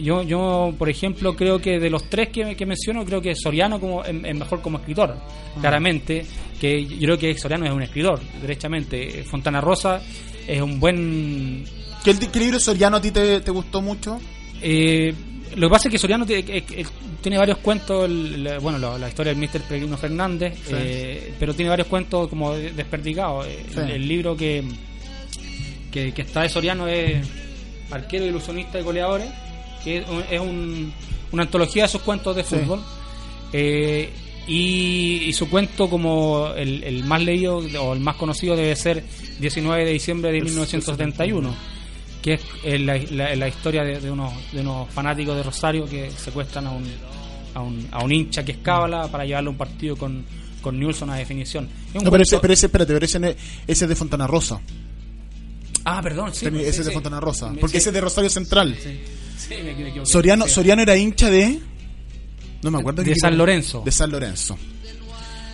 yo, 0.00 0.22
yo 0.22 0.74
por 0.78 0.88
ejemplo, 0.88 1.36
creo 1.36 1.60
que 1.60 1.78
de 1.78 1.90
los 1.90 2.08
tres 2.10 2.30
que, 2.30 2.56
que 2.56 2.66
menciono, 2.66 3.04
creo 3.04 3.20
que 3.20 3.34
Soriano 3.36 3.78
como, 3.78 4.02
es, 4.02 4.08
es 4.24 4.34
mejor 4.34 4.60
como 4.62 4.78
escritor, 4.78 5.14
Ah. 5.16 5.58
claramente. 5.60 6.24
Que 6.60 6.86
yo 6.86 6.98
creo 7.00 7.18
que 7.18 7.36
Soriano 7.36 7.66
es 7.66 7.72
un 7.72 7.82
escritor, 7.82 8.18
derechamente. 8.40 9.22
Fontana 9.24 9.60
Rosa 9.60 10.00
es 10.46 10.60
un 10.60 10.78
buen 10.80 11.64
¿Qué, 12.04 12.14
qué 12.30 12.38
libro 12.40 12.58
soriano 12.60 12.98
a 12.98 13.00
ti 13.00 13.10
te, 13.10 13.40
te 13.40 13.50
gustó 13.50 13.80
mucho? 13.80 14.20
eh, 14.62 15.14
lo 15.56 15.68
que 15.68 15.72
pasa 15.72 15.88
es 15.88 15.92
que 15.92 15.98
Soriano 15.98 16.26
tiene, 16.26 16.42
eh, 16.58 16.64
eh, 16.72 17.38
varios 17.38 17.58
cuentos, 17.58 18.06
el- 18.06 18.58
bueno, 18.60 18.76
la, 18.78 18.98
la 18.98 19.08
historia 19.08 19.32
del 19.32 19.40
Mr. 19.40 19.60
Peregrino 19.62 19.96
Fernández, 19.96 20.54
Sí. 20.66 20.72
eh, 20.76 21.34
pero 21.38 21.54
tiene 21.54 21.68
varios 21.68 21.86
cuentos 21.86 22.28
como 22.28 22.54
de- 22.54 22.72
desperdigados. 22.72 23.46
Eh, 23.46 23.64
Sí. 23.72 23.78
el, 23.80 23.90
el 23.92 24.08
libro 24.08 24.36
que, 24.36 24.64
que, 25.92 26.12
que 26.12 26.22
está 26.22 26.42
de 26.42 26.48
Soriano 26.48 26.88
es 26.88 27.24
Arquero, 27.90 28.24
Ilusionista 28.26 28.80
y 28.80 28.82
Goleadores, 28.82 29.28
que 29.84 29.98
es, 29.98 30.08
un- 30.08 30.24
es 30.28 30.40
un- 30.40 30.92
una 31.30 31.42
antología 31.44 31.84
de 31.84 31.88
sus 31.88 32.00
cuentos 32.02 32.34
de 32.34 32.42
Sí. 32.42 32.56
fútbol. 32.56 32.82
Eh, 33.52 34.10
y, 34.46 35.22
y 35.26 35.32
su 35.32 35.48
cuento 35.48 35.88
como 35.88 36.48
el, 36.56 36.84
el 36.84 37.04
más 37.04 37.22
leído 37.22 37.58
o 37.58 37.92
el 37.94 38.00
más 38.00 38.16
conocido 38.16 38.56
debe 38.56 38.76
ser 38.76 39.02
19 39.40 39.84
de 39.84 39.92
diciembre 39.92 40.30
de 40.32 40.40
1971 40.42 41.54
que 42.22 42.34
es 42.34 42.40
eh, 42.64 42.78
la, 42.78 42.96
la- 43.10 43.36
la 43.36 43.48
historia 43.48 43.84
de, 43.84 44.00
de 44.00 44.10
unos, 44.10 44.32
de 44.52 44.60
unos 44.60 44.88
fanáticos 44.90 45.36
de 45.36 45.42
Rosario 45.42 45.84
que 45.86 46.10
secuestran 46.10 46.66
a 46.66 46.70
un, 46.70 46.84
a 47.54 47.60
un, 47.60 47.86
a 47.90 48.02
un 48.02 48.12
hincha 48.12 48.42
que 48.44 48.52
es 48.52 48.58
cábala 48.58 49.08
para 49.08 49.24
llevarlo 49.26 49.50
a 49.50 49.52
un 49.52 49.58
partido 49.58 49.94
con, 49.96 50.24
con 50.62 50.78
Nilsson 50.80 51.10
a 51.10 51.16
definición. 51.16 51.68
Es 51.90 51.96
un 52.00 52.04
No, 52.04 52.10
pero 52.10 52.22
ese, 52.22 52.38
pero 52.38 52.52
ese, 52.54 52.66
espérate, 52.66 52.94
pero 52.94 53.04
ese, 53.04 53.18
ese 53.66 53.84
es 53.84 53.88
de 53.88 53.94
Fontana 53.94 54.26
Rosa. 54.26 54.58
Ah, 55.84 56.00
perdón, 56.02 56.34
sí. 56.34 56.46
ese 56.46 56.56
sí, 56.62 56.64
es 56.66 56.76
de 56.78 56.84
sí. 56.84 56.90
Fontana 56.92 57.20
Rosa. 57.20 57.48
Porque 57.60 57.72
sí, 57.72 57.76
ese 57.76 57.90
es 57.90 57.94
de 57.94 58.00
Rosario 58.00 58.30
Central. 58.30 58.74
me. 60.00 60.06
Soriano. 60.06 60.48
Soriano 60.48 60.80
era 60.80 60.96
hincha 60.96 61.28
de. 61.28 61.58
No 62.64 62.70
me 62.72 62.78
acuerdo 62.78 63.02
De 63.02 63.10
qué 63.12 63.16
San 63.20 63.36
Lorenzo. 63.38 63.82
De 63.84 63.92
San 63.92 64.10
Lorenzo. 64.10 64.58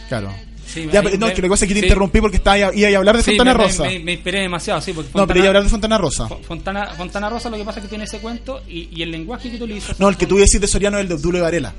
Claro. 0.08 0.32
Sí, 0.66 0.88
Ya, 0.92 1.02
pero 1.02 1.18
no, 1.18 1.26
me- 1.26 1.34
que 1.34 1.42
lo 1.42 1.46
que 1.46 1.50
pasa 1.50 1.64
es 1.64 1.68
que 1.68 1.74
te 1.74 1.80
sí. 1.80 1.86
interrumpí 1.86 2.20
porque 2.20 2.36
estaba, 2.36 2.72
iba 2.72 2.88
a 2.88 2.98
hablar 2.98 3.16
de 3.16 3.22
Sí, 3.24 3.30
Fontana 3.32 3.54
me, 3.54 3.58
me- 3.58 3.64
Rosa. 3.64 3.82
Me, 3.84 3.98
me 3.98 4.12
inspiré 4.12 4.40
demasiado, 4.40 4.80
sí, 4.80 4.92
porque 4.92 5.10
no, 5.14 5.26
pero 5.26 5.40
iba 5.40 5.48
a 5.48 5.48
Fontana- 5.48 5.48
hablar 5.48 5.62
de 5.64 5.68
Fontana 5.68 5.98
Rosa. 5.98 6.28
Fo- 6.28 6.42
Fontana, 6.42 6.86
Fontana 6.96 7.28
Rosa 7.28 7.50
lo 7.50 7.56
que 7.56 7.64
pasa 7.64 7.80
es 7.80 7.84
que 7.84 7.88
tiene 7.88 8.04
ese 8.04 8.18
cuento 8.20 8.62
y, 8.68 8.88
y 8.96 9.02
el 9.02 9.10
lenguaje 9.10 9.50
que 9.50 9.56
utiliza. 9.56 9.94
No, 9.98 10.08
el 10.08 10.16
que 10.16 10.26
tú 10.26 10.36
decís 10.36 10.60
de 10.60 10.68
Soriano 10.68 10.98
es 10.98 11.02
el 11.02 11.08
de 11.08 11.14
Obdulio 11.14 11.42
Varela. 11.42 11.74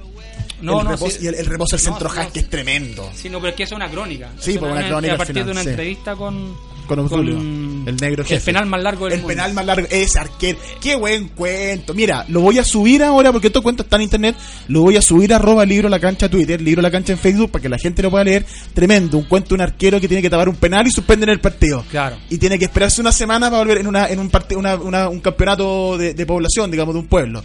No, 0.61 0.79
el 0.79 0.85
no, 0.85 0.91
reposo, 0.91 1.17
y 1.21 1.27
el, 1.27 1.35
el 1.35 1.45
reposo 1.45 1.77
del 1.77 1.85
No, 1.85 1.91
centro 1.91 2.09
no, 2.09 2.15
hack, 2.15 2.31
que 2.33 2.39
es 2.41 2.49
tremendo. 2.49 3.09
Sí, 3.15 3.29
no, 3.29 3.39
pero 3.39 3.51
es 3.51 3.55
que 3.55 3.63
es 3.63 3.71
una 3.71 3.89
crónica. 3.89 4.29
Sí, 4.39 4.51
Es 4.51 4.57
pues 4.59 4.71
una 4.71 4.85
crónica 4.87 5.13
A 5.13 5.17
partir 5.17 5.33
final, 5.35 5.45
de 5.47 5.51
una 5.53 5.61
entrevista 5.61 6.15
con, 6.17 6.55
Con 6.95 7.05
Obdulio, 7.05 7.35
con 7.35 7.83
el 7.87 7.95
negro 7.97 8.23
jefe. 8.23 8.35
El 8.35 8.41
penal 8.41 8.65
más 8.67 8.81
largo 8.83 9.05
del 9.05 9.13
El 9.13 9.19
mundo. 9.21 9.27
penal 9.29 9.53
más 9.53 9.65
largo, 9.65 9.87
ese 9.89 10.19
arquero. 10.19 10.59
Qué 10.81 10.95
buen 10.95 11.29
cuento. 11.29 11.93
Mira, 11.93 12.25
lo 12.27 12.41
voy 12.41 12.57
a 12.59 12.63
subir 12.63 13.03
ahora 13.03 13.31
porque 13.31 13.47
estos 13.47 13.61
cuentos 13.61 13.85
están 13.85 14.01
en 14.01 14.05
internet. 14.05 14.35
Lo 14.67 14.81
voy 14.81 14.97
a 14.97 15.01
subir 15.01 15.33
a 15.33 15.37
arroba 15.37 15.65
libro 15.65 15.89
la 15.89 15.99
cancha 15.99 16.29
Twitter, 16.29 16.61
libro 16.61 16.81
la 16.81 16.91
cancha 16.91 17.13
en 17.13 17.19
Facebook 17.19 17.51
para 17.51 17.61
que 17.61 17.69
la 17.69 17.77
gente 17.77 18.01
lo 18.01 18.11
pueda 18.11 18.23
leer. 18.23 18.45
Tremendo. 18.73 19.17
Un 19.17 19.23
cuento 19.25 19.49
de 19.49 19.55
un 19.55 19.61
arquero 19.61 19.99
que 19.99 20.07
tiene 20.07 20.21
que 20.21 20.29
tapar 20.29 20.49
un 20.49 20.55
penal 20.55 20.85
y 20.87 20.91
suspender 20.91 21.29
el 21.29 21.39
partido. 21.39 21.83
Claro. 21.89 22.17
Y 22.29 22.37
tiene 22.37 22.59
que 22.59 22.65
esperarse 22.65 23.01
una 23.01 23.11
semana 23.11 23.49
para 23.49 23.61
volver 23.63 23.77
en, 23.79 23.87
una, 23.87 24.07
en 24.09 24.19
un, 24.19 24.29
parte, 24.29 24.55
una, 24.55 24.75
una- 24.75 25.09
un 25.09 25.19
campeonato 25.19 25.97
de, 25.97 26.13
de 26.13 26.25
población, 26.25 26.69
digamos, 26.71 26.93
de 26.95 26.99
un 27.01 27.07
pueblo. 27.07 27.43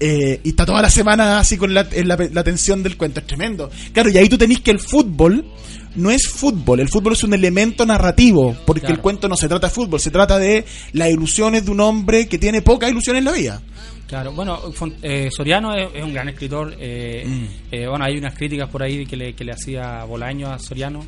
Eh, 0.00 0.40
y 0.42 0.48
está 0.50 0.64
toda 0.64 0.80
la 0.80 0.88
semana 0.90 1.38
así 1.40 1.58
con 1.58 1.74
la, 1.74 1.86
en 1.92 2.08
la, 2.08 2.16
la 2.32 2.42
tensión 2.42 2.82
del 2.82 2.96
cuento. 2.96 3.20
Es 3.20 3.26
tremendo. 3.26 3.70
Claro, 3.92 4.08
y 4.10 4.16
ahí 4.16 4.28
tú 4.28 4.38
tenés 4.38 4.60
que 4.60 4.70
el 4.70 4.78
fútbol 4.78 5.44
no 5.96 6.10
es 6.10 6.26
fútbol. 6.28 6.80
El 6.80 6.88
fútbol 6.88 7.12
es 7.12 7.22
un 7.24 7.34
elemento 7.34 7.84
narrativo. 7.84 8.56
Porque 8.66 8.80
Claro. 8.80 8.94
el 8.94 9.00
cuento 9.02 9.28
no 9.28 9.36
se 9.36 9.46
trata 9.48 9.66
de 9.68 9.74
fútbol. 9.74 10.00
Se 10.00 10.10
trata 10.10 10.38
de 10.38 10.64
las 10.92 11.10
ilusiones 11.10 11.66
de 11.66 11.70
un 11.70 11.80
hombre 11.80 12.26
que 12.28 12.38
tiene 12.38 12.62
pocas 12.62 12.90
ilusiones 12.90 13.20
en 13.20 13.24
la 13.26 13.32
vida. 13.32 13.62
Claro, 14.06 14.32
bueno, 14.32 14.58
eh, 15.02 15.28
Soriano 15.30 15.74
es, 15.76 15.88
es 15.94 16.02
un 16.02 16.12
gran 16.14 16.28
escritor. 16.30 16.74
eh, 16.80 17.22
Mm. 17.26 17.44
eh, 17.70 17.86
bueno, 17.86 18.04
hay 18.04 18.16
unas 18.16 18.34
críticas 18.34 18.68
por 18.70 18.82
ahí 18.82 19.04
que 19.06 19.16
le, 19.16 19.34
que 19.34 19.44
le 19.44 19.52
hacía 19.52 20.02
Bolaño 20.04 20.48
a 20.50 20.58
Soriano. 20.58 21.04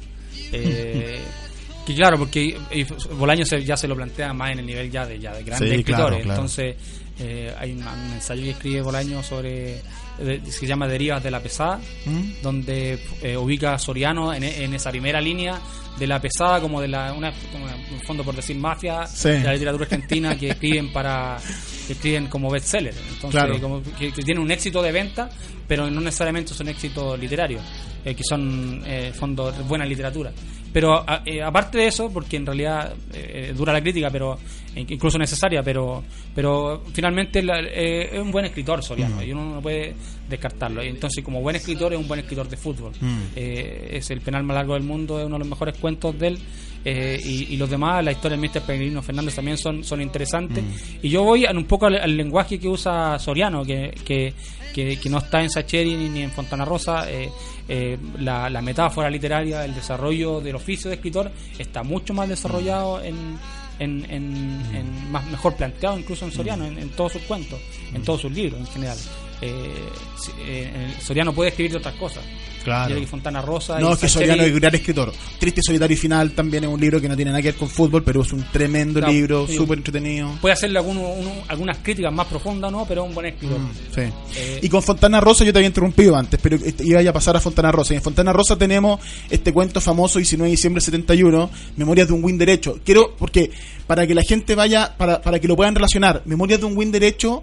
eh, 0.53 1.19
que 1.87 1.95
claro, 1.95 2.19
porque 2.19 2.57
eh, 2.71 2.87
Bolaño 3.19 3.45
se- 3.45 3.65
ya 3.65 3.77
se 3.77 3.89
lo 3.89 3.97
plantea 3.97 4.33
más 4.33 4.53
en 4.53 4.61
el 4.61 4.67
nivel 4.67 4.91
ya 4.91 5.05
de, 5.07 5.19
ya 5.19 5.33
de 5.35 5.43
grandes 5.43 5.69
Sí, 5.71 5.75
escritores. 5.77 6.05
claro, 6.05 6.23
claro. 6.23 6.31
Entonces, 6.33 6.77
eh, 7.23 7.55
hay 7.59 7.73
un, 7.73 7.79
un 7.79 8.13
ensayo 8.15 8.43
que 8.43 8.51
escribe 8.51 8.83
Bolaño 8.83 9.23
sobre. 9.23 9.81
de- 10.19 10.41
se 10.51 10.67
llama 10.67 10.87
Derivas 10.89 11.23
de 11.23 11.31
la 11.31 11.41
Pesada, 11.41 11.79
¿Mm? 12.05 12.43
donde 12.43 12.99
eh, 13.23 13.37
ubica 13.37 13.75
a 13.75 13.79
Soriano 13.79 14.33
en, 14.35 14.43
en 14.45 14.75
esa 14.75 14.91
primera 14.91 15.21
línea 15.21 15.61
de 15.99 16.07
la 16.07 16.21
pesada, 16.21 16.61
como 16.61 16.81
de 16.81 16.89
la, 16.89 17.13
una, 17.13 17.33
como 17.53 17.65
un 17.67 18.01
fondo 18.07 18.25
por 18.25 18.35
decir 18.35 18.57
mafia, 18.57 19.07
Sí. 19.07 19.29
de 19.29 19.43
la 19.45 19.53
literatura 19.53 19.85
argentina 19.85 20.37
que 20.39 20.51
escriben 20.51 20.91
para 20.93 21.39
que 21.87 21.93
escriben 21.93 22.27
como 22.29 22.51
bestseller. 22.51 22.95
Entonces, 23.15 23.31
Claro. 23.31 23.61
como 23.61 23.83
que, 23.99 24.11
que 24.13 24.23
tienen 24.23 24.43
un 24.43 24.51
éxito 24.51 24.83
de 24.83 24.91
venta, 24.91 25.29
pero 25.69 25.91
no 25.91 26.01
necesariamente 26.01 26.55
son 26.55 26.69
éxitos 26.69 27.19
literarios, 27.19 27.63
eh, 28.05 28.15
que 28.15 28.23
son 28.25 28.83
eh, 28.87 29.13
fondos 29.15 29.55
buena 29.69 29.85
literatura. 29.85 30.33
Pero 30.73 30.95
a- 31.09 31.23
eh, 31.27 31.43
aparte 31.43 31.79
de 31.79 31.87
eso, 31.89 32.11
porque 32.13 32.37
en 32.37 32.47
realidad 32.47 32.95
eh, 33.13 33.53
dura 33.57 33.73
la 33.73 33.81
crítica, 33.81 34.09
pero 34.11 34.39
eh, 34.75 34.85
incluso 34.89 35.19
necesaria, 35.19 35.63
pero 35.63 36.03
pero 36.35 36.83
finalmente 36.93 37.43
la- 37.43 37.61
eh, 37.61 38.09
es 38.13 38.19
un 38.21 38.31
buen 38.31 38.47
escritor 38.47 38.83
Soriano 38.83 39.23
y 39.23 39.33
uno 39.33 39.57
no 39.57 39.61
puede 39.61 39.95
descartarlo. 40.29 40.83
Y 40.83 40.89
entonces, 40.89 41.23
como 41.23 41.41
buen 41.43 41.57
escritor, 41.57 41.93
es 41.93 41.99
un 41.99 42.09
buen 42.09 42.21
escritor 42.21 42.49
de 42.49 42.57
fútbol. 42.57 42.93
Eh, 43.37 43.91
es 43.93 44.11
el 44.11 44.21
penal 44.23 44.43
más 44.45 44.55
largo 44.57 44.75
del 44.75 44.83
mundo, 44.83 45.19
es 45.21 45.27
uno 45.27 45.35
de 45.35 45.41
los 45.41 45.49
mejores 45.49 45.77
cuentos 45.79 46.19
de 46.19 46.29
él. 46.29 46.39
eh, 46.85 47.17
y, 47.25 47.55
y 47.55 47.57
los 47.59 47.71
demás, 47.71 48.03
la 48.05 48.11
historia 48.11 48.37
del 48.37 48.51
Mr. 48.51 48.63
Pellegrino 48.63 49.03
Fernández 49.03 49.37
también 49.37 49.57
son, 49.57 49.85
son 49.85 50.01
interesantes. 50.03 50.65
Y 51.01 51.11
yo 51.11 51.23
voy 51.23 51.45
un 51.45 51.65
poco 51.67 51.87
al, 51.87 51.95
al 51.97 52.17
lenguaje 52.17 52.59
que 52.59 52.67
usa 52.67 53.19
Soriano, 53.21 53.63
que, 53.65 53.95
que, 54.05 54.33
que, 54.73 54.99
que 54.99 55.09
no 55.11 55.19
está 55.19 55.43
en 55.43 55.51
Sacheri 55.51 55.95
ni, 55.97 56.09
ni 56.09 56.23
en 56.23 56.31
Fontana 56.31 56.65
Rosa. 56.65 57.11
eh, 57.11 57.31
eh, 57.69 57.97
la, 58.19 58.51
la 58.51 58.61
metáfora 58.61 59.09
literaria, 59.09 59.65
el 59.65 59.75
desarrollo 59.75 60.41
del 60.41 60.57
oficio 60.57 60.89
de 60.91 60.97
escritor 60.97 61.31
está 61.59 61.83
mucho 61.83 62.13
más 62.13 62.29
desarrollado 62.29 63.01
en, 63.03 63.39
en, 63.79 64.05
en- 64.11 64.63
en- 64.75 65.11
más 65.13 65.25
mejor 65.27 65.55
planteado 65.55 65.99
incluso 65.99 66.25
en 66.25 66.33
Soriano, 66.33 66.65
en, 66.67 66.79
en 66.79 66.89
todos 66.91 67.13
sus 67.13 67.23
cuentos, 67.23 67.61
en 67.95 68.03
todos 68.03 68.23
sus 68.23 68.33
libros 68.33 68.61
en 68.61 68.67
general. 68.67 68.99
Eh, 69.43 69.71
si- 70.19 70.31
eh, 70.41 70.95
Soriano 71.01 71.33
puede 71.35 71.51
escribir 71.51 71.73
de 71.73 71.79
otras 71.79 71.95
cosas. 71.97 72.23
Claro. 72.63 72.95
Que 72.95 73.05
Fontana 73.09 73.43
Rosa 73.43 73.81
No, 73.81 73.91
y 73.91 73.93
es 73.95 73.99
que 73.99 74.09
Soriano 74.09 74.45
es 74.45 74.55
gran 74.55 74.73
escritor. 74.73 75.13
Triste, 75.41 75.61
Solitario 75.65 75.95
y 75.95 75.99
Final 75.99 76.31
también 76.31 76.63
es 76.63 76.71
un 76.71 76.81
libro 76.81 77.01
que 77.01 77.09
no 77.09 77.17
tiene 77.17 77.33
nada 77.33 77.43
que 77.43 77.49
ver 77.49 77.57
con 77.57 77.69
fútbol, 77.69 78.05
pero 78.05 78.23
es 78.23 78.33
un 78.33 78.45
tremendo 78.53 79.01
Claro, 79.01 79.13
libro, 79.13 79.47
sí. 79.49 79.57
súper 79.57 79.79
entretenido. 79.79 80.39
puede 80.41 80.53
hacerle 80.53 80.79
alguno- 80.79 81.09
uno- 81.09 81.43
algunas 81.49 81.79
críticas 81.79 82.13
más 82.13 82.29
profundas, 82.29 82.71
¿no? 82.71 82.85
Pero 82.87 83.03
es 83.03 83.09
un 83.09 83.15
buen 83.17 83.27
escritor. 83.27 83.59
Sí. 83.93 84.03
Eh, 84.37 84.61
y 84.63 84.69
con 84.69 84.81
Fontana 84.81 85.21
Rosa 85.21 85.45
yo 85.45 85.53
te 85.53 85.59
había 85.59 85.67
interrumpido 85.67 86.15
antes, 86.15 86.39
pero 86.41 86.57
iba 86.85 87.01
a 87.01 87.13
pasar 87.13 87.37
a 87.37 87.41
Fontana 87.41 87.73
Rosa. 87.73 87.95
Y 87.95 87.97
en 87.97 88.03
Fontana 88.05 88.33
Rosa 88.33 88.55
tenemos 88.57 89.01
este 89.29 89.53
cuento 89.53 89.81
famoso 89.81 90.21
19 90.21 90.47
de 90.49 90.53
diciembre 90.53 90.79
del 90.79 90.85
71, 90.85 91.51
Memorias 91.77 92.07
de 92.07 92.15
un 92.15 92.23
Win 92.23 92.39
Derecho. 92.39 92.79
Quiero, 92.85 93.17
porque 93.19 93.51
para 93.89 94.07
que 94.07 94.15
la 94.15 94.23
gente 94.23 94.55
vaya, 94.55 94.95
para, 94.97 95.21
para 95.21 95.41
que 95.41 95.49
lo 95.49 95.57
puedan 95.57 95.75
relacionar, 95.75 96.23
Memorias 96.27 96.61
de 96.61 96.67
un 96.67 96.77
Win 96.77 96.93
Derecho 96.93 97.43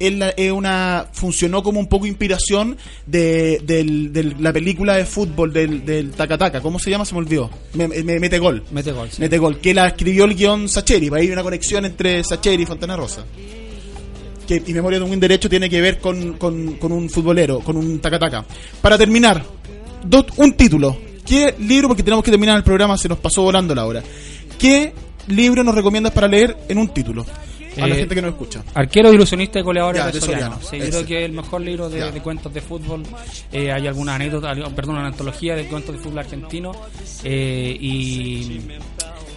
es, 0.00 0.50
una 0.52 1.06
funcionó 1.12 1.62
como 1.62 1.78
un 1.78 1.86
poco 1.86 2.06
inspiración 2.06 2.76
de, 3.06 3.60
del- 3.64 4.12
del- 4.12 4.34
la 4.40 4.52
película 4.52 4.96
de 4.96 5.04
fútbol 5.04 5.52
del, 5.52 5.84
del 5.84 6.10
Takataka. 6.12 6.60
¿Cómo 6.60 6.78
se 6.78 6.90
llama? 6.90 7.04
Se 7.04 7.14
me 7.14 7.18
olvidó. 7.20 7.50
Me, 7.74 7.86
me- 7.86 8.18
mete 8.18 8.38
gol. 8.38 8.64
Mete 8.70 8.92
gol, 8.92 9.08
sí. 9.10 9.20
Mete 9.20 9.38
gol. 9.38 9.58
Que 9.58 9.74
la 9.74 9.88
escribió 9.88 10.24
el 10.24 10.34
guion 10.34 10.68
Sacheri. 10.68 11.08
Ahí 11.12 11.26
hay 11.26 11.30
una 11.30 11.42
conexión 11.42 11.84
entre 11.84 12.24
Sacheri 12.24 12.62
y 12.62 12.66
Fontana 12.66 12.96
Rosa 12.96 13.24
que 14.48 14.60
y 14.66 14.72
Memoria 14.72 14.98
de 14.98 15.04
un 15.04 15.20
Derecho 15.20 15.48
tiene 15.48 15.70
que 15.70 15.80
ver 15.80 16.00
con, 16.00 16.32
con, 16.32 16.74
con 16.74 16.90
un 16.90 17.08
futbolero, 17.08 17.60
con 17.60 17.76
un 17.76 18.00
tacataca. 18.00 18.44
Para 18.82 18.98
terminar, 18.98 19.44
dos, 20.02 20.24
un 20.38 20.54
título. 20.54 20.96
¿Qué 21.24 21.54
libro, 21.60 21.86
porque 21.86 22.02
tenemos 22.02 22.24
que 22.24 22.32
terminar 22.32 22.56
el 22.56 22.64
programa, 22.64 22.98
se 22.98 23.08
nos 23.08 23.18
pasó 23.18 23.42
volando 23.42 23.74
la 23.76 23.86
hora. 23.86 24.02
¿Qué 24.58 24.92
libro 25.28 25.62
nos 25.62 25.74
recomiendas 25.76 26.12
para 26.12 26.26
leer 26.26 26.56
en 26.68 26.78
un 26.78 26.88
título? 26.88 27.24
A 27.82 27.86
la 27.86 27.94
Eh, 27.94 27.98
gente 27.98 28.14
que 28.14 28.22
nos 28.22 28.30
escucha. 28.32 28.62
Arquero, 28.74 29.12
ilusionista 29.12 29.58
y 29.58 29.62
goleadores 29.62 30.00
Ya, 30.04 30.10
de 30.10 30.20
Soriano. 30.20 30.60
Soriano, 30.60 30.70
Sí, 30.70 30.78
yo 30.78 30.90
creo 30.90 31.06
que 31.06 31.18
es 31.18 31.24
el 31.26 31.32
mejor 31.32 31.60
libro 31.60 31.88
de, 31.88 32.20
cuentos 32.20 32.52
de 32.52 32.60
fútbol. 32.60 33.02
Eh, 33.52 33.72
hay 33.72 33.86
alguna 33.86 34.14
anécdota, 34.14 34.52
perdón, 34.74 34.96
una 34.96 35.06
antología 35.08 35.54
de 35.56 35.64
cuentos 35.66 35.94
de 35.96 36.00
fútbol 36.02 36.18
argentino. 36.20 36.72
Eh, 37.24 37.76
y, 37.80 38.60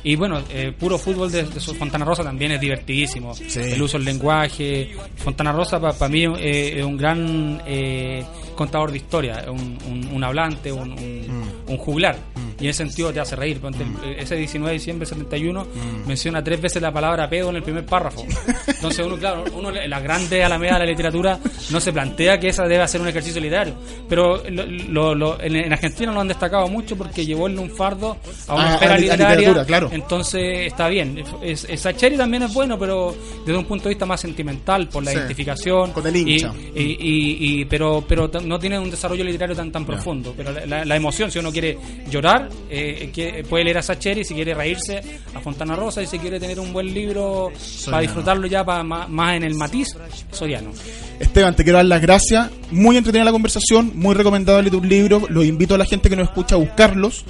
y 0.06 0.16
bueno, 0.18 0.41
eh, 0.50 0.74
puro 0.78 0.98
fútbol 0.98 1.32
de, 1.32 1.44
de 1.44 1.60
Fontana 1.60 2.04
Rosa 2.06 2.24
también 2.24 2.52
es 2.52 2.60
divertidísimo. 2.62 3.34
Sí. 3.34 3.60
El 3.60 3.82
uso 3.82 3.98
del 3.98 4.06
lenguaje. 4.06 4.91
Fontana 5.18 5.52
Rosa 5.54 5.80
para 5.80 6.10
mí 6.10 6.24
eh, 6.39 6.80
es 6.80 6.84
un 6.86 6.98
gran 6.98 7.62
eh, 7.66 8.24
contador 8.56 8.91
de 8.91 8.98
historia, 8.98 9.46
un, 9.48 9.78
un, 9.89 10.10
un 10.14 10.24
hablante, 10.24 10.72
un, 10.72 10.91
un, 10.91 11.52
un 11.68 11.78
juglar. 11.78 12.18
Y 12.60 12.66
en 12.66 12.70
ese 12.70 12.86
sentido 12.86 13.12
te 13.14 13.20
hace 13.20 13.36
reír. 13.36 13.60
Ponte 13.60 13.84
el- 13.84 14.20
ese 14.20 14.36
19 14.36 14.72
de 14.72 14.78
diciembre 14.80 15.06
del 15.08 15.16
71 15.18 15.68
menciona 16.06 16.43
tres 16.43 16.62
veces 16.62 16.82
la 16.82 16.91
palabra 16.91 17.30
pedo 17.30 17.49
en 17.49 17.56
el 17.58 17.64
primer 17.64 17.86
párrafo. 17.86 18.26
Entonces 18.68 19.06
uno, 19.06 19.18
claro, 19.18 19.43
uno 19.56 19.76
en 19.76 19.89
la 19.89 19.99
grande 19.99 20.43
alameda 20.43 20.74
de 20.74 20.80
la 20.80 20.86
literatura 20.86 21.39
no 21.72 21.80
se 21.80 21.91
plantea 21.93 22.39
que 22.39 22.49
esa 22.49 22.64
debe 22.68 22.88
ser 22.88 23.01
un 23.01 23.08
ejercicio 23.08 23.41
literario. 23.41 23.74
Pero 24.10 24.41
lo- 24.49 24.66
lo- 24.66 25.16
lo- 25.16 25.41
en, 25.41 25.56
en 25.56 25.74
Argentina 25.74 26.12
lo 26.12 26.22
han 26.22 26.28
destacado 26.28 26.68
mucho 26.68 26.95
porque 26.95 27.26
llevó 27.26 27.47
el 27.47 27.56
lunfardo 27.56 28.18
a 28.47 28.56
una 28.56 28.72
A- 28.72 28.74
esfera 28.76 28.97
literaria. 28.97 29.36
literatura, 29.38 29.66
claro. 29.66 29.89
Entonces 29.91 30.68
está 30.68 30.88
bien. 30.88 31.24
Es, 31.41 31.66
es- 31.70 31.82
Sacheri 31.82 32.16
también 32.18 32.43
es 32.43 32.54
bueno, 32.54 32.78
pero 32.80 33.16
desde 33.45 33.58
un 33.58 33.66
punto 33.66 33.86
de 33.86 33.89
vista 33.89 34.06
más 34.06 34.22
sentimental, 34.22 34.88
por 34.88 35.04
la 35.04 35.12
Sí. 35.12 35.18
identificación. 35.18 35.91
Con 35.91 36.08
el 36.08 36.16
hincha. 36.16 36.54
Y, 36.76 36.82
y- 36.82 36.97
y- 36.99 37.62
y- 37.62 37.66
pero 37.66 38.04
pero 38.08 38.30
no 38.43 38.60
tiene 38.60 38.80
un 38.80 38.89
desarrollo 38.91 39.24
literario 39.24 39.56
tan 39.56 39.72
tan 39.72 39.86
profundo. 39.86 40.34
Pero 40.36 40.51
la, 40.51 40.66
la- 40.66 40.86
la 40.86 40.95
emoción, 40.95 41.30
si 41.32 41.39
uno 41.39 41.51
quiere 41.51 41.78
llorar, 42.10 42.43
eh, 42.70 43.10
que- 43.14 43.44
puede 43.44 43.64
leer 43.66 43.78
a 43.78 43.82
Sacheri, 43.82 44.24
si 44.24 44.34
quiere 44.34 44.54
reírse, 44.54 45.02
a 45.34 45.39
Fontana 45.39 45.76
Rosa, 45.76 46.02
y 46.02 46.08
si 46.08 46.20
quiere 46.20 46.39
tener 46.39 46.60
un 46.60 46.72
buen 46.74 46.94
libro 46.94 47.52
para 47.86 48.02
disfrutarlo 48.02 48.48
ya 48.48 48.64
pa- 48.64 48.84
más, 48.84 49.10
más 49.10 49.36
en 49.36 49.44
el 49.44 49.56
matiz, 49.56 49.88
Soriano. 50.32 50.72
Esteban, 51.20 51.56
te 51.56 51.64
quiero 51.64 51.78
dar 51.78 51.86
las 51.86 52.02
gracias. 52.02 52.50
Muy 52.72 52.98
entretenida 52.98 53.24
la 53.26 53.32
conversación, 53.32 53.91
muy 53.96 54.16
recomendable 54.16 54.70
tu 54.72 54.84
libro. 54.84 55.22
Los 55.30 55.46
invito 55.46 55.76
a 55.76 55.78
la 55.78 55.86
gente 55.86 56.10
que 56.10 56.16
nos 56.16 56.26
escucha 56.30 56.56
a 56.56 56.58
buscarlos. 56.58 57.24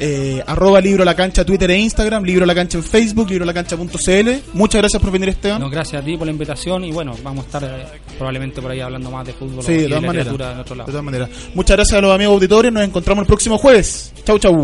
Eh, 0.00 0.42
arroba 0.46 0.80
libro 0.80 1.04
la 1.04 1.14
cancha, 1.14 1.44
Twitter 1.44 1.70
e 1.70 1.78
Instagram, 1.78 2.24
libro 2.24 2.44
la 2.46 2.54
cancha 2.54 2.78
en 2.78 2.84
Facebook, 2.84 3.30
libro 3.30 3.44
la 3.44 3.54
cancha.cl. 3.54 4.28
Muchas 4.54 4.80
gracias 4.80 5.00
por 5.02 5.10
venir, 5.12 5.28
Esteban. 5.30 5.60
No, 5.60 5.70
gracias 5.70 6.02
a 6.02 6.04
ti 6.04 6.16
por 6.16 6.26
la 6.26 6.32
invitación 6.32 6.84
y 6.84 6.92
bueno, 6.92 7.14
vamos 7.22 7.44
a 7.44 7.46
estar 7.46 7.64
eh, 7.64 7.98
probablemente 8.16 8.60
por 8.60 8.70
ahí 8.70 8.80
hablando 8.80 9.10
más 9.10 9.26
de 9.26 9.32
fútbol 9.32 9.62
Sí, 9.64 9.72
de 9.72 9.78
de 9.82 9.88
todas 9.88 10.02
maneras. 10.02 10.26
en 10.28 10.32
otro 10.60 10.74
lado. 10.74 10.86
De 10.86 10.92
todas 10.92 11.04
maneras. 11.04 11.28
Muchas 11.54 11.76
gracias 11.76 11.98
a 11.98 12.00
los 12.02 12.12
amigos 12.14 12.34
auditores. 12.34 12.72
Nos 12.72 12.84
encontramos 12.84 13.22
el 13.22 13.26
próximo 13.26 13.56
jueves. 13.58 14.12
Chau, 14.24 14.38
chau. 14.38 14.57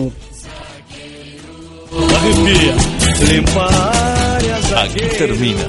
Aquí 4.83 5.01
termina 5.17 5.69